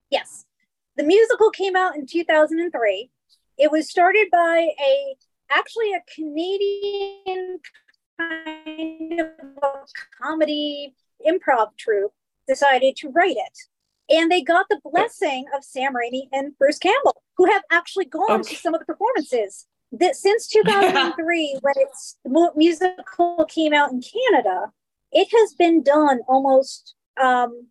Yes. 0.10 0.46
The 0.98 1.04
musical 1.04 1.50
came 1.52 1.76
out 1.76 1.96
in 1.96 2.06
2003. 2.06 3.10
It 3.58 3.72
was 3.72 3.90
started 3.90 4.28
by 4.32 4.70
a 4.84 5.16
actually 5.50 5.94
a 5.94 6.02
Canadian 6.14 7.60
kind 8.20 9.22
of 9.22 9.88
comedy 10.22 10.94
improv 11.28 11.78
troupe 11.78 12.14
decided 12.48 12.96
to 12.98 13.10
write 13.10 13.38
it. 13.38 13.58
And 14.14 14.32
they 14.32 14.42
got 14.42 14.68
the 14.70 14.80
blessing 14.84 15.46
of 15.56 15.64
Sam 15.64 15.94
Raimi 15.94 16.24
and 16.34 16.58
Bruce 16.58 16.78
Campbell, 16.80 17.22
who 17.38 17.46
have 17.52 17.64
actually 17.72 18.06
gone 18.06 18.42
Okay. 18.42 18.56
to 18.56 18.62
some 18.62 18.74
of 18.74 18.80
the 18.80 18.86
performances. 18.86 19.68
That 19.94 20.16
since 20.16 20.48
2003, 20.50 21.60
when 21.62 21.74
its 21.78 22.18
the 22.24 22.52
musical 22.56 23.46
came 23.50 23.74
out 23.74 23.92
in 23.92 24.02
Canada, 24.02 24.72
it 25.12 25.28
has 25.32 25.54
been 25.54 25.84
done 25.84 26.20
almost 26.28 26.96
um, 27.22 27.68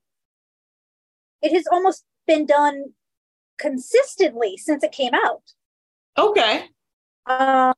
it 1.42 1.52
has 1.52 1.64
almost 1.72 2.04
been 2.26 2.46
done 2.46 2.84
consistently 3.58 4.56
since 4.56 4.82
it 4.82 4.92
came 4.92 5.12
out. 5.14 5.42
Okay. 6.18 6.64
Um, 7.26 7.74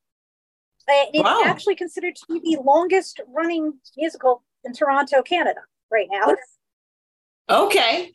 it's 0.89 1.23
Wow. 1.23 1.43
actually 1.45 1.77
considered 1.77 2.17
to 2.17 2.41
be 2.41 2.41
the 2.57 2.63
longest 2.63 3.21
running 3.29 3.75
musical 3.97 4.43
in 4.65 4.73
Toronto, 4.73 5.23
Canada, 5.23 5.61
right 5.91 6.09
now. 6.11 6.35
Okay. 7.51 8.13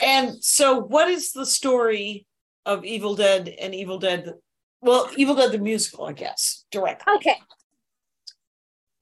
And 0.00 0.42
so, 0.42 0.78
what 0.80 1.08
is 1.08 1.32
the 1.32 1.44
story 1.44 2.26
of 2.64 2.84
Evil 2.84 3.16
Dead 3.16 3.48
and 3.60 3.74
Evil 3.74 3.98
Dead? 3.98 4.32
Well, 4.80 5.10
Evil 5.16 5.34
Dead 5.34 5.50
the 5.52 5.58
musical, 5.58 6.06
I 6.06 6.12
guess, 6.12 6.64
directly. 6.70 7.12
Okay. 7.16 7.36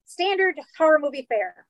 Standard 0.07 0.59
horror 0.79 0.99
movie 0.99 1.27
fare. 1.29 1.67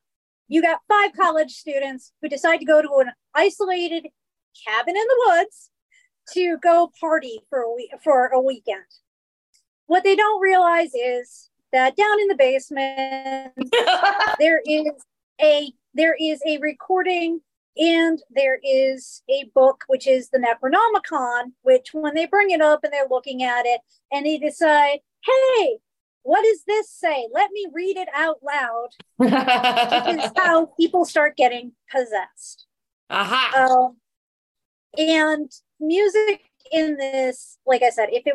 You 0.48 0.62
got 0.62 0.80
five 0.88 1.12
college 1.12 1.52
students 1.52 2.12
who 2.22 2.28
decide 2.28 2.58
to 2.58 2.64
go 2.64 2.80
to 2.80 2.94
an 2.98 3.10
isolated 3.34 4.06
cabin 4.66 4.96
in 4.96 5.02
the 5.02 5.24
woods 5.26 5.70
to 6.32 6.56
go 6.58 6.90
party 7.00 7.40
for 7.50 7.60
a 7.60 7.72
week 7.72 7.90
for 8.02 8.26
a 8.26 8.40
weekend. 8.40 8.84
What 9.86 10.04
they 10.04 10.16
don't 10.16 10.40
realize 10.40 10.94
is 10.94 11.50
that 11.72 11.96
down 11.96 12.20
in 12.20 12.28
the 12.28 12.36
basement 12.36 13.52
there 14.38 14.62
is 14.66 14.92
a 15.40 15.72
there 15.94 16.16
is 16.20 16.40
a 16.46 16.58
recording 16.58 17.40
and 17.76 18.22
there 18.30 18.58
is 18.64 19.22
a 19.28 19.50
book 19.54 19.84
which 19.86 20.06
is 20.06 20.30
the 20.30 20.38
necronomicon 20.38 21.52
which 21.62 21.90
when 21.92 22.14
they 22.14 22.26
bring 22.26 22.50
it 22.50 22.60
up 22.60 22.80
and 22.82 22.92
they're 22.92 23.08
looking 23.10 23.42
at 23.42 23.66
it 23.66 23.80
and 24.12 24.24
they 24.24 24.38
decide 24.38 25.00
hey 25.24 25.78
what 26.26 26.42
does 26.42 26.62
this 26.66 26.90
say? 26.90 27.28
Let 27.32 27.50
me 27.52 27.66
read 27.72 27.96
it 27.96 28.08
out 28.14 28.38
loud. 28.42 28.88
This 29.18 30.24
is 30.24 30.30
how 30.36 30.66
people 30.78 31.04
start 31.04 31.36
getting 31.36 31.72
possessed. 31.90 32.66
Aha. 33.10 33.68
um, 33.70 33.96
and 34.98 35.50
music 35.78 36.40
in 36.72 36.96
this 36.96 37.58
like 37.66 37.82
i 37.82 37.90
said 37.90 38.08
if 38.10 38.26
it 38.26 38.34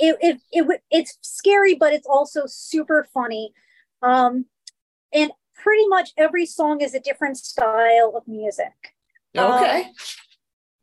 it, 0.00 0.16
it, 0.20 0.40
it 0.52 0.66
would- 0.66 0.80
it's 0.90 1.18
scary 1.22 1.74
but 1.74 1.92
it's 1.92 2.06
also 2.06 2.42
super 2.46 3.06
funny. 3.14 3.52
Um 4.02 4.46
and 5.12 5.30
pretty 5.54 5.86
much 5.88 6.10
every 6.16 6.46
song 6.46 6.80
is 6.80 6.94
a 6.94 7.00
different 7.00 7.36
style 7.36 8.12
of 8.16 8.26
music. 8.26 8.94
Okay. 9.36 9.90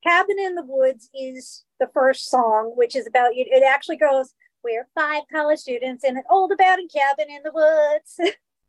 cabin 0.05 0.37
in 0.39 0.55
the 0.55 0.63
woods 0.65 1.09
is 1.13 1.65
the 1.79 1.87
first 1.93 2.29
song 2.29 2.71
which 2.75 2.95
is 2.95 3.05
about 3.07 3.31
it 3.33 3.63
actually 3.63 3.97
goes 3.97 4.33
we're 4.65 4.87
five 4.95 5.21
college 5.31 5.59
students 5.59 6.03
in 6.03 6.17
an 6.17 6.23
old 6.29 6.51
abandoned 6.51 6.91
cabin 6.91 7.27
in 7.29 7.43
the 7.43 7.51
woods 7.53 8.19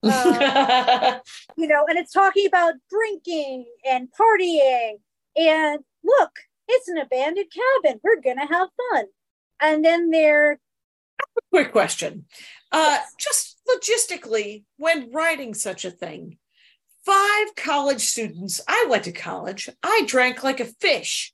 uh, 0.03 1.19
you 1.57 1.67
know, 1.67 1.87
and 1.89 1.99
it's 1.99 2.13
talking 2.13 2.47
about 2.47 2.75
drinking 2.91 3.67
and 3.89 4.09
partying. 4.13 4.99
And 5.37 5.81
look, 6.05 6.31
it's 6.69 6.89
an 6.89 6.99
abandoned 6.99 7.51
cabin. 7.51 8.01
We're 8.03 8.21
gonna 8.21 8.47
have 8.47 8.69
fun. 8.93 9.07
And 9.61 9.85
then 9.85 10.11
they're 10.11 10.61
Quick 11.51 11.73
question. 11.73 12.27
Uh, 12.73 12.99
just 13.19 13.59
logistically, 13.69 14.65
when 14.77 15.11
writing 15.11 15.55
such 15.55 15.85
a 15.85 15.91
thing, 15.91 16.39
five 17.05 17.55
college 17.57 18.03
students, 18.03 18.61
I 18.69 18.87
went 18.89 19.05
to 19.05 19.13
college, 19.13 19.69
I 19.83 20.03
drank 20.07 20.43
like 20.43 20.61
a 20.61 20.67
fish. 20.67 21.33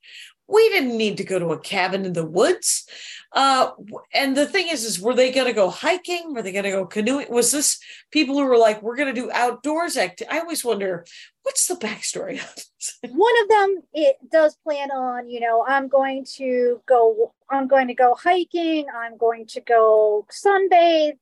We 0.49 0.69
didn't 0.69 0.97
need 0.97 1.17
to 1.17 1.25
go 1.25 1.39
to 1.39 1.53
a 1.53 1.59
cabin 1.59 2.05
in 2.05 2.13
the 2.13 2.27
woods. 2.27 2.87
Uh, 3.33 3.71
and 4.13 4.37
the 4.37 4.47
thing 4.47 4.69
is, 4.69 4.85
is 4.85 5.01
were 5.01 5.15
they 5.15 5.33
going 5.33 5.47
to 5.47 5.53
go 5.53 5.71
hiking? 5.71 6.35
Were 6.35 6.43
they 6.43 6.53
going 6.53 6.65
to 6.65 6.71
go 6.71 6.85
canoeing? 6.85 7.29
Was 7.31 7.51
this 7.51 7.81
people 8.11 8.37
who 8.37 8.45
were 8.45 8.59
like, 8.59 8.83
we're 8.83 8.97
going 8.97 9.15
to 9.15 9.21
do 9.21 9.31
outdoors 9.33 9.97
activity? 9.97 10.37
I 10.37 10.41
always 10.41 10.65
wonder, 10.65 11.07
what's 11.43 11.67
the 11.67 11.77
backstory 11.77 12.35
of 12.35 12.55
this? 12.55 12.99
One 13.11 13.43
of 13.43 13.49
them 13.49 13.83
it 13.95 14.17
does 14.31 14.57
plan 14.57 14.91
on, 14.91 15.31
you 15.31 15.41
know, 15.41 15.65
I'm 15.67 15.89
going 15.89 16.27
to 16.37 16.83
go, 16.87 17.33
I'm 17.51 17.69
going 17.69 17.89
to 17.89 17.95
go 17.95 18.15
hiking, 18.15 18.87
I'm 18.95 19.17
going 19.17 19.47
to 19.47 19.61
go 19.61 20.27
sunbathe. 20.31 21.19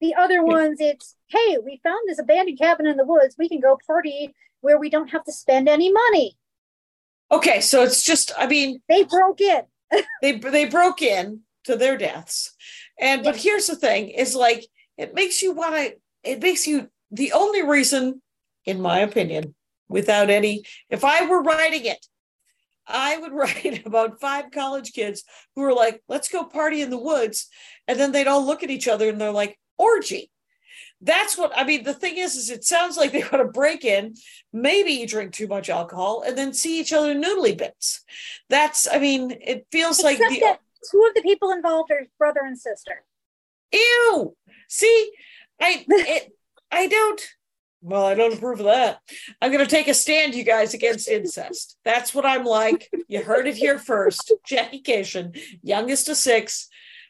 The 0.00 0.14
other 0.14 0.44
ones, 0.44 0.80
it's 0.80 1.16
hey, 1.26 1.58
we 1.58 1.80
found 1.82 2.00
this 2.06 2.20
abandoned 2.20 2.58
cabin 2.58 2.86
in 2.86 2.96
the 2.96 3.04
woods. 3.04 3.34
We 3.36 3.48
can 3.48 3.58
go 3.58 3.76
party 3.84 4.32
where 4.60 4.78
we 4.78 4.90
don't 4.90 5.08
have 5.08 5.24
to 5.24 5.32
spend 5.32 5.68
any 5.68 5.92
money. 5.92 6.36
Okay, 7.30 7.60
so 7.60 7.82
it's 7.82 8.02
just, 8.02 8.32
I 8.38 8.46
mean, 8.46 8.80
They 8.88 9.04
broke 9.04 9.40
in. 9.40 9.62
they 10.22 10.38
they 10.38 10.66
broke 10.66 11.02
in 11.02 11.40
to 11.64 11.76
their 11.76 11.96
deaths. 11.96 12.54
And 12.98 13.22
but 13.22 13.36
here's 13.36 13.66
the 13.66 13.76
thing 13.76 14.08
is 14.08 14.34
like 14.34 14.66
it 14.96 15.14
makes 15.14 15.40
you 15.40 15.52
want 15.52 15.74
to 15.76 15.94
it 16.24 16.42
makes 16.42 16.66
you 16.66 16.90
the 17.10 17.32
only 17.32 17.62
reason 17.62 18.20
in 18.64 18.80
my 18.80 18.98
opinion 18.98 19.54
without 19.88 20.28
any 20.28 20.64
if 20.90 21.04
i 21.04 21.24
were 21.24 21.42
writing 21.42 21.86
it 21.86 22.04
i 22.86 23.16
would 23.16 23.32
write 23.40 23.86
about 23.86 24.20
five 24.20 24.50
college 24.50 24.92
kids 24.92 25.24
who 25.54 25.62
are 25.62 25.72
like 25.72 26.02
let's 26.08 26.28
go 26.28 26.44
party 26.44 26.82
in 26.82 26.90
the 26.90 26.98
woods 26.98 27.48
and 27.86 27.98
then 27.98 28.12
they'd 28.12 28.26
all 28.26 28.44
look 28.44 28.62
at 28.62 28.70
each 28.70 28.88
other 28.88 29.08
and 29.08 29.20
they're 29.20 29.30
like 29.30 29.58
orgy 29.78 30.30
that's 31.00 31.38
what 31.38 31.52
I 31.56 31.64
mean. 31.64 31.84
The 31.84 31.94
thing 31.94 32.16
is, 32.16 32.36
is 32.36 32.50
it 32.50 32.64
sounds 32.64 32.96
like 32.96 33.12
they 33.12 33.20
want 33.20 33.34
to 33.34 33.44
break 33.44 33.84
in, 33.84 34.14
maybe 34.52 34.90
you 34.90 35.06
drink 35.06 35.32
too 35.32 35.46
much 35.46 35.70
alcohol, 35.70 36.22
and 36.26 36.36
then 36.36 36.52
see 36.52 36.80
each 36.80 36.92
other 36.92 37.14
noodly 37.14 37.56
bits. 37.56 38.04
That's, 38.48 38.88
I 38.90 38.98
mean, 38.98 39.36
it 39.40 39.66
feels 39.70 40.02
like 40.02 40.18
the 40.18 40.58
two 40.90 41.06
of 41.08 41.14
the 41.14 41.22
people 41.22 41.52
involved 41.52 41.90
are 41.90 42.06
brother 42.18 42.40
and 42.44 42.58
sister. 42.58 43.04
ew. 43.72 44.36
See, 44.68 45.12
I 45.60 45.84
it, 45.88 46.32
I 46.70 46.86
don't. 46.86 47.20
Well, 47.80 48.04
I 48.04 48.14
don't 48.14 48.34
approve 48.34 48.58
of 48.58 48.66
that. 48.66 49.00
I'm 49.40 49.52
going 49.52 49.64
to 49.64 49.70
take 49.70 49.86
a 49.86 49.94
stand, 49.94 50.34
you 50.34 50.42
guys, 50.42 50.74
against 50.74 51.08
incest. 51.08 51.76
That's 51.84 52.12
what 52.12 52.26
I'm 52.26 52.44
like. 52.44 52.90
You 53.06 53.22
heard 53.22 53.46
it 53.46 53.54
here 53.54 53.78
first. 53.78 54.32
Jackie 54.44 54.82
Kashian, 54.82 55.40
youngest 55.62 56.08
of 56.08 56.16
six, 56.16 56.68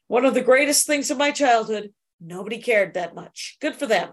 one 0.09 0.26
of 0.26 0.34
the 0.34 0.43
greatest 0.43 0.86
things 0.86 1.11
of 1.11 1.16
my 1.16 1.30
childhood. 1.30 1.91
Nobody 2.21 2.59
cared 2.59 2.95
that 2.95 3.14
much. 3.14 3.57
Good 3.61 3.77
for 3.77 3.87
them. 3.87 4.11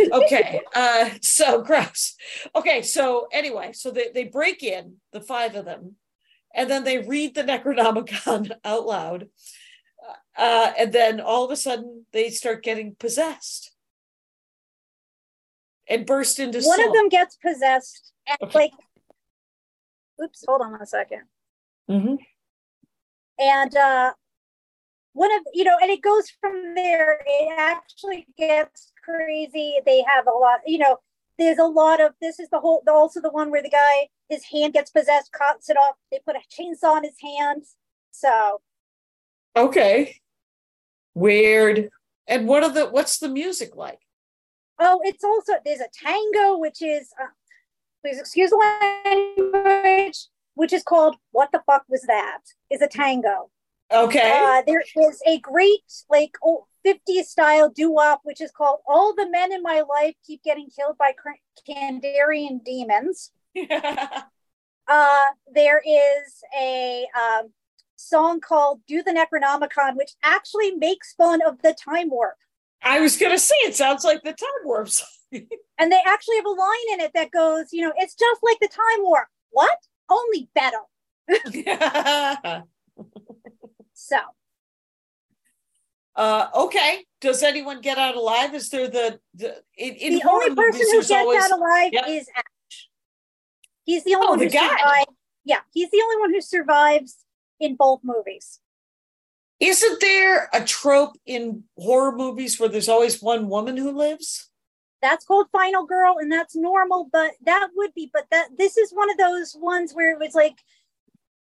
Okay. 0.00 0.60
uh, 0.74 1.10
so 1.22 1.62
gross. 1.62 2.14
Okay. 2.54 2.82
So 2.82 3.28
anyway, 3.32 3.72
so 3.72 3.90
they, 3.90 4.08
they 4.12 4.24
break 4.24 4.62
in, 4.62 4.96
the 5.12 5.20
five 5.20 5.54
of 5.54 5.64
them, 5.64 5.96
and 6.54 6.68
then 6.68 6.84
they 6.84 6.98
read 6.98 7.34
the 7.34 7.44
Necronomicon 7.44 8.50
out 8.64 8.86
loud. 8.86 9.28
Uh, 10.36 10.72
and 10.78 10.92
then 10.92 11.20
all 11.20 11.44
of 11.44 11.50
a 11.50 11.56
sudden 11.56 12.06
they 12.12 12.28
start 12.30 12.64
getting 12.64 12.96
possessed 12.98 13.72
and 15.88 16.04
burst 16.06 16.38
into 16.40 16.58
One 16.60 16.78
song. 16.78 16.88
of 16.88 16.92
them 16.94 17.08
gets 17.08 17.36
possessed. 17.36 18.12
And 18.26 18.38
Okay. 18.42 18.58
like, 18.58 18.72
oops, 20.22 20.44
hold 20.46 20.62
on 20.62 20.74
a 20.80 20.86
second. 20.86 21.22
mm-hmm. 21.90 22.14
and 23.38 23.76
uh 23.76 24.12
one 25.14 25.32
of 25.32 25.42
you 25.52 25.64
know 25.64 25.76
and 25.80 25.90
it 25.90 26.02
goes 26.02 26.30
from 26.40 26.74
there. 26.74 27.20
It 27.26 27.58
actually 27.58 28.26
gets 28.36 28.92
crazy. 29.02 29.78
They 29.86 30.04
have 30.14 30.26
a 30.26 30.36
lot 30.36 30.60
you 30.66 30.78
know 30.78 30.98
there's 31.38 31.58
a 31.58 31.64
lot 31.64 32.00
of 32.00 32.12
this 32.20 32.38
is 32.38 32.48
the 32.50 32.60
whole 32.60 32.82
also 32.88 33.20
the 33.20 33.30
one 33.30 33.50
where 33.50 33.62
the 33.62 33.70
guy 33.70 34.08
his 34.28 34.44
hand 34.52 34.74
gets 34.74 34.90
possessed 34.90 35.32
cuts 35.32 35.70
it 35.70 35.76
off. 35.76 35.96
They 36.10 36.20
put 36.24 36.36
a 36.36 36.40
chainsaw 36.50 36.98
in 36.98 37.04
his 37.04 37.16
hands. 37.22 37.76
So. 38.10 38.60
Okay. 39.56 40.20
Weird. 41.14 41.90
And 42.26 42.46
what 42.46 42.62
are 42.64 42.72
the 42.72 42.86
what's 42.86 43.18
the 43.18 43.28
music 43.28 43.74
like? 43.74 44.00
oh 44.80 45.00
it's 45.04 45.22
also 45.22 45.52
there's 45.64 45.80
a 45.80 45.88
tango 45.92 46.58
which 46.58 46.82
is 46.82 47.12
uh, 47.22 47.26
please 48.02 48.18
excuse 48.18 48.50
the 48.50 48.56
language 49.44 50.26
which 50.54 50.72
is 50.72 50.82
called 50.82 51.16
what 51.32 51.50
the 51.52 51.62
fuck 51.66 51.84
was 51.88 52.02
that? 52.02 52.40
Is 52.70 52.82
a 52.82 52.88
tango 52.88 53.50
Okay. 53.92 54.42
Uh, 54.44 54.62
there 54.66 54.82
is 54.96 55.20
a 55.26 55.38
great 55.40 55.80
like 56.08 56.32
old 56.42 56.64
50s 56.86 57.24
style 57.24 57.70
doo-wop 57.70 58.20
which 58.24 58.40
is 58.40 58.50
called 58.50 58.80
all 58.86 59.14
the 59.14 59.28
men 59.28 59.52
in 59.52 59.62
my 59.62 59.82
life 59.88 60.14
keep 60.26 60.42
getting 60.42 60.68
killed 60.68 60.96
by 60.98 61.14
Kandarian 61.68 62.64
demons. 62.64 63.30
Uh, 64.86 65.28
there 65.50 65.78
is 65.78 66.44
a 66.60 67.06
um, 67.18 67.50
song 67.96 68.38
called 68.38 68.80
do 68.86 69.02
the 69.02 69.12
necronomicon 69.12 69.96
which 69.96 70.12
actually 70.22 70.72
makes 70.72 71.14
fun 71.14 71.40
of 71.40 71.62
the 71.62 71.72
time 71.72 72.10
warp. 72.10 72.36
I 72.82 73.00
was 73.00 73.16
gonna 73.16 73.38
say 73.38 73.54
it 73.62 73.74
sounds 73.74 74.04
like 74.04 74.22
the 74.22 74.34
time 74.34 74.48
warps. 74.64 75.02
and 75.32 75.90
they 75.90 76.00
actually 76.06 76.36
have 76.36 76.44
a 76.44 76.50
line 76.50 76.92
in 76.92 77.00
it 77.00 77.12
that 77.14 77.30
goes 77.30 77.72
you 77.72 77.80
know 77.80 77.94
it's 77.96 78.14
just 78.14 78.42
like 78.42 78.60
the 78.60 78.68
time 78.68 79.02
warp. 79.02 79.28
What? 79.52 79.78
Only 80.10 80.50
better 80.54 80.76
so 83.94 84.18
uh 86.16 86.48
okay. 86.54 87.04
Does 87.20 87.42
anyone 87.42 87.80
get 87.80 87.96
out 87.98 88.14
alive? 88.16 88.54
Is 88.54 88.68
there 88.70 88.88
the 88.88 89.18
the 89.34 89.62
in, 89.76 90.14
the 90.14 90.22
only 90.28 90.54
person 90.54 90.86
who 90.90 90.98
gets 90.98 91.10
always 91.10 91.42
out 91.42 91.50
alive 91.58 91.90
Yeah. 91.92 92.06
is 92.06 92.28
Ash. 92.36 92.88
He's 93.84 94.04
the 94.04 94.14
only 94.14 94.26
Oh, 94.26 94.30
one 94.30 94.38
the 94.40 94.44
who 94.44 94.50
guy. 94.50 94.68
survived. 94.68 95.10
Yeah, 95.44 95.60
he's 95.72 95.90
the 95.90 96.00
only 96.02 96.16
one 96.18 96.32
who 96.32 96.40
survives 96.40 97.24
in 97.58 97.76
both 97.76 98.00
movies. 98.02 98.60
Isn't 99.60 100.00
there 100.00 100.48
a 100.52 100.64
trope 100.64 101.16
in 101.26 101.64
horror 101.78 102.12
movies 102.12 102.58
where 102.60 102.68
there's 102.68 102.88
always 102.88 103.22
one 103.22 103.48
woman 103.48 103.76
who 103.76 103.90
lives? 103.90 104.50
That's 105.02 105.24
called 105.24 105.48
Final 105.52 105.84
Girl, 105.84 106.16
and 106.18 106.30
that's 106.30 106.56
normal. 106.56 107.08
But 107.12 107.32
that 107.44 107.68
would 107.74 107.92
be. 107.94 108.10
But 108.12 108.26
that 108.30 108.56
this 108.56 108.76
is 108.76 108.92
one 108.92 109.10
of 109.10 109.16
those 109.16 109.54
ones 109.58 109.92
where 109.94 110.12
it 110.12 110.18
was 110.18 110.34
like 110.34 110.58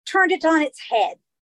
turned 0.06 0.32
it 0.32 0.43
on 0.45 0.62
its 0.62 0.80
head. 0.89 1.16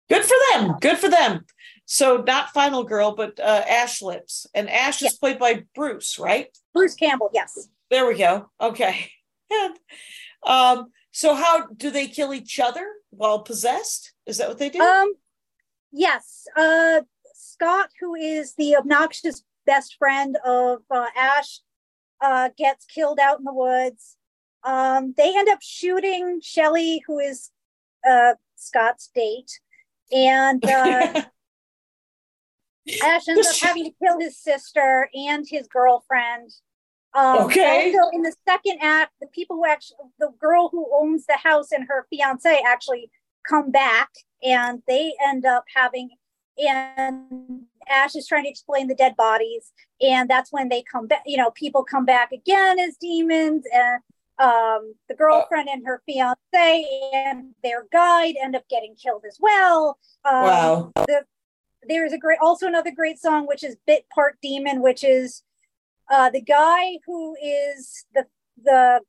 Good 0.09 0.25
for 0.25 0.37
them. 0.53 0.77
Good 0.81 0.99
for 0.99 1.09
them. 1.09 1.45
So 1.87 2.23
not 2.27 2.51
Final 2.51 2.85
Girl, 2.85 3.15
but 3.15 3.39
uh, 3.39 3.63
Ash 3.69 4.01
lives, 4.01 4.47
and 4.55 4.71
Ash 4.71 5.03
is 5.03 5.15
played 5.15 5.39
by 5.39 5.65
Bruce, 5.75 6.19
right? 6.19 6.49
Bruce 6.73 6.95
Campbell, 6.95 7.31
yes. 7.33 7.69
There 7.91 8.07
we 8.07 8.17
go. 8.17 8.51
Okay. 8.61 9.11
And, 9.51 9.79
um. 10.47 10.87
So 11.13 11.37
how 11.37 11.67
do 11.67 11.93
they 11.93 12.09
kill 12.09 12.35
each 12.35 12.59
other 12.59 12.85
while 13.11 13.39
possessed? 13.39 14.13
Is 14.27 14.39
that 14.39 14.49
what 14.49 14.59
they 14.59 14.69
do? 14.69 14.81
Um, 14.81 15.13
yes. 15.93 16.45
Uh, 16.57 17.03
Scott, 17.35 17.91
who 18.01 18.17
is 18.17 18.55
the 18.57 18.77
obnoxious 18.77 19.45
best 19.65 19.95
friend 19.97 20.37
of 20.45 20.81
uh, 20.91 21.07
Ash, 21.17 21.61
uh, 22.21 22.49
gets 22.59 22.85
killed 22.87 23.21
out 23.21 23.39
in 23.39 23.45
the 23.45 23.53
woods. 23.53 24.17
Um, 24.65 25.15
they 25.17 25.37
end 25.37 25.49
up 25.49 25.61
shooting 25.63 26.41
Shelly, 26.43 27.05
who 27.07 27.21
is 27.21 27.51
uh, 28.05 28.35
Scott's 28.57 29.09
date, 29.15 29.61
and 30.15 30.65
uh, 30.65 31.23
Ash 33.03 33.29
ends 33.29 33.49
up 33.49 33.57
having 33.61 33.85
to 33.85 33.93
kill 34.03 34.21
his 34.21 34.39
sister 34.39 35.09
and 35.15 35.45
his 35.49 35.67
girlfriend. 35.67 36.51
Um, 37.15 37.45
Okay. 37.45 37.93
Also, 37.93 38.11
in 38.15 38.23
the 38.23 38.35
second 38.47 38.79
act, 38.81 39.13
the 39.21 39.27
people 39.29 39.57
who 39.57 39.67
actually, 39.67 39.97
the 40.19 40.31
girl 40.41 40.69
who 40.71 40.89
owns 40.95 41.27
the 41.27 41.37
house 41.37 41.73
and 41.73 41.87
her 41.89 42.07
fiance 42.11 42.63
actually 42.67 43.11
come 43.49 43.71
back, 43.71 44.11
and 44.43 44.83
they 44.87 45.15
end 45.25 45.45
up 45.45 45.65
having, 45.75 46.11
and 46.59 47.63
Ash 47.89 48.15
is 48.15 48.27
trying 48.27 48.45
to 48.45 48.51
explain 48.51 48.87
the 48.89 48.95
dead 48.95 49.17
bodies, 49.17 49.73
and 50.01 50.29
that's 50.29 50.53
when 50.53 50.69
they 50.69 50.83
come 50.83 51.07
back. 51.07 51.23
You 51.27 51.37
know, 51.37 51.51
people 51.51 51.85
come 51.85 52.05
back 52.05 52.33
again 52.33 52.79
as 52.79 52.97
demons, 52.97 53.65
and 53.73 54.01
um, 54.39 54.95
the 55.09 55.15
girlfriend 55.17 55.69
and 55.69 55.87
her 55.87 56.03
fiance 56.07 56.87
and 57.15 57.55
their 57.63 57.87
guide 57.93 58.35
end 58.43 58.57
up 58.57 58.69
getting 58.69 58.95
killed 58.97 59.23
as 59.27 59.39
well. 59.41 59.99
Um, 60.25 60.43
wow. 60.43 60.93
there's 61.89 62.13
a 62.13 62.19
great 62.19 62.39
also 62.43 62.67
another 62.67 62.91
great 62.91 63.19
song 63.19 63.47
which 63.47 63.63
is 63.63 63.77
bit 63.87 64.07
part 64.09 64.39
demon 64.43 64.81
which 64.81 65.05
is 65.05 65.43
uh 66.11 66.31
the 66.31 66.41
guy 66.41 66.97
who 67.07 67.37
is 67.43 68.07
the 68.15 68.25
the 68.65 69.01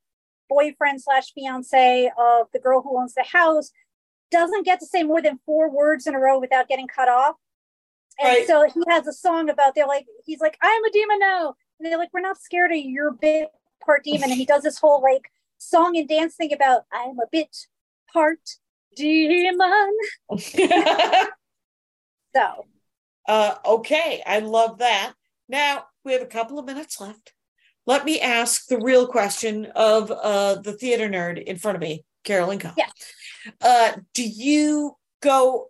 boyfriend 0.49 1.01
slash 1.01 1.31
fiance 1.33 2.11
of 2.19 2.47
the 2.53 2.59
girl 2.59 2.81
who 2.81 2.99
owns 2.99 3.13
the 3.13 3.23
house 3.23 3.71
doesn't 4.29 4.65
get 4.65 4.79
to 4.79 4.85
say 4.85 5.03
more 5.03 5.21
than 5.21 5.39
four 5.45 5.69
words 5.71 6.05
in 6.05 6.15
a 6.15 6.19
row 6.19 6.37
without 6.37 6.67
getting 6.67 6.87
cut 6.87 7.07
off 7.07 7.35
and 8.19 8.27
Right. 8.27 8.47
so 8.47 8.67
he 8.73 8.81
has 8.89 9.07
a 9.07 9.13
song 9.13 9.49
about 9.49 9.73
they're 9.73 9.87
like 9.87 10.05
he's 10.25 10.41
like 10.41 10.57
i'm 10.61 10.83
a 10.83 10.91
demon 10.91 11.19
now 11.19 11.55
and 11.79 11.89
they're 11.89 11.97
like 11.97 12.09
we're 12.13 12.19
not 12.21 12.37
scared 12.37 12.71
of 12.71 12.77
your 12.77 13.11
bit 13.11 13.47
part 13.85 14.03
demon 14.03 14.29
and 14.29 14.39
he 14.39 14.45
does 14.45 14.63
this 14.63 14.79
whole 14.79 15.01
like 15.01 15.31
song 15.57 15.95
and 15.95 16.07
dance 16.07 16.35
thing 16.35 16.53
about 16.53 16.83
i'm 16.91 17.19
a 17.19 17.27
bit 17.31 17.55
part 18.11 18.39
demon 18.95 19.91
so 22.35 22.65
uh, 23.27 23.55
okay, 23.65 24.21
I 24.25 24.39
love 24.39 24.79
that. 24.79 25.13
Now 25.49 25.85
we 26.03 26.13
have 26.13 26.21
a 26.21 26.27
couple 26.27 26.59
of 26.59 26.65
minutes 26.65 26.99
left. 27.01 27.33
Let 27.87 28.05
me 28.05 28.19
ask 28.19 28.67
the 28.67 28.79
real 28.79 29.07
question 29.07 29.67
of 29.75 30.11
uh, 30.11 30.55
the 30.55 30.73
theater 30.73 31.07
nerd 31.07 31.43
in 31.43 31.57
front 31.57 31.75
of 31.75 31.81
me, 31.81 32.03
Carolyn 32.23 32.59
Kahn. 32.59 32.73
Yeah. 32.77 32.89
Uh, 33.61 33.91
do 34.13 34.23
you 34.27 34.95
go 35.21 35.67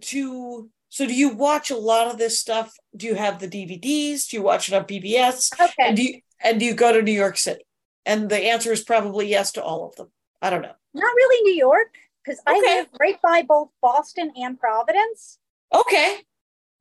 to? 0.00 0.70
So 0.90 1.06
do 1.06 1.14
you 1.14 1.28
watch 1.28 1.70
a 1.70 1.76
lot 1.76 2.08
of 2.08 2.16
this 2.16 2.40
stuff? 2.40 2.74
Do 2.96 3.06
you 3.06 3.14
have 3.14 3.38
the 3.38 3.48
DVDs? 3.48 4.28
Do 4.28 4.38
you 4.38 4.42
watch 4.42 4.68
it 4.68 4.74
on 4.74 4.84
PBS? 4.84 5.52
Okay. 5.60 5.72
And 5.78 5.96
do 5.96 6.02
you 6.02 6.20
and 6.42 6.60
do 6.60 6.66
you 6.66 6.74
go 6.74 6.92
to 6.92 7.02
New 7.02 7.12
York 7.12 7.36
City? 7.36 7.64
And 8.06 8.28
the 8.28 8.38
answer 8.38 8.72
is 8.72 8.82
probably 8.82 9.28
yes 9.28 9.52
to 9.52 9.62
all 9.62 9.86
of 9.86 9.96
them. 9.96 10.10
I 10.40 10.50
don't 10.50 10.62
know. 10.62 10.74
Not 10.94 11.14
really 11.14 11.52
New 11.52 11.58
York, 11.58 11.94
because 12.24 12.40
I 12.46 12.58
live 12.58 12.86
right 13.00 13.20
by 13.22 13.42
both 13.42 13.68
Boston 13.82 14.32
and 14.36 14.58
Providence. 14.58 15.38
Okay. 15.74 16.18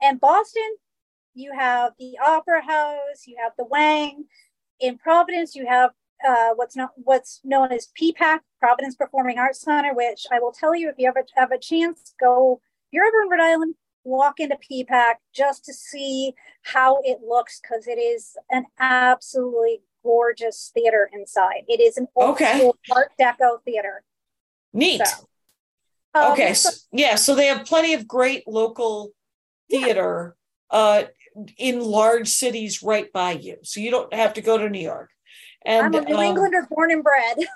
And 0.02 0.20
Boston, 0.20 0.76
you 1.34 1.54
have 1.54 1.94
the 2.00 2.18
Opera 2.26 2.64
House, 2.66 3.26
you 3.26 3.36
have 3.42 3.54
the 3.58 3.66
Wang. 3.66 4.26
In 4.80 4.98
Providence, 4.98 5.56
you 5.56 5.66
have 5.68 5.92
uh, 6.28 6.50
what's 6.56 6.76
not 6.76 6.92
what's 6.96 7.42
known 7.44 7.72
as 7.72 7.90
PPAC, 8.00 8.40
Providence 8.60 8.96
Performing 8.96 9.40
Arts 9.40 9.62
Center, 9.62 9.94
which 9.94 10.26
I 10.32 10.40
will 10.40 10.52
tell 10.52 10.76
you 10.76 10.90
if 10.90 10.96
you 10.98 11.08
ever 11.08 11.26
have 11.36 11.52
a 11.52 11.60
chance, 11.60 12.14
go. 12.20 12.62
If 12.88 12.94
you're 12.94 13.06
ever 13.06 13.24
in 13.24 13.30
Rhode 13.30 13.44
Island, 13.44 13.76
walk 14.08 14.40
into 14.40 14.56
PPAC 14.56 15.16
just 15.34 15.66
to 15.66 15.74
see 15.74 16.34
how 16.64 17.00
it 17.04 17.20
looks 17.28 17.60
because 17.62 17.88
it 17.88 18.00
is 18.00 18.36
an 18.50 18.66
absolutely 18.80 19.82
gorgeous 20.04 20.72
theater 20.74 21.10
inside. 21.14 21.64
It 21.68 21.82
is 21.82 21.98
an 21.98 22.08
old 22.16 22.32
Okay. 22.32 22.58
school 22.60 22.78
Art 22.92 23.12
Deco 23.20 23.62
theater. 23.66 24.04
Neat. 24.74 25.06
So, 25.06 25.26
um, 26.14 26.32
okay. 26.32 26.54
so- 26.54 26.70
yeah. 26.92 27.16
So 27.16 27.36
they 27.36 27.48
have 27.48 27.66
plenty 27.66 27.94
of 27.94 28.08
great 28.08 28.48
local 28.48 29.12
theater 29.70 30.36
uh, 30.70 31.04
in 31.58 31.82
large 31.82 32.30
cities 32.30 32.82
right 32.82 33.12
by 33.12 33.32
you. 33.34 33.58
So 33.64 33.80
you 33.82 33.92
don't 33.92 34.14
have 34.14 34.34
to 34.36 34.42
go 34.42 34.58
to 34.58 34.70
New 34.70 34.80
York. 34.82 35.10
And 35.66 35.86
I'm 35.86 35.94
a 35.94 36.02
New 36.08 36.16
um, 36.16 36.24
Englander 36.24 36.66
born 36.70 36.92
and 36.92 37.04
bred. 37.04 37.38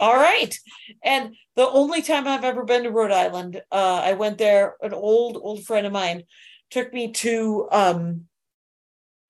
All 0.00 0.14
right. 0.14 0.56
And 1.02 1.34
the 1.56 1.68
only 1.68 2.02
time 2.02 2.28
I've 2.28 2.44
ever 2.44 2.64
been 2.64 2.84
to 2.84 2.90
Rhode 2.90 3.10
Island, 3.10 3.60
uh, 3.72 4.02
I 4.04 4.12
went 4.12 4.38
there, 4.38 4.76
an 4.80 4.94
old, 4.94 5.36
old 5.40 5.64
friend 5.64 5.86
of 5.86 5.92
mine 5.92 6.24
took 6.70 6.92
me 6.92 7.12
to 7.12 7.68
um, 7.72 8.26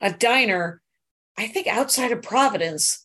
a 0.01 0.13
diner, 0.13 0.83
I 1.39 1.47
think 1.47 1.67
outside 1.67 2.13
of 2.13 2.23
Providence 2.23 3.05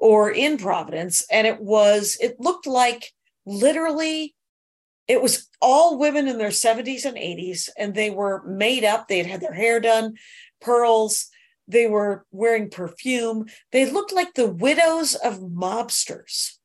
or 0.00 0.30
in 0.30 0.58
Providence. 0.58 1.24
And 1.30 1.46
it 1.46 1.60
was, 1.60 2.18
it 2.20 2.40
looked 2.40 2.66
like 2.66 3.12
literally, 3.46 4.34
it 5.06 5.22
was 5.22 5.48
all 5.60 5.98
women 5.98 6.26
in 6.26 6.38
their 6.38 6.48
70s 6.48 7.04
and 7.04 7.16
80s, 7.16 7.68
and 7.78 7.94
they 7.94 8.10
were 8.10 8.42
made 8.44 8.84
up. 8.84 9.06
They 9.06 9.18
had 9.18 9.26
had 9.26 9.40
their 9.40 9.52
hair 9.52 9.78
done, 9.78 10.14
pearls. 10.60 11.28
They 11.68 11.86
were 11.86 12.24
wearing 12.32 12.70
perfume. 12.70 13.46
They 13.70 13.88
looked 13.88 14.12
like 14.12 14.34
the 14.34 14.48
widows 14.48 15.14
of 15.14 15.40
mobsters 15.40 16.58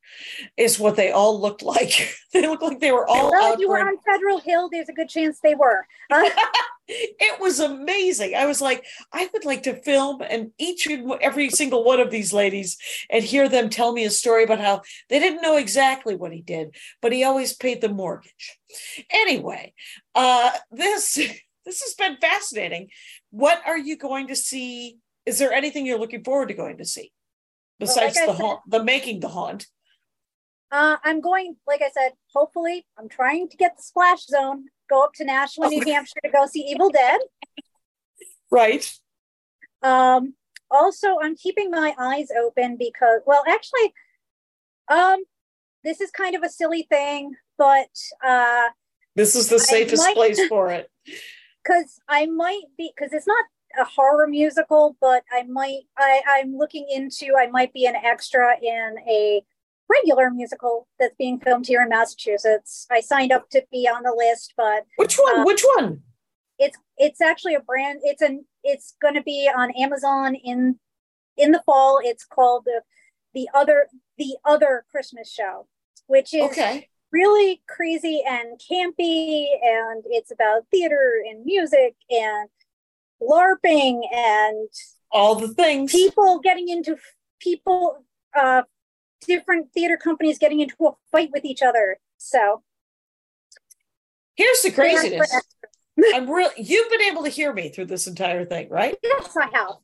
is 0.56 0.78
what 0.78 0.96
they 0.96 1.10
all 1.10 1.40
looked 1.40 1.62
like. 1.62 2.14
they 2.32 2.46
looked 2.46 2.62
like 2.62 2.80
they 2.80 2.92
were 2.92 3.06
all 3.06 3.30
well, 3.30 3.60
you 3.60 3.68
were 3.68 3.80
on 3.80 3.96
Federal 4.06 4.40
Hill, 4.40 4.68
there's 4.70 4.88
a 4.88 4.92
good 4.92 5.08
chance 5.08 5.40
they 5.42 5.54
were. 5.54 5.86
Uh, 6.12 6.28
it 6.92 7.40
was 7.40 7.60
amazing. 7.60 8.34
I 8.34 8.46
was 8.46 8.60
like, 8.60 8.84
I 9.12 9.28
would 9.32 9.44
like 9.44 9.62
to 9.64 9.80
film 9.80 10.22
and 10.28 10.50
each 10.58 10.86
and 10.86 11.12
every 11.20 11.48
single 11.50 11.84
one 11.84 12.00
of 12.00 12.10
these 12.10 12.32
ladies 12.32 12.76
and 13.08 13.22
hear 13.22 13.48
them 13.48 13.70
tell 13.70 13.92
me 13.92 14.04
a 14.04 14.10
story 14.10 14.42
about 14.42 14.58
how 14.60 14.82
they 15.08 15.20
didn't 15.20 15.42
know 15.42 15.56
exactly 15.56 16.16
what 16.16 16.32
he 16.32 16.42
did, 16.42 16.74
but 17.00 17.12
he 17.12 17.22
always 17.22 17.52
paid 17.54 17.80
the 17.80 17.88
mortgage. 17.88 18.58
Anyway, 19.10 19.72
uh, 20.14 20.50
this 20.70 21.14
this 21.64 21.82
has 21.82 21.94
been 21.96 22.16
fascinating. 22.20 22.88
What 23.30 23.62
are 23.66 23.78
you 23.78 23.96
going 23.96 24.28
to 24.28 24.36
see? 24.36 24.98
Is 25.26 25.38
there 25.38 25.52
anything 25.52 25.86
you're 25.86 25.98
looking 25.98 26.24
forward 26.24 26.48
to 26.48 26.54
going 26.54 26.78
to 26.78 26.84
see 26.84 27.12
Well, 27.78 27.86
besides 27.86 28.16
like 28.16 28.26
the 28.26 28.32
said- 28.32 28.42
haunt, 28.42 28.60
the 28.66 28.82
making 28.82 29.20
the 29.20 29.28
haunt? 29.28 29.66
Uh, 30.70 30.96
I'm 31.04 31.20
going, 31.20 31.56
like 31.66 31.82
I 31.82 31.90
said, 31.90 32.12
hopefully, 32.34 32.86
I'm 32.98 33.08
trying 33.08 33.48
to 33.48 33.56
get 33.56 33.76
the 33.76 33.82
splash 33.82 34.24
zone, 34.26 34.66
go 34.88 35.02
up 35.04 35.12
to 35.14 35.24
Nashua, 35.24 35.68
New 35.68 35.82
Hampshire 35.92 36.20
to 36.24 36.30
go 36.30 36.46
see 36.46 36.60
Evil 36.60 36.90
Dead. 36.90 37.20
Right. 38.50 38.92
Um, 39.82 40.34
also, 40.70 41.16
I'm 41.22 41.36
keeping 41.36 41.70
my 41.70 41.94
eyes 41.98 42.28
open 42.38 42.76
because, 42.76 43.20
well, 43.26 43.42
actually, 43.48 43.92
um, 44.88 45.22
this 45.84 46.00
is 46.00 46.10
kind 46.10 46.34
of 46.36 46.42
a 46.42 46.48
silly 46.48 46.86
thing, 46.90 47.34
but 47.58 47.88
uh, 48.24 48.68
This 49.16 49.34
is 49.34 49.48
the 49.48 49.58
safest 49.58 50.02
might- 50.04 50.14
place 50.14 50.44
for 50.48 50.70
it. 50.70 50.90
because 51.64 52.00
I 52.08 52.26
might 52.26 52.62
be 52.76 52.92
because 52.94 53.12
it's 53.12 53.26
not 53.26 53.44
a 53.78 53.84
horror 53.84 54.26
musical, 54.26 54.96
but 55.00 55.22
I 55.32 55.44
might 55.44 55.82
I 55.96 56.20
I'm 56.28 56.56
looking 56.56 56.86
into 56.90 57.34
I 57.38 57.46
might 57.46 57.72
be 57.72 57.86
an 57.86 57.94
extra 57.94 58.56
in 58.60 58.96
a 59.08 59.42
regular 59.90 60.30
musical 60.30 60.86
that's 60.98 61.14
being 61.18 61.40
filmed 61.40 61.66
here 61.66 61.82
in 61.82 61.88
Massachusetts. 61.88 62.86
I 62.90 63.00
signed 63.00 63.32
up 63.32 63.50
to 63.50 63.62
be 63.72 63.88
on 63.88 64.02
the 64.04 64.14
list, 64.16 64.54
but 64.56 64.84
Which 64.96 65.16
one? 65.16 65.40
Uh, 65.40 65.44
Which 65.44 65.62
one? 65.76 66.02
it's 66.58 66.76
it's 66.98 67.20
actually 67.20 67.54
a 67.54 67.60
brand. 67.60 68.00
It's 68.04 68.22
an 68.22 68.44
it's 68.62 68.94
going 69.02 69.14
to 69.14 69.22
be 69.22 69.50
on 69.54 69.70
Amazon 69.72 70.34
in 70.34 70.78
in 71.36 71.52
the 71.52 71.62
fall. 71.66 72.00
It's 72.02 72.24
called 72.24 72.64
the 72.66 72.82
the 73.34 73.48
other 73.54 73.88
the 74.18 74.36
other 74.44 74.84
Christmas 74.90 75.32
show, 75.32 75.66
which 76.06 76.34
is 76.34 76.42
Okay. 76.42 76.88
really 77.12 77.62
crazy 77.68 78.22
and 78.28 78.60
campy 78.70 79.46
and 79.62 80.04
it's 80.06 80.30
about 80.30 80.66
theater 80.70 81.14
and 81.28 81.44
music 81.44 81.96
and 82.10 82.48
larping 83.22 84.00
and 84.12 84.68
All 85.10 85.34
the 85.34 85.48
things. 85.48 85.92
people 85.92 86.38
getting 86.40 86.68
into 86.68 86.96
people 87.40 88.04
uh 88.38 88.62
different 89.26 89.72
theater 89.72 89.96
companies 89.96 90.38
getting 90.38 90.60
into 90.60 90.74
a 90.86 90.90
fight 91.12 91.30
with 91.32 91.44
each 91.44 91.62
other 91.62 91.98
so 92.18 92.62
Here's 94.40 94.62
the 94.62 94.70
they 94.70 94.94
are 94.94 94.96
for 94.96 95.00
craziness. 95.00 95.42
I'm 96.14 96.30
real. 96.30 96.48
You've 96.56 96.90
been 96.90 97.02
able 97.02 97.24
to 97.24 97.28
hear 97.28 97.52
me 97.52 97.68
through 97.68 97.86
this 97.86 98.06
entire 98.06 98.46
thing, 98.46 98.70
right? 98.70 98.96
yes 99.02 99.36
i 99.36 99.48
have 99.52 99.74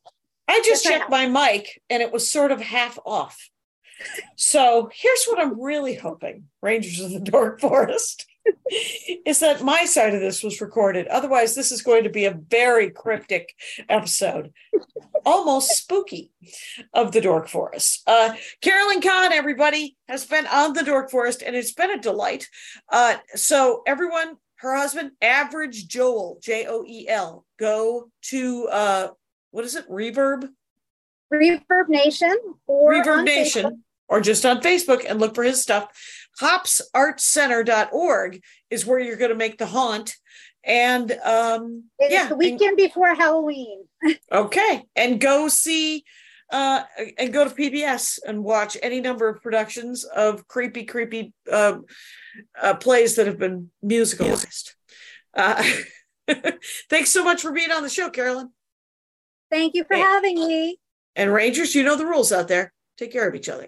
I 0.47 0.61
just 0.65 0.83
Yes, 0.83 0.87
I 0.87 0.97
checked 0.97 1.11
my 1.11 1.27
mic 1.27 1.81
and 1.91 2.01
it 2.01 2.11
was 2.11 2.31
sort 2.31 2.51
of 2.51 2.59
half 2.59 2.97
off. 3.05 3.49
So 4.35 4.89
here's 4.93 5.25
what 5.25 5.39
I'm 5.39 5.61
really 5.61 5.95
hoping, 5.95 6.45
Rangers 6.61 6.99
of 7.01 7.11
the 7.11 7.19
Dork 7.19 7.59
Forest, 7.59 8.25
is 9.25 9.39
that 9.39 9.63
my 9.63 9.85
side 9.85 10.13
of 10.13 10.21
this 10.21 10.43
was 10.43 10.61
recorded. 10.61 11.07
Otherwise, 11.07 11.55
this 11.55 11.71
is 11.71 11.81
going 11.81 12.03
to 12.03 12.09
be 12.09 12.25
a 12.25 12.39
very 12.49 12.89
cryptic 12.89 13.53
episode, 13.89 14.51
almost 15.25 15.71
spooky 15.71 16.31
of 16.93 17.11
the 17.11 17.21
Dork 17.21 17.47
Forest. 17.47 18.03
Uh, 18.07 18.33
Carolyn 18.61 19.01
Kahn, 19.01 19.31
everybody, 19.33 19.97
has 20.07 20.25
been 20.25 20.47
on 20.47 20.73
the 20.73 20.83
Dork 20.83 21.09
Forest 21.09 21.41
and 21.41 21.55
it's 21.55 21.73
been 21.73 21.91
a 21.91 22.01
delight. 22.01 22.47
Uh, 22.89 23.15
so, 23.35 23.83
everyone, 23.85 24.37
her 24.57 24.75
husband, 24.75 25.11
Average 25.21 25.87
Joel, 25.87 26.39
J 26.41 26.65
O 26.67 26.83
E 26.87 27.07
L, 27.07 27.45
go 27.59 28.09
to 28.23 28.67
uh, 28.67 29.07
what 29.51 29.65
is 29.65 29.75
it? 29.75 29.89
Reverb? 29.89 30.49
reverb 31.33 31.89
nation 31.89 32.35
or 32.67 32.93
Reverb 32.93 33.25
Nation, 33.25 33.65
Facebook. 33.65 33.79
or 34.07 34.21
just 34.21 34.45
on 34.45 34.61
Facebook 34.61 35.05
and 35.07 35.19
look 35.19 35.35
for 35.35 35.43
his 35.43 35.61
stuff. 35.61 35.89
Hopsartcenter.org 36.39 38.41
is 38.69 38.85
where 38.85 38.99
you're 38.99 39.17
going 39.17 39.31
to 39.31 39.35
make 39.35 39.57
the 39.57 39.65
haunt. 39.65 40.15
And 40.63 41.11
um, 41.23 41.85
yeah, 41.99 42.25
the 42.25 42.29
and- 42.31 42.37
weekend 42.39 42.77
before 42.77 43.13
halloween 43.15 43.85
okay, 44.31 44.83
and 44.95 45.19
go 45.19 45.47
see 45.47 46.03
uh, 46.51 46.83
and 47.17 47.33
go 47.33 47.47
to 47.47 47.53
PBS 47.55 48.19
and 48.25 48.43
watch 48.43 48.77
any 48.81 49.01
number 49.01 49.27
of 49.29 49.41
productions 49.41 50.03
of 50.03 50.47
creepy, 50.47 50.83
creepy 50.85 51.33
uh, 51.51 51.77
uh, 52.61 52.73
plays 52.75 53.15
that 53.15 53.27
have 53.27 53.37
been 53.37 53.69
musicalized. 53.83 54.73
Uh, 55.33 55.63
thanks 56.89 57.11
so 57.11 57.23
much 57.23 57.41
for 57.41 57.51
being 57.51 57.71
on 57.71 57.83
the 57.83 57.89
show, 57.89 58.09
Carolyn. 58.09 58.51
thank 59.49 59.73
you 59.75 59.83
for 59.85 59.95
Hey. 59.95 60.01
having 60.01 60.47
me 60.47 60.79
And 61.15 61.33
Rangers, 61.33 61.73
you 61.75 61.83
know 61.83 61.95
the 61.95 62.05
rules 62.05 62.31
out 62.31 62.47
there. 62.47 62.73
Take 62.97 63.11
care 63.13 63.27
of 63.27 63.35
each 63.35 63.49
other. 63.49 63.67